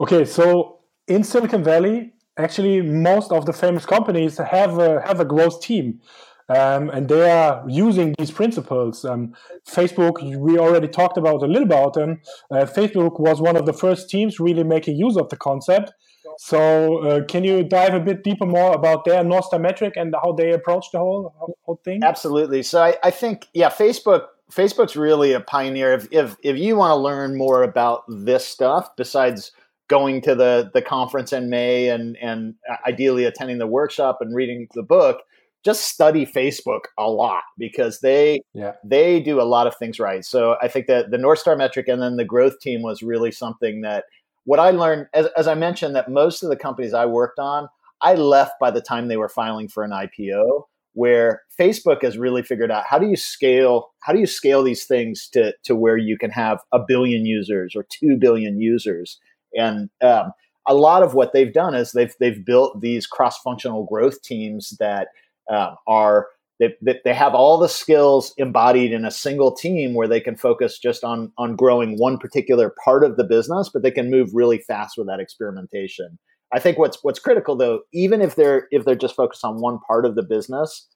Okay, 0.00 0.24
so 0.24 0.80
in 1.06 1.22
Silicon 1.22 1.62
Valley, 1.62 2.12
actually 2.36 2.82
most 2.82 3.32
of 3.32 3.46
the 3.46 3.52
famous 3.52 3.86
companies 3.86 4.38
have 4.38 4.78
a, 4.78 5.00
have 5.02 5.20
a 5.20 5.24
growth 5.24 5.60
team. 5.60 6.00
Um, 6.48 6.90
and 6.90 7.08
they 7.08 7.28
are 7.28 7.64
using 7.68 8.14
these 8.18 8.30
principles. 8.30 9.04
Um, 9.04 9.34
Facebook, 9.68 10.22
we 10.38 10.58
already 10.58 10.86
talked 10.86 11.18
about 11.18 11.42
a 11.42 11.46
little 11.46 11.64
about 11.64 11.94
them. 11.94 12.20
Uh, 12.52 12.66
Facebook 12.66 13.18
was 13.18 13.40
one 13.40 13.56
of 13.56 13.66
the 13.66 13.72
first 13.72 14.08
teams 14.08 14.38
really 14.38 14.62
making 14.62 14.96
use 14.96 15.16
of 15.16 15.28
the 15.28 15.36
concept. 15.36 15.92
So, 16.38 16.98
uh, 16.98 17.24
can 17.24 17.44
you 17.44 17.64
dive 17.64 17.94
a 17.94 18.00
bit 18.00 18.22
deeper 18.22 18.46
more 18.46 18.74
about 18.74 19.04
their 19.04 19.24
North 19.24 19.48
metric 19.58 19.94
and 19.96 20.14
how 20.22 20.32
they 20.32 20.52
approach 20.52 20.86
the 20.92 20.98
whole 20.98 21.56
whole 21.64 21.80
thing? 21.84 22.04
Absolutely. 22.04 22.62
So, 22.62 22.82
I, 22.82 22.96
I 23.02 23.10
think 23.10 23.48
yeah, 23.54 23.70
Facebook 23.70 24.26
Facebook's 24.50 24.96
really 24.96 25.32
a 25.32 25.40
pioneer. 25.40 25.94
If 25.94 26.08
if 26.10 26.36
if 26.42 26.56
you 26.56 26.76
want 26.76 26.90
to 26.92 26.96
learn 26.96 27.36
more 27.36 27.62
about 27.62 28.04
this 28.08 28.46
stuff, 28.46 28.94
besides 28.96 29.52
going 29.88 30.20
to 30.22 30.34
the 30.34 30.70
the 30.74 30.82
conference 30.82 31.32
in 31.32 31.50
May 31.50 31.88
and 31.88 32.16
and 32.20 32.54
ideally 32.86 33.24
attending 33.24 33.58
the 33.58 33.66
workshop 33.66 34.18
and 34.20 34.34
reading 34.34 34.68
the 34.74 34.82
book, 34.82 35.20
just 35.64 35.84
study 35.84 36.26
Facebook 36.26 36.82
a 36.98 37.10
lot 37.10 37.42
because 37.58 38.00
they 38.00 38.40
yeah. 38.54 38.72
they 38.84 39.20
do 39.20 39.40
a 39.40 39.44
lot 39.44 39.66
of 39.66 39.76
things 39.76 39.98
right. 39.98 40.24
So 40.24 40.56
I 40.62 40.68
think 40.68 40.86
that 40.86 41.10
the 41.10 41.18
North 41.18 41.38
Star 41.38 41.56
metric 41.56 41.88
and 41.88 42.00
then 42.00 42.16
the 42.16 42.24
growth 42.24 42.60
team 42.60 42.82
was 42.82 43.02
really 43.02 43.32
something 43.32 43.82
that 43.82 44.04
what 44.44 44.60
I 44.60 44.70
learned 44.70 45.06
as, 45.12 45.26
as 45.36 45.48
I 45.48 45.54
mentioned 45.54 45.94
that 45.96 46.10
most 46.10 46.42
of 46.42 46.50
the 46.50 46.56
companies 46.56 46.94
I 46.94 47.06
worked 47.06 47.38
on, 47.38 47.68
I 48.00 48.14
left 48.14 48.54
by 48.60 48.70
the 48.70 48.80
time 48.80 49.08
they 49.08 49.16
were 49.16 49.28
filing 49.28 49.68
for 49.68 49.82
an 49.82 49.90
IPO 49.90 50.64
where 50.96 51.42
Facebook 51.60 52.02
has 52.02 52.16
really 52.16 52.42
figured 52.42 52.70
out 52.70 52.84
how 52.88 52.98
do 52.98 53.06
you 53.06 53.16
scale 53.16 53.90
how 54.02 54.12
do 54.12 54.18
you 54.18 54.26
scale 54.26 54.62
these 54.62 54.84
things 54.84 55.28
to 55.32 55.52
to 55.62 55.76
where 55.76 55.98
you 55.98 56.16
can 56.16 56.30
have 56.30 56.60
a 56.72 56.78
billion 56.78 57.26
users 57.26 57.74
or 57.76 57.84
2 57.90 58.16
billion 58.16 58.58
users 58.58 59.20
and 59.56 59.90
um, 60.02 60.32
a 60.66 60.74
lot 60.74 61.02
of 61.02 61.14
what 61.14 61.32
they've 61.32 61.52
done 61.52 61.74
is 61.74 61.92
they've 61.92 62.14
they've 62.20 62.44
built 62.44 62.80
these 62.80 63.06
cross 63.06 63.38
functional 63.38 63.84
growth 63.84 64.22
teams 64.22 64.76
that 64.78 65.08
um, 65.50 65.76
are 65.86 66.28
they, 66.58 66.74
they 67.04 67.14
have 67.14 67.34
all 67.34 67.58
the 67.58 67.68
skills 67.68 68.32
embodied 68.38 68.92
in 68.92 69.04
a 69.04 69.10
single 69.10 69.54
team 69.54 69.92
where 69.92 70.08
they 70.08 70.20
can 70.20 70.36
focus 70.36 70.78
just 70.78 71.04
on 71.04 71.32
on 71.38 71.56
growing 71.56 71.98
one 71.98 72.18
particular 72.18 72.74
part 72.82 73.04
of 73.04 73.16
the 73.16 73.24
business, 73.24 73.70
but 73.72 73.82
they 73.82 73.90
can 73.90 74.10
move 74.10 74.30
really 74.32 74.58
fast 74.58 74.96
with 74.96 75.06
that 75.06 75.20
experimentation. 75.20 76.18
I 76.52 76.60
think 76.60 76.78
what's 76.78 77.02
what's 77.02 77.18
critical 77.18 77.56
though, 77.56 77.80
even 77.92 78.20
if 78.22 78.36
they're 78.36 78.68
if 78.70 78.84
they're 78.84 78.94
just 78.94 79.16
focused 79.16 79.44
on 79.44 79.60
one 79.60 79.78
part 79.86 80.06
of 80.06 80.14
the 80.14 80.22
business, 80.22 80.88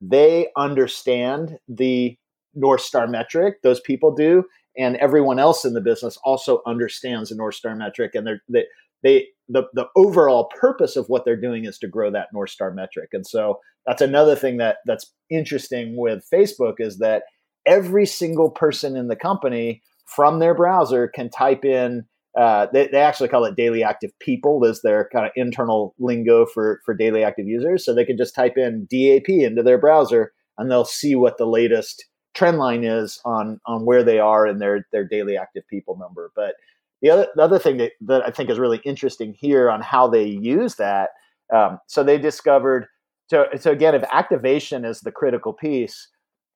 they 0.00 0.48
understand 0.56 1.58
the 1.68 2.16
North 2.54 2.82
Star 2.82 3.06
metric, 3.08 3.62
those 3.62 3.80
people 3.80 4.14
do, 4.14 4.44
and 4.76 4.96
everyone 4.96 5.38
else 5.38 5.64
in 5.64 5.74
the 5.74 5.80
business 5.80 6.18
also 6.24 6.62
understands 6.66 7.30
the 7.30 7.36
North 7.36 7.54
Star 7.54 7.74
metric, 7.74 8.12
and 8.14 8.26
they're, 8.26 8.42
they 8.48 8.64
they 9.02 9.26
the 9.48 9.64
the 9.74 9.86
overall 9.96 10.50
purpose 10.60 10.96
of 10.96 11.06
what 11.08 11.24
they're 11.24 11.40
doing 11.40 11.64
is 11.64 11.78
to 11.78 11.88
grow 11.88 12.10
that 12.10 12.28
North 12.32 12.50
Star 12.50 12.72
metric, 12.72 13.10
and 13.12 13.26
so 13.26 13.60
that's 13.86 14.02
another 14.02 14.36
thing 14.36 14.58
that 14.58 14.78
that's 14.86 15.12
interesting 15.30 15.96
with 15.96 16.26
Facebook 16.32 16.74
is 16.78 16.98
that 16.98 17.24
every 17.66 18.06
single 18.06 18.50
person 18.50 18.96
in 18.96 19.08
the 19.08 19.16
company 19.16 19.82
from 20.06 20.38
their 20.38 20.54
browser 20.54 21.08
can 21.08 21.30
type 21.30 21.64
in. 21.64 22.04
Uh, 22.38 22.66
they, 22.72 22.88
they 22.88 22.98
actually 22.98 23.28
call 23.28 23.44
it 23.44 23.54
daily 23.54 23.84
active 23.84 24.10
people 24.18 24.64
is 24.64 24.82
their 24.82 25.08
kind 25.12 25.24
of 25.24 25.30
internal 25.36 25.94
lingo 26.00 26.44
for 26.44 26.80
for 26.84 26.92
daily 26.92 27.22
active 27.22 27.46
users. 27.46 27.84
So 27.84 27.94
they 27.94 28.04
can 28.04 28.16
just 28.16 28.34
type 28.34 28.54
in 28.56 28.88
DAP 28.90 29.28
into 29.28 29.62
their 29.62 29.78
browser 29.78 30.32
and 30.58 30.70
they'll 30.70 30.84
see 30.84 31.14
what 31.14 31.38
the 31.38 31.46
latest 31.46 32.04
trend 32.34 32.58
line 32.58 32.84
is 32.84 33.20
on 33.24 33.60
on 33.66 33.84
where 33.84 34.02
they 34.02 34.18
are 34.18 34.46
in 34.46 34.58
their 34.58 34.86
their 34.92 35.04
daily 35.04 35.36
active 35.36 35.66
people 35.68 35.96
number. 35.96 36.30
But 36.34 36.54
the 37.02 37.10
other 37.10 37.28
the 37.34 37.42
other 37.42 37.58
thing 37.58 37.78
that, 37.78 37.92
that 38.02 38.22
I 38.26 38.30
think 38.30 38.50
is 38.50 38.58
really 38.58 38.80
interesting 38.84 39.34
here 39.38 39.70
on 39.70 39.80
how 39.82 40.08
they 40.08 40.24
use 40.24 40.76
that. 40.76 41.10
Um, 41.54 41.78
so 41.86 42.02
they 42.02 42.18
discovered 42.18 42.86
so 43.30 43.46
so 43.58 43.70
again, 43.70 43.94
if 43.94 44.04
activation 44.12 44.84
is 44.84 45.00
the 45.00 45.12
critical 45.12 45.52
piece, 45.52 46.08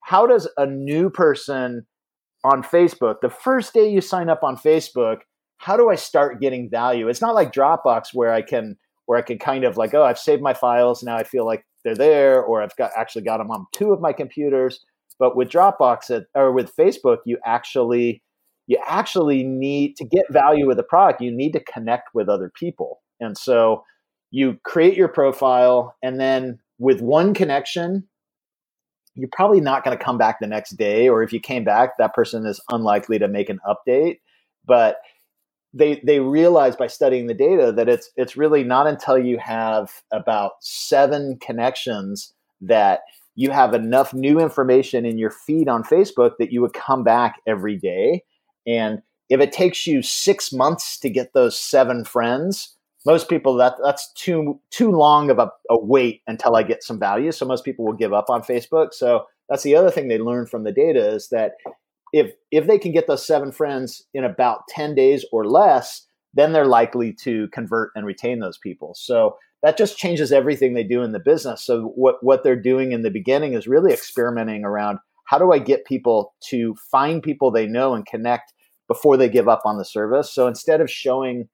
how 0.03 0.27
does 0.27 0.49
a 0.57 0.67
new 0.67 1.11
person 1.11 1.87
on 2.45 2.63
Facebook, 2.63 3.17
the 3.21 3.31
first 3.31 3.75
day 3.75 3.91
you 3.91 4.01
sign 4.01 4.29
up 4.29 4.43
on 4.43 4.57
Facebook, 4.57 5.19
how 5.59 5.77
do 5.77 5.91
I 5.91 5.97
start 5.97 6.41
getting 6.41 6.71
value? 6.71 7.09
It's 7.09 7.21
not 7.21 7.35
like 7.35 7.53
Dropbox 7.53 8.15
where 8.15 8.33
I 8.33 8.43
can 8.43 8.77
where 9.07 9.19
I 9.19 9.23
can 9.23 9.39
kind 9.39 9.65
of 9.65 9.77
like, 9.77 9.95
oh, 9.95 10.03
I've 10.03 10.19
saved 10.19 10.43
my 10.43 10.55
files, 10.55 11.03
now 11.03 11.17
I 11.17 11.25
feel 11.25 11.47
like 11.47 11.65
they're 11.85 11.95
there, 11.95 12.43
or 12.43 12.63
I've 12.63 12.77
got 12.77 12.91
actually 12.97 13.23
got 13.23 13.39
them 13.39 13.51
on 13.51 13.67
two 13.73 13.93
of 13.93 14.01
my 14.01 14.13
computers. 14.13 14.81
But 15.19 15.37
with 15.37 15.49
Dropbox 15.49 16.25
or 16.35 16.53
with 16.53 16.75
Facebook, 16.77 17.19
you 17.25 17.39
actually 17.45 18.23
you 18.67 18.79
actually 18.87 19.43
need 19.43 19.97
to 19.97 20.05
get 20.05 20.31
value 20.31 20.67
with 20.67 20.77
the 20.77 20.83
product, 20.83 21.23
you 21.23 21.31
need 21.31 21.53
to 21.53 21.61
connect 21.61 22.15
with 22.15 22.29
other 22.29 22.53
people. 22.55 23.01
And 23.19 23.37
so 23.37 23.83
you 24.31 24.59
create 24.63 24.95
your 24.95 25.09
profile 25.09 25.97
and 26.03 26.21
then 26.21 26.59
with 26.79 27.01
one 27.01 27.33
connection, 27.33 28.07
you're 29.15 29.31
probably 29.33 29.61
not 29.61 29.85
going 29.85 29.97
to 29.97 30.05
come 30.05 30.19
back 30.19 30.39
the 30.39 30.47
next 30.47 30.77
day 30.77 31.09
or 31.09 31.23
if 31.23 31.33
you 31.33 31.41
came 31.41 31.65
back 31.65 31.99
that 31.99 32.15
person 32.15 32.47
is 32.47 32.61
unlikely 32.71 33.19
to 33.19 33.27
make 33.27 33.49
an 33.51 33.59
update 33.67 34.19
but 34.65 34.99
they 35.75 36.01
they 36.05 36.21
realize 36.21 36.77
by 36.77 36.87
studying 36.87 37.27
the 37.27 37.35
data 37.35 37.73
that 37.73 37.89
it's 37.89 38.11
it's 38.17 38.37
really 38.37 38.63
not 38.63 38.87
until 38.87 39.19
you 39.19 39.37
have 39.39 39.91
about 40.13 40.53
seven 40.61 41.37
connections 41.41 42.33
that 42.61 43.01
you 43.39 43.51
have 43.51 43.73
enough 43.73 44.13
new 44.13 44.41
information 44.41 45.07
in 45.07 45.17
your 45.17 45.31
feed 45.31 45.69
on 45.69 45.85
Facebook 45.85 46.33
that 46.39 46.51
you 46.53 46.61
would 46.61 46.73
come 46.73 47.05
back 47.05 47.37
every 47.47 47.77
day 47.77 48.23
and 48.67 49.01
if 49.29 49.41
it 49.41 49.53
takes 49.53 49.87
you 49.87 50.03
6 50.03 50.53
months 50.53 50.99
to 51.01 51.11
get 51.11 51.33
those 51.35 51.59
seven 51.59 52.05
friends 52.05 52.79
most 53.07 53.29
people 53.29 53.55
that 53.57 53.75
that's 53.83 54.13
too 54.13 54.61
too 54.71 54.91
long 54.91 55.31
of 55.31 55.39
a, 55.39 55.51
a 55.71 55.79
wait 55.79 56.23
until 56.27 56.57
I 56.57 56.63
get 56.63 56.83
some 56.83 56.99
value. 56.99 57.33
So 57.33 57.47
most 57.47 57.65
people 57.65 57.85
will 57.85 57.95
give 57.95 58.13
up 58.13 58.29
on 58.29 58.43
Facebook. 58.43 58.93
So 58.93 59.25
that's 59.49 59.63
the 59.63 59.77
other 59.77 59.91
thing 59.91 60.09
they 60.09 60.19
learn 60.19 60.47
from 60.47 60.65
the 60.65 60.73
data 60.73 61.15
is 61.15 61.29
that 61.31 61.53
if 62.13 62.33
if 62.51 62.67
they 62.67 62.79
can 62.79 62.93
get 62.93 63.07
those 63.07 63.27
seven 63.27 63.53
friends 63.53 64.05
in 64.15 64.25
about 64.25 64.69
10 64.69 64.95
days 64.95 65.25
or 65.33 65.47
less, 65.47 66.07
then 66.35 66.53
they're 66.53 66.67
likely 66.67 67.13
to 67.23 67.49
convert 67.49 67.93
and 67.95 68.05
retain 68.05 68.41
those 68.41 68.59
people. 68.59 68.95
So 68.95 69.37
that 69.63 69.77
just 69.77 69.99
changes 69.99 70.33
everything 70.33 70.75
they 70.75 70.85
do 70.85 71.03
in 71.03 71.13
the 71.13 71.19
business. 71.19 71.65
So 71.65 71.93
what 71.95 72.17
what 72.23 72.45
they're 72.45 72.61
doing 72.61 72.93
in 72.93 73.03
the 73.03 73.11
beginning 73.11 73.55
is 73.55 73.67
really 73.67 73.93
experimenting 73.93 74.65
around 74.65 74.99
how 75.25 75.39
do 75.39 75.53
I 75.53 75.59
get 75.59 75.85
people 75.85 76.35
to 76.49 76.75
find 76.91 77.23
people 77.23 77.51
they 77.51 77.67
know 77.67 77.95
and 77.95 78.07
connect 78.07 78.53
before 78.87 79.17
they 79.17 79.29
give 79.29 79.49
up 79.49 79.63
on 79.65 79.77
the 79.77 79.85
service. 79.85 80.33
So 80.33 80.47
instead 80.47 80.81
of 80.81 80.91
showing 80.91 81.49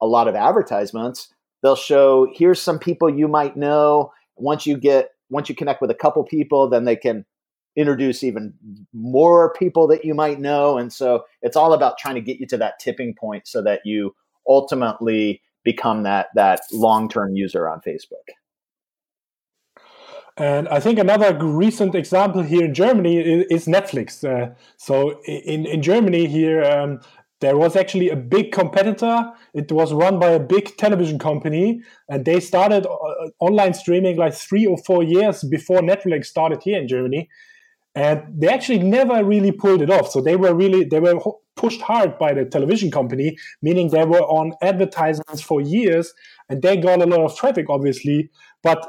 a 0.00 0.06
lot 0.06 0.26
of 0.26 0.34
advertisements, 0.34 1.32
they'll 1.62 1.76
show 1.76 2.28
here's 2.34 2.60
some 2.60 2.78
people 2.78 3.08
you 3.08 3.28
might 3.28 3.56
know. 3.56 4.12
Once 4.36 4.66
you 4.66 4.76
get 4.76 5.10
once 5.30 5.48
you 5.48 5.54
connect 5.54 5.80
with 5.80 5.90
a 5.90 5.94
couple 5.94 6.24
people, 6.24 6.68
then 6.68 6.84
they 6.84 6.96
can 6.96 7.24
introduce 7.76 8.22
even 8.22 8.54
more 8.92 9.52
people 9.54 9.86
that 9.88 10.04
you 10.04 10.14
might 10.14 10.40
know. 10.40 10.78
And 10.78 10.92
so 10.92 11.24
it's 11.42 11.56
all 11.56 11.72
about 11.72 11.98
trying 11.98 12.14
to 12.14 12.20
get 12.20 12.38
you 12.38 12.46
to 12.48 12.56
that 12.58 12.78
tipping 12.78 13.14
point 13.14 13.48
so 13.48 13.62
that 13.62 13.80
you 13.84 14.14
ultimately 14.46 15.42
become 15.64 16.02
that 16.04 16.28
that 16.34 16.60
long-term 16.72 17.34
user 17.34 17.68
on 17.68 17.80
Facebook. 17.80 18.28
And 20.36 20.66
I 20.68 20.80
think 20.80 20.98
another 20.98 21.32
recent 21.44 21.94
example 21.94 22.42
here 22.42 22.64
in 22.64 22.74
Germany 22.74 23.18
is, 23.18 23.66
Netflix. 23.66 24.24
Uh, 24.24 24.52
so 24.76 25.22
in, 25.22 25.64
in 25.64 25.80
Germany 25.80 26.26
here, 26.26 26.64
um, 26.64 27.00
there 27.40 27.56
was 27.56 27.76
actually 27.76 28.10
a 28.10 28.16
big 28.16 28.50
competitor. 28.50 29.30
It 29.52 29.70
was 29.70 29.92
run 29.92 30.18
by 30.18 30.30
a 30.30 30.40
big 30.40 30.76
television 30.76 31.18
company, 31.20 31.82
and 32.08 32.24
they 32.24 32.40
started 32.40 32.84
uh, 32.86 33.28
online 33.38 33.74
streaming 33.74 34.16
like 34.16 34.34
three 34.34 34.66
or 34.66 34.78
four 34.78 35.04
years 35.04 35.44
before 35.44 35.80
Netflix 35.80 36.26
started 36.26 36.62
here 36.62 36.80
in 36.80 36.88
Germany. 36.88 37.28
And 37.94 38.22
they 38.28 38.48
actually 38.48 38.80
never 38.80 39.24
really 39.24 39.52
pulled 39.52 39.80
it 39.80 39.90
off. 39.90 40.10
So 40.10 40.20
they 40.20 40.36
were 40.36 40.52
really 40.54 40.84
they 40.84 41.00
were 41.00 41.14
pushed 41.56 41.80
hard 41.80 42.18
by 42.18 42.34
the 42.34 42.44
television 42.44 42.90
company, 42.90 43.36
meaning 43.62 43.90
they 43.90 44.04
were 44.04 44.22
on 44.22 44.52
advertisements 44.62 45.40
for 45.40 45.60
years, 45.60 46.12
and 46.48 46.60
they 46.60 46.76
got 46.76 47.00
a 47.00 47.06
lot 47.06 47.20
of 47.20 47.36
traffic, 47.36 47.66
obviously. 47.68 48.30
But 48.62 48.84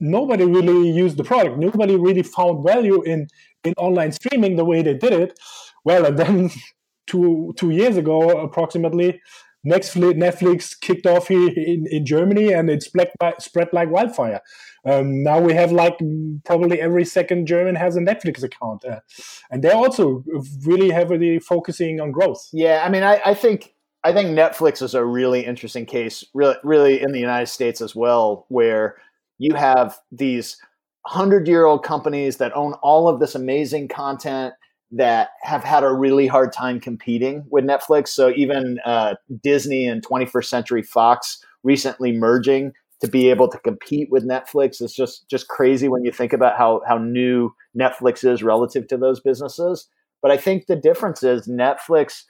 nobody 0.00 0.44
really 0.44 0.90
used 0.90 1.16
the 1.16 1.24
product. 1.24 1.58
Nobody 1.58 1.96
really 1.96 2.22
found 2.22 2.64
value 2.64 3.02
in 3.02 3.28
in 3.64 3.74
online 3.76 4.12
streaming 4.12 4.56
the 4.56 4.64
way 4.64 4.82
they 4.82 4.94
did 4.94 5.12
it. 5.12 5.38
Well, 5.84 6.06
and 6.06 6.18
then 6.18 6.50
two 7.06 7.54
two 7.56 7.70
years 7.70 7.96
ago 7.96 8.30
approximately 8.40 9.20
Netflix, 9.68 10.78
kicked 10.80 11.06
off 11.06 11.28
here 11.28 11.48
in, 11.48 11.86
in 11.90 12.06
Germany 12.06 12.52
and 12.52 12.70
it 12.70 12.82
spread, 12.82 13.10
spread 13.38 13.68
like 13.72 13.90
wildfire. 13.90 14.40
Um, 14.84 15.22
now 15.22 15.40
we 15.40 15.52
have 15.54 15.72
like 15.72 15.98
probably 16.44 16.80
every 16.80 17.04
second 17.04 17.46
German 17.46 17.74
has 17.74 17.96
a 17.96 18.00
Netflix 18.00 18.42
account, 18.42 18.84
uh, 18.84 19.00
and 19.50 19.62
they're 19.62 19.74
also 19.74 20.24
really 20.64 20.90
heavily 20.90 21.38
focusing 21.40 22.00
on 22.00 22.12
growth. 22.12 22.48
Yeah, 22.52 22.82
I 22.84 22.88
mean, 22.88 23.02
I, 23.02 23.20
I, 23.24 23.34
think 23.34 23.74
I 24.04 24.12
think 24.12 24.30
Netflix 24.30 24.80
is 24.80 24.94
a 24.94 25.04
really 25.04 25.44
interesting 25.44 25.84
case, 25.84 26.24
really, 26.32 26.56
really 26.62 27.02
in 27.02 27.12
the 27.12 27.18
United 27.18 27.46
States 27.46 27.80
as 27.80 27.94
well, 27.94 28.46
where 28.48 28.96
you 29.38 29.54
have 29.54 29.98
these 30.12 30.56
hundred 31.06 31.48
year 31.48 31.66
old 31.66 31.82
companies 31.82 32.36
that 32.36 32.56
own 32.56 32.74
all 32.74 33.08
of 33.08 33.20
this 33.20 33.34
amazing 33.34 33.88
content 33.88 34.54
that 34.90 35.30
have 35.42 35.64
had 35.64 35.84
a 35.84 35.92
really 35.92 36.26
hard 36.26 36.52
time 36.52 36.80
competing 36.80 37.44
with 37.50 37.64
Netflix. 37.64 38.08
So 38.08 38.30
even 38.34 38.78
uh, 38.84 39.14
Disney 39.42 39.86
and 39.86 40.06
21st 40.06 40.46
Century 40.46 40.82
Fox 40.82 41.44
recently 41.62 42.12
merging 42.12 42.72
to 43.00 43.08
be 43.08 43.30
able 43.30 43.48
to 43.48 43.58
compete 43.58 44.08
with 44.10 44.26
Netflix 44.26 44.82
is 44.82 44.92
just 44.94 45.28
just 45.28 45.48
crazy 45.48 45.88
when 45.88 46.04
you 46.04 46.10
think 46.10 46.32
about 46.32 46.56
how 46.56 46.80
how 46.86 46.98
new 46.98 47.50
Netflix 47.78 48.28
is 48.28 48.42
relative 48.42 48.88
to 48.88 48.96
those 48.96 49.20
businesses. 49.20 49.88
But 50.20 50.30
I 50.30 50.36
think 50.36 50.66
the 50.66 50.76
difference 50.76 51.22
is 51.22 51.46
Netflix 51.46 52.22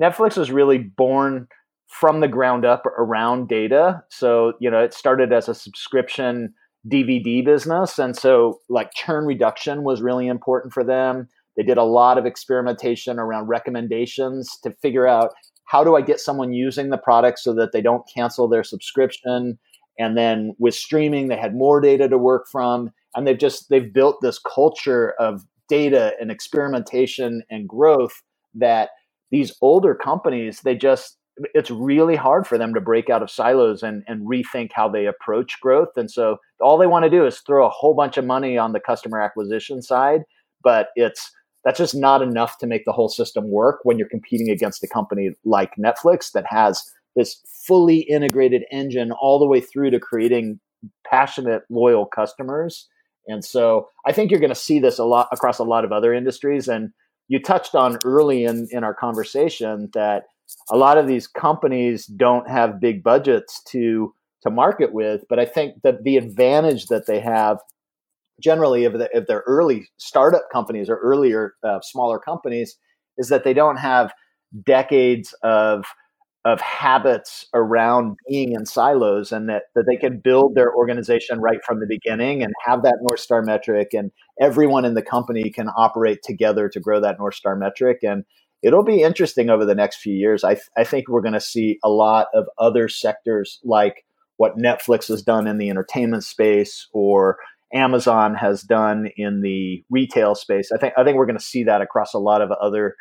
Netflix 0.00 0.36
was 0.36 0.50
really 0.50 0.78
born 0.78 1.48
from 1.88 2.20
the 2.20 2.28
ground 2.28 2.64
up 2.64 2.86
around 2.86 3.48
data. 3.48 4.02
So, 4.10 4.54
you 4.60 4.70
know, 4.70 4.82
it 4.82 4.92
started 4.92 5.32
as 5.32 5.48
a 5.48 5.54
subscription 5.54 6.54
DVD 6.86 7.42
business 7.42 7.98
and 7.98 8.14
so 8.14 8.60
like 8.68 8.92
churn 8.92 9.24
reduction 9.24 9.84
was 9.84 10.02
really 10.02 10.26
important 10.28 10.74
for 10.74 10.84
them 10.84 11.28
they 11.56 11.62
did 11.62 11.78
a 11.78 11.84
lot 11.84 12.18
of 12.18 12.26
experimentation 12.26 13.18
around 13.18 13.46
recommendations 13.46 14.58
to 14.62 14.72
figure 14.82 15.06
out 15.06 15.32
how 15.66 15.84
do 15.84 15.96
I 15.96 16.02
get 16.02 16.20
someone 16.20 16.52
using 16.52 16.90
the 16.90 16.98
product 16.98 17.38
so 17.38 17.54
that 17.54 17.72
they 17.72 17.80
don't 17.80 18.08
cancel 18.12 18.48
their 18.48 18.64
subscription. 18.64 19.58
And 19.98 20.16
then 20.16 20.54
with 20.58 20.74
streaming, 20.74 21.28
they 21.28 21.36
had 21.36 21.54
more 21.54 21.80
data 21.80 22.08
to 22.08 22.18
work 22.18 22.46
from. 22.50 22.90
And 23.14 23.26
they've 23.26 23.38
just 23.38 23.68
they've 23.70 23.92
built 23.92 24.20
this 24.20 24.38
culture 24.38 25.14
of 25.18 25.42
data 25.68 26.12
and 26.20 26.30
experimentation 26.30 27.42
and 27.50 27.68
growth 27.68 28.12
that 28.54 28.90
these 29.30 29.56
older 29.62 29.94
companies, 29.94 30.60
they 30.64 30.76
just 30.76 31.16
it's 31.54 31.70
really 31.70 32.14
hard 32.14 32.46
for 32.46 32.56
them 32.56 32.72
to 32.74 32.80
break 32.80 33.10
out 33.10 33.22
of 33.22 33.30
silos 33.30 33.82
and, 33.82 34.04
and 34.06 34.24
rethink 34.24 34.70
how 34.72 34.88
they 34.88 35.06
approach 35.06 35.60
growth. 35.60 35.88
And 35.96 36.08
so 36.08 36.36
all 36.60 36.78
they 36.78 36.86
want 36.86 37.04
to 37.04 37.10
do 37.10 37.26
is 37.26 37.40
throw 37.40 37.66
a 37.66 37.70
whole 37.70 37.94
bunch 37.94 38.16
of 38.16 38.24
money 38.24 38.56
on 38.56 38.72
the 38.72 38.78
customer 38.78 39.20
acquisition 39.20 39.82
side, 39.82 40.22
but 40.62 40.88
it's 40.94 41.32
that's 41.64 41.78
just 41.78 41.94
not 41.94 42.22
enough 42.22 42.58
to 42.58 42.66
make 42.66 42.84
the 42.84 42.92
whole 42.92 43.08
system 43.08 43.50
work 43.50 43.80
when 43.82 43.98
you're 43.98 44.08
competing 44.08 44.50
against 44.50 44.84
a 44.84 44.88
company 44.88 45.30
like 45.44 45.76
Netflix 45.76 46.32
that 46.32 46.44
has 46.48 46.90
this 47.16 47.40
fully 47.66 48.00
integrated 48.00 48.64
engine 48.70 49.12
all 49.12 49.38
the 49.38 49.46
way 49.46 49.60
through 49.60 49.90
to 49.90 50.00
creating 50.00 50.60
passionate, 51.06 51.62
loyal 51.70 52.06
customers. 52.06 52.88
And 53.26 53.44
so 53.44 53.88
I 54.06 54.12
think 54.12 54.30
you're 54.30 54.40
going 54.40 54.50
to 54.50 54.54
see 54.54 54.78
this 54.78 54.98
a 54.98 55.04
lot 55.04 55.28
across 55.32 55.58
a 55.58 55.64
lot 55.64 55.84
of 55.84 55.92
other 55.92 56.12
industries. 56.12 56.68
And 56.68 56.90
you 57.28 57.40
touched 57.40 57.74
on 57.74 57.98
early 58.04 58.44
in, 58.44 58.68
in 58.70 58.84
our 58.84 58.94
conversation 58.94 59.88
that 59.94 60.24
a 60.70 60.76
lot 60.76 60.98
of 60.98 61.06
these 61.06 61.26
companies 61.26 62.04
don't 62.06 62.48
have 62.48 62.80
big 62.80 63.02
budgets 63.02 63.62
to 63.68 64.14
to 64.42 64.50
market 64.50 64.92
with. 64.92 65.24
But 65.28 65.38
I 65.38 65.46
think 65.46 65.82
that 65.82 66.04
the 66.04 66.18
advantage 66.18 66.86
that 66.86 67.06
they 67.06 67.18
have 67.20 67.58
generally 68.42 68.84
if, 68.84 68.92
the, 68.92 69.08
if 69.12 69.26
they're 69.26 69.44
early 69.46 69.88
startup 69.96 70.42
companies 70.52 70.88
or 70.88 70.96
earlier 70.96 71.54
uh, 71.62 71.80
smaller 71.82 72.18
companies 72.18 72.76
is 73.18 73.28
that 73.28 73.44
they 73.44 73.54
don't 73.54 73.76
have 73.76 74.12
decades 74.64 75.34
of 75.42 75.84
of 76.44 76.60
habits 76.60 77.46
around 77.54 78.16
being 78.28 78.52
in 78.52 78.66
silos 78.66 79.32
and 79.32 79.48
that, 79.48 79.62
that 79.74 79.84
they 79.88 79.96
can 79.96 80.20
build 80.22 80.54
their 80.54 80.74
organization 80.74 81.40
right 81.40 81.60
from 81.66 81.80
the 81.80 81.86
beginning 81.88 82.42
and 82.42 82.52
have 82.66 82.82
that 82.82 82.98
north 83.00 83.20
star 83.20 83.42
metric 83.42 83.88
and 83.94 84.10
everyone 84.40 84.84
in 84.84 84.92
the 84.92 85.02
company 85.02 85.50
can 85.50 85.68
operate 85.74 86.18
together 86.22 86.68
to 86.68 86.80
grow 86.80 87.00
that 87.00 87.18
north 87.18 87.34
star 87.34 87.56
metric. 87.56 88.00
And 88.02 88.24
it'll 88.62 88.84
be 88.84 89.02
interesting 89.02 89.48
over 89.48 89.64
the 89.64 89.74
next 89.74 89.96
few 89.96 90.14
years. 90.14 90.44
I, 90.44 90.54
th- 90.54 90.68
I 90.76 90.84
think 90.84 91.08
we're 91.08 91.22
going 91.22 91.32
to 91.32 91.40
see 91.40 91.78
a 91.82 91.88
lot 91.88 92.26
of 92.34 92.44
other 92.58 92.88
sectors 92.88 93.58
like 93.64 94.04
what 94.36 94.58
netflix 94.58 95.08
has 95.08 95.22
done 95.22 95.46
in 95.46 95.58
the 95.58 95.70
entertainment 95.70 96.24
space 96.24 96.88
or 96.92 97.38
amazon 97.74 98.34
has 98.34 98.62
done 98.62 99.08
in 99.16 99.42
the 99.42 99.84
retail 99.90 100.34
space. 100.34 100.70
I 100.72 100.78
think 100.78 100.94
i 100.96 101.04
think 101.04 101.16
we're 101.16 101.26
going 101.26 101.38
to 101.38 101.44
see 101.44 101.64
that 101.64 101.82
across 101.82 102.14
a 102.14 102.18
lot 102.18 102.40
of 102.40 102.50
other 102.52 102.96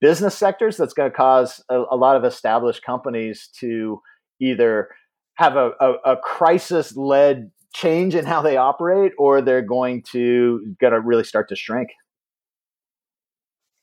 business 0.00 0.36
sectors 0.36 0.76
that's 0.76 0.92
going 0.92 1.10
to 1.10 1.16
cause 1.16 1.62
a, 1.68 1.82
a, 1.90 1.96
lot 1.96 2.16
of 2.16 2.24
established 2.24 2.84
companies 2.84 3.48
to 3.58 4.00
either 4.40 4.88
have 5.34 5.56
a, 5.56 5.72
a, 5.80 5.92
a 6.12 6.16
crisis 6.16 6.96
led 6.96 7.50
change 7.74 8.14
in 8.14 8.24
how 8.24 8.40
they 8.40 8.56
operate 8.56 9.12
or 9.18 9.40
they're 9.40 9.62
going 9.62 10.02
to 10.02 10.74
going 10.80 10.92
to 10.92 11.00
really 11.00 11.24
start 11.24 11.48
to 11.48 11.56
shrink. 11.56 11.88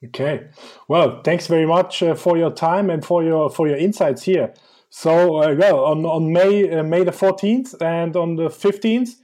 Okay. 0.06 0.48
Well 0.88 1.22
thanks 1.24 1.48
very 1.48 1.66
much 1.66 2.04
uh, 2.04 2.16
for 2.16 2.38
your 2.38 2.52
time 2.52 2.90
and 2.90 3.04
for 3.04 3.24
your 3.24 3.50
for 3.50 3.68
your 3.68 3.78
insights 3.78 4.24
here. 4.24 4.54
So 4.90 5.38
uh, 5.38 5.56
well 5.58 5.84
on, 5.86 6.06
on 6.06 6.32
may 6.32 6.70
uh, 6.70 6.84
may 6.84 7.04
the 7.04 7.12
14th 7.12 7.82
and 7.82 8.16
on 8.16 8.36
the 8.36 8.48
15th 8.48 9.16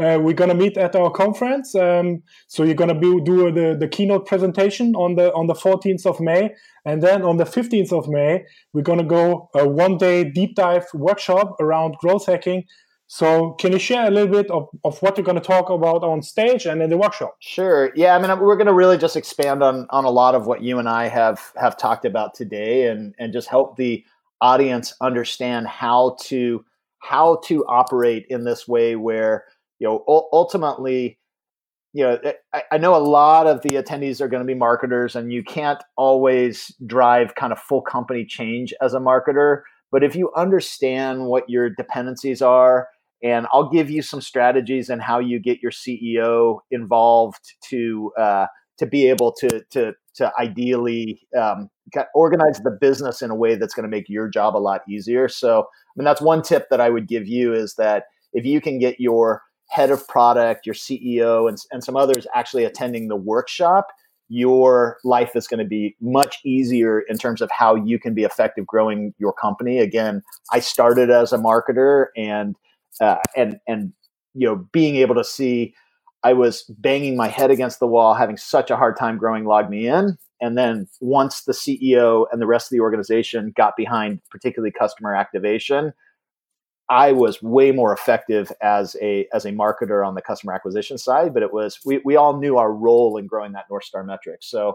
uh, 0.00 0.18
we're 0.18 0.34
gonna 0.34 0.54
meet 0.54 0.76
at 0.76 0.96
our 0.96 1.10
conference. 1.10 1.74
Um, 1.74 2.22
so 2.46 2.62
you're 2.62 2.74
gonna 2.74 2.98
be, 2.98 3.20
do 3.20 3.52
the, 3.52 3.76
the 3.78 3.88
keynote 3.88 4.26
presentation 4.26 4.94
on 4.94 5.16
the 5.16 5.32
on 5.34 5.46
the 5.46 5.54
14th 5.54 6.06
of 6.06 6.20
May, 6.20 6.54
and 6.84 7.02
then 7.02 7.22
on 7.22 7.36
the 7.36 7.44
15th 7.44 7.92
of 7.92 8.08
May 8.08 8.44
we're 8.72 8.82
gonna 8.82 9.04
go 9.04 9.50
a 9.54 9.68
one 9.68 9.98
day 9.98 10.24
deep 10.24 10.54
dive 10.56 10.86
workshop 10.94 11.56
around 11.60 11.96
growth 11.98 12.26
hacking. 12.26 12.64
So 13.12 13.54
can 13.54 13.72
you 13.72 13.80
share 13.80 14.06
a 14.06 14.10
little 14.10 14.30
bit 14.30 14.48
of, 14.52 14.68
of 14.84 15.02
what 15.02 15.18
you're 15.18 15.24
going 15.24 15.34
to 15.34 15.44
talk 15.44 15.68
about 15.68 16.04
on 16.04 16.22
stage 16.22 16.64
and 16.64 16.80
in 16.80 16.90
the 16.90 16.96
workshop? 16.96 17.34
Sure. 17.40 17.90
Yeah, 17.96 18.14
I 18.14 18.20
mean 18.20 18.38
we're 18.38 18.54
going 18.54 18.68
to 18.68 18.72
really 18.72 18.98
just 18.98 19.16
expand 19.16 19.64
on 19.64 19.88
on 19.90 20.04
a 20.04 20.10
lot 20.10 20.36
of 20.36 20.46
what 20.46 20.62
you 20.62 20.78
and 20.78 20.88
I 20.88 21.08
have 21.08 21.52
have 21.56 21.76
talked 21.76 22.04
about 22.04 22.34
today 22.34 22.86
and 22.86 23.12
and 23.18 23.32
just 23.32 23.48
help 23.48 23.76
the 23.76 24.04
audience 24.40 24.94
understand 25.00 25.66
how 25.66 26.16
to 26.26 26.64
how 27.00 27.40
to 27.46 27.64
operate 27.66 28.26
in 28.30 28.44
this 28.44 28.68
way 28.68 28.94
where 28.94 29.44
you 29.80 29.88
know, 29.88 30.04
ultimately, 30.32 31.18
you 31.92 32.04
know, 32.04 32.18
I, 32.52 32.62
I 32.72 32.78
know 32.78 32.94
a 32.94 32.98
lot 32.98 33.46
of 33.46 33.62
the 33.62 33.70
attendees 33.70 34.20
are 34.20 34.28
going 34.28 34.42
to 34.42 34.46
be 34.46 34.54
marketers, 34.54 35.16
and 35.16 35.32
you 35.32 35.42
can't 35.42 35.82
always 35.96 36.72
drive 36.86 37.34
kind 37.34 37.52
of 37.52 37.58
full 37.58 37.82
company 37.82 38.24
change 38.24 38.72
as 38.80 38.94
a 38.94 38.98
marketer. 38.98 39.62
But 39.90 40.04
if 40.04 40.14
you 40.14 40.30
understand 40.36 41.24
what 41.26 41.48
your 41.48 41.70
dependencies 41.70 42.42
are, 42.42 42.88
and 43.22 43.46
I'll 43.52 43.68
give 43.68 43.90
you 43.90 44.02
some 44.02 44.20
strategies 44.20 44.88
and 44.88 45.02
how 45.02 45.18
you 45.18 45.40
get 45.40 45.60
your 45.62 45.72
CEO 45.72 46.60
involved 46.70 47.54
to 47.70 48.12
uh, 48.18 48.46
to 48.78 48.86
be 48.86 49.08
able 49.08 49.32
to 49.32 49.64
to 49.70 49.94
to 50.14 50.32
ideally 50.38 51.20
um, 51.38 51.70
organize 52.14 52.60
the 52.60 52.76
business 52.80 53.22
in 53.22 53.30
a 53.30 53.34
way 53.34 53.54
that's 53.54 53.74
going 53.74 53.84
to 53.84 53.96
make 53.96 54.08
your 54.08 54.28
job 54.28 54.56
a 54.56 54.58
lot 54.58 54.82
easier. 54.88 55.28
So, 55.28 55.60
I 55.60 55.92
mean, 55.96 56.04
that's 56.04 56.20
one 56.20 56.42
tip 56.42 56.68
that 56.70 56.80
I 56.80 56.90
would 56.90 57.08
give 57.08 57.26
you 57.26 57.52
is 57.54 57.74
that 57.76 58.04
if 58.32 58.44
you 58.44 58.60
can 58.60 58.78
get 58.78 59.00
your 59.00 59.42
head 59.70 59.90
of 59.90 60.06
product, 60.08 60.66
your 60.66 60.74
CEO, 60.74 61.48
and, 61.48 61.58
and 61.70 61.82
some 61.82 61.96
others 61.96 62.26
actually 62.34 62.64
attending 62.64 63.08
the 63.08 63.16
workshop, 63.16 63.88
your 64.28 64.98
life 65.04 65.34
is 65.34 65.46
going 65.46 65.58
to 65.58 65.64
be 65.64 65.96
much 66.00 66.38
easier 66.44 67.00
in 67.00 67.18
terms 67.18 67.40
of 67.40 67.50
how 67.50 67.74
you 67.74 67.98
can 67.98 68.14
be 68.14 68.24
effective 68.24 68.66
growing 68.66 69.14
your 69.18 69.32
company. 69.32 69.78
Again, 69.78 70.22
I 70.52 70.60
started 70.60 71.10
as 71.10 71.32
a 71.32 71.38
marketer 71.38 72.06
and 72.16 72.56
uh, 73.00 73.16
and 73.36 73.58
and 73.66 73.92
you 74.34 74.46
know 74.46 74.68
being 74.72 74.96
able 74.96 75.14
to 75.14 75.24
see 75.24 75.74
I 76.22 76.32
was 76.32 76.64
banging 76.78 77.16
my 77.16 77.28
head 77.28 77.50
against 77.50 77.80
the 77.80 77.86
wall, 77.86 78.14
having 78.14 78.36
such 78.36 78.70
a 78.70 78.76
hard 78.76 78.96
time 78.96 79.18
growing 79.18 79.44
Log 79.44 79.70
Me 79.70 79.88
In. 79.88 80.18
And 80.40 80.56
then 80.56 80.88
once 81.00 81.42
the 81.42 81.52
CEO 81.52 82.26
and 82.30 82.40
the 82.40 82.46
rest 82.46 82.66
of 82.66 82.70
the 82.70 82.80
organization 82.80 83.52
got 83.56 83.76
behind, 83.76 84.20
particularly 84.30 84.72
customer 84.72 85.14
activation, 85.14 85.92
I 86.90 87.12
was 87.12 87.40
way 87.40 87.70
more 87.70 87.92
effective 87.92 88.52
as 88.60 88.96
a 89.00 89.28
as 89.32 89.44
a 89.44 89.52
marketer 89.52 90.06
on 90.06 90.16
the 90.16 90.22
customer 90.22 90.52
acquisition 90.52 90.98
side, 90.98 91.32
but 91.32 91.44
it 91.44 91.52
was 91.52 91.78
we 91.84 92.00
we 92.04 92.16
all 92.16 92.38
knew 92.38 92.58
our 92.58 92.72
role 92.72 93.16
in 93.16 93.26
growing 93.26 93.52
that 93.52 93.66
North 93.70 93.84
Star 93.84 94.02
metric. 94.02 94.40
So 94.42 94.74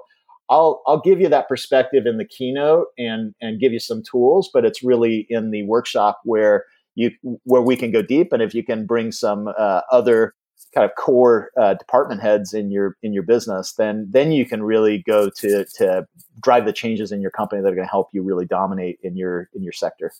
I'll 0.50 0.82
I'll 0.88 1.02
give 1.02 1.20
you 1.20 1.28
that 1.28 1.50
perspective 1.50 2.06
in 2.06 2.18
the 2.18 2.26
keynote 2.26 2.88
and 2.98 3.36
and 3.42 3.60
give 3.60 3.74
you 3.74 3.80
some 3.80 4.02
tools, 4.02 4.50
but 4.54 4.64
it's 4.64 4.82
really 4.82 5.28
in 5.30 5.52
the 5.52 5.64
workshop 5.64 6.22
where 6.24 6.64
you 6.96 7.12
where 7.44 7.62
we 7.62 7.76
can 7.76 7.92
go 7.92 8.02
deep, 8.02 8.32
and 8.32 8.42
if 8.42 8.56
you 8.56 8.64
can 8.64 8.86
bring 8.86 9.12
some 9.12 9.50
uh, 9.50 9.82
other 9.92 10.34
kind 10.74 10.86
of 10.86 10.96
core 10.96 11.50
uh, 11.60 11.74
department 11.74 12.22
heads 12.22 12.54
in 12.54 12.72
your 12.72 12.96
in 13.04 13.12
your 13.12 13.24
business, 13.24 13.74
then 13.74 14.08
then 14.10 14.32
you 14.32 14.46
can 14.46 14.64
really 14.64 15.04
go 15.06 15.30
to 15.30 15.66
to 15.78 16.08
drive 16.42 16.66
the 16.66 16.74
changes 16.74 17.12
in 17.12 17.22
your 17.22 17.32
company 17.32 17.62
that 17.62 17.68
are 17.68 17.76
going 17.76 17.88
to 17.88 17.92
help 17.92 18.08
you 18.14 18.24
really 18.24 18.46
dominate 18.46 19.00
in 19.04 19.18
your 19.18 19.50
in 19.54 19.64
your 19.64 19.74
sector. 19.74 20.14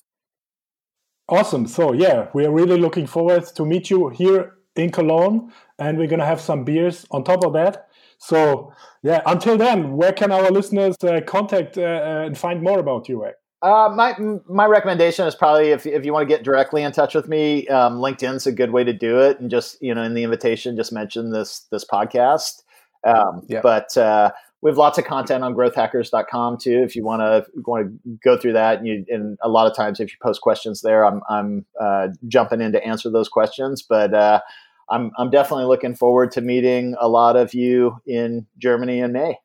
Awesome. 1.28 1.66
So 1.66 1.94
yeah, 1.94 2.28
we 2.34 2.46
are 2.46 2.52
really 2.52 2.78
looking 2.80 3.08
forward 3.08 3.46
to 3.56 3.66
meet 3.66 3.90
you 3.90 4.10
here 4.10 4.58
in 4.76 4.92
Cologne, 4.92 5.52
and 5.80 5.98
we're 5.98 6.08
gonna 6.08 6.26
have 6.26 6.40
some 6.40 6.64
beers 6.64 7.06
on 7.12 7.24
top 7.24 7.44
of 7.44 7.54
that. 7.54 7.88
So 8.20 8.72
yeah, 9.02 9.22
until 9.26 9.58
then, 9.58 9.98
where 9.98 10.14
can 10.14 10.32
our 10.32 10.52
listeners 10.52 10.96
uh, 11.04 11.22
contact 11.26 11.78
uh, 11.78 11.82
uh 11.82 12.24
and 12.28 12.38
find 12.38 12.62
more 12.62 12.80
about 12.80 13.10
you? 13.10 13.26
Uh, 13.62 13.90
my 13.96 14.16
my 14.48 14.66
recommendation 14.68 15.26
is 15.26 15.34
probably 15.34 15.70
if 15.70 15.88
if 15.88 16.06
you 16.06 16.14
want 16.14 16.28
to 16.28 16.34
get 16.34 16.44
directly 16.44 16.84
in 16.84 16.92
touch 16.92 17.16
with 17.16 17.28
me, 17.28 17.68
um, 17.70 17.98
LinkedIn's 17.98 18.46
a 18.46 18.52
good 18.52 18.72
way 18.72 18.84
to 18.84 18.94
do 18.94 19.20
it, 19.20 19.40
and 19.40 19.50
just 19.50 19.82
you 19.82 19.96
know 19.96 20.04
in 20.04 20.14
the 20.14 20.24
invitation, 20.24 20.76
just 20.76 20.94
mention 20.94 21.32
this 21.32 21.66
this 21.72 21.86
podcast. 21.86 22.62
Um, 23.04 23.42
yeah. 23.48 23.62
But 23.62 23.98
uh, 23.98 24.32
we 24.62 24.72
have 24.72 24.78
lots 24.78 24.98
of 24.98 25.06
content 25.06 25.44
on 25.44 25.54
growthhackers.com 25.54 26.58
too 26.58 26.82
if 26.84 26.96
you 26.96 27.04
want 27.04 27.22
to 27.22 27.46
want 27.66 27.88
to 27.88 28.18
go 28.24 28.38
through 28.38 28.54
that 28.54 28.80
and, 28.80 28.88
you, 28.88 29.06
and 29.10 29.38
a 29.42 29.50
lot 29.50 29.70
of 29.70 29.76
times 29.76 30.00
if 30.00 30.12
you 30.12 30.18
post 30.22 30.42
questions 30.42 30.82
there 30.82 31.06
i'm, 31.06 31.22
I'm 31.30 31.66
uh, 31.80 32.08
jumping 32.28 32.62
in 32.62 32.72
to 32.72 32.84
answer 32.84 33.10
those 33.10 33.30
questions 33.30 33.82
but 33.82 34.14
uh, 34.14 34.42
I'm, 34.90 35.12
I'm 35.18 35.30
definitely 35.30 35.66
looking 35.66 35.96
forward 35.96 36.32
to 36.32 36.42
meeting 36.42 36.96
a 37.00 37.08
lot 37.08 37.36
of 37.36 37.54
you 37.54 37.98
in 38.06 38.46
germany 38.58 39.00
in 39.00 39.12
may. 39.12 39.40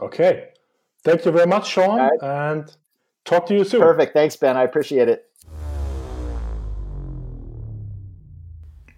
Okay. 0.00 0.48
Thank 1.04 1.24
you 1.24 1.32
very 1.32 1.46
much 1.46 1.68
sean 1.68 1.98
right. 1.98 2.22
and 2.22 2.76
talk 3.24 3.46
to 3.46 3.54
you 3.54 3.64
soon. 3.64 3.80
Perfect. 3.80 4.14
Thanks 4.14 4.36
ben. 4.36 4.56
I 4.56 4.62
appreciate 4.62 5.08
it. 5.08 5.24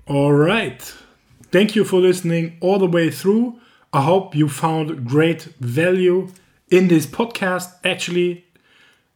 All 0.07 0.33
right. 0.33 0.95
Thank 1.51 1.75
you 1.75 1.85
for 1.85 1.99
listening 1.99 2.59
all 2.61 2.79
the 2.79 2.87
way 2.87 3.11
through 3.11 3.59
I 3.95 4.03
hope 4.03 4.35
you 4.35 4.49
found 4.49 5.07
great 5.07 5.43
value 5.61 6.29
in 6.69 6.89
this 6.89 7.07
podcast, 7.07 7.73
actually. 7.85 8.45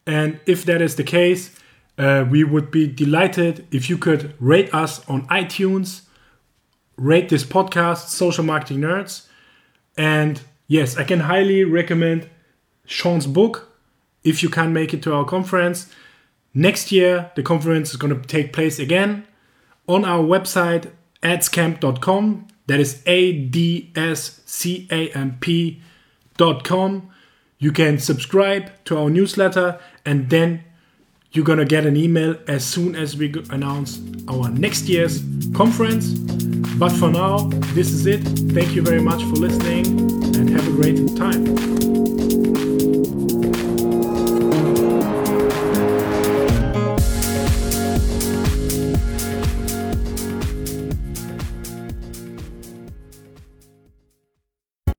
And 0.07 0.39
if 0.47 0.65
that 0.67 0.81
is 0.81 0.95
the 0.95 1.03
case, 1.03 1.51
uh, 1.99 2.25
we 2.31 2.45
would 2.45 2.71
be 2.71 2.87
delighted 2.87 3.67
if 3.73 3.91
you 3.91 3.99
could 3.99 4.35
rate 4.39 4.73
us 4.73 5.05
on 5.09 5.27
iTunes, 5.27 6.03
rate 6.97 7.29
this 7.29 7.43
podcast, 7.43 8.07
Social 8.07 8.45
Marketing 8.45 8.79
Nerds. 8.79 9.27
And 9.97 10.41
yes, 10.69 10.97
I 10.97 11.03
can 11.03 11.21
highly 11.21 11.65
recommend 11.65 12.31
Sean's 12.85 13.27
book 13.27 13.77
if 14.23 14.45
you 14.45 14.49
can't 14.49 14.71
make 14.71 14.95
it 14.95 15.03
to 15.03 15.13
our 15.13 15.25
conference. 15.25 15.93
Next 16.55 16.93
year, 16.93 17.33
the 17.35 17.43
conference 17.43 17.91
is 17.91 17.97
going 17.97 18.15
to 18.15 18.29
take 18.29 18.53
place 18.53 18.79
again 18.79 19.27
on 19.89 20.05
our 20.05 20.23
website, 20.23 20.93
adscamp.com. 21.25 22.47
That 22.69 22.81
is 22.81 23.03
A 23.07 23.33
D 23.33 23.91
S 23.97 24.43
C 24.45 24.87
A 24.91 25.09
M 25.11 25.39
P 25.41 25.83
dot 26.37 26.65
com. 26.65 27.11
You 27.59 27.73
can 27.73 27.99
subscribe 27.99 28.71
to 28.85 28.97
our 28.97 29.11
newsletter 29.11 29.81
and 30.05 30.31
then 30.31 30.65
you're 31.33 31.45
gonna 31.45 31.65
get 31.65 31.87
an 31.87 31.97
email 31.97 32.37
as 32.47 32.65
soon 32.65 32.95
as 32.95 33.17
we 33.17 33.35
announce 33.51 34.01
our 34.29 34.51
next 34.51 34.89
year's 34.89 35.23
conference. 35.55 36.13
But 36.79 36.93
for 36.93 37.11
now, 37.11 37.49
this 37.75 37.91
is 37.91 38.07
it. 38.07 38.23
Thank 38.53 38.75
you 38.77 38.83
very 38.83 39.01
much 39.01 39.23
for 39.25 39.37
listening 39.37 39.87
and 40.37 40.51
have 40.51 40.69
a 40.69 40.73
great 40.73 41.17
time. 41.17 42.28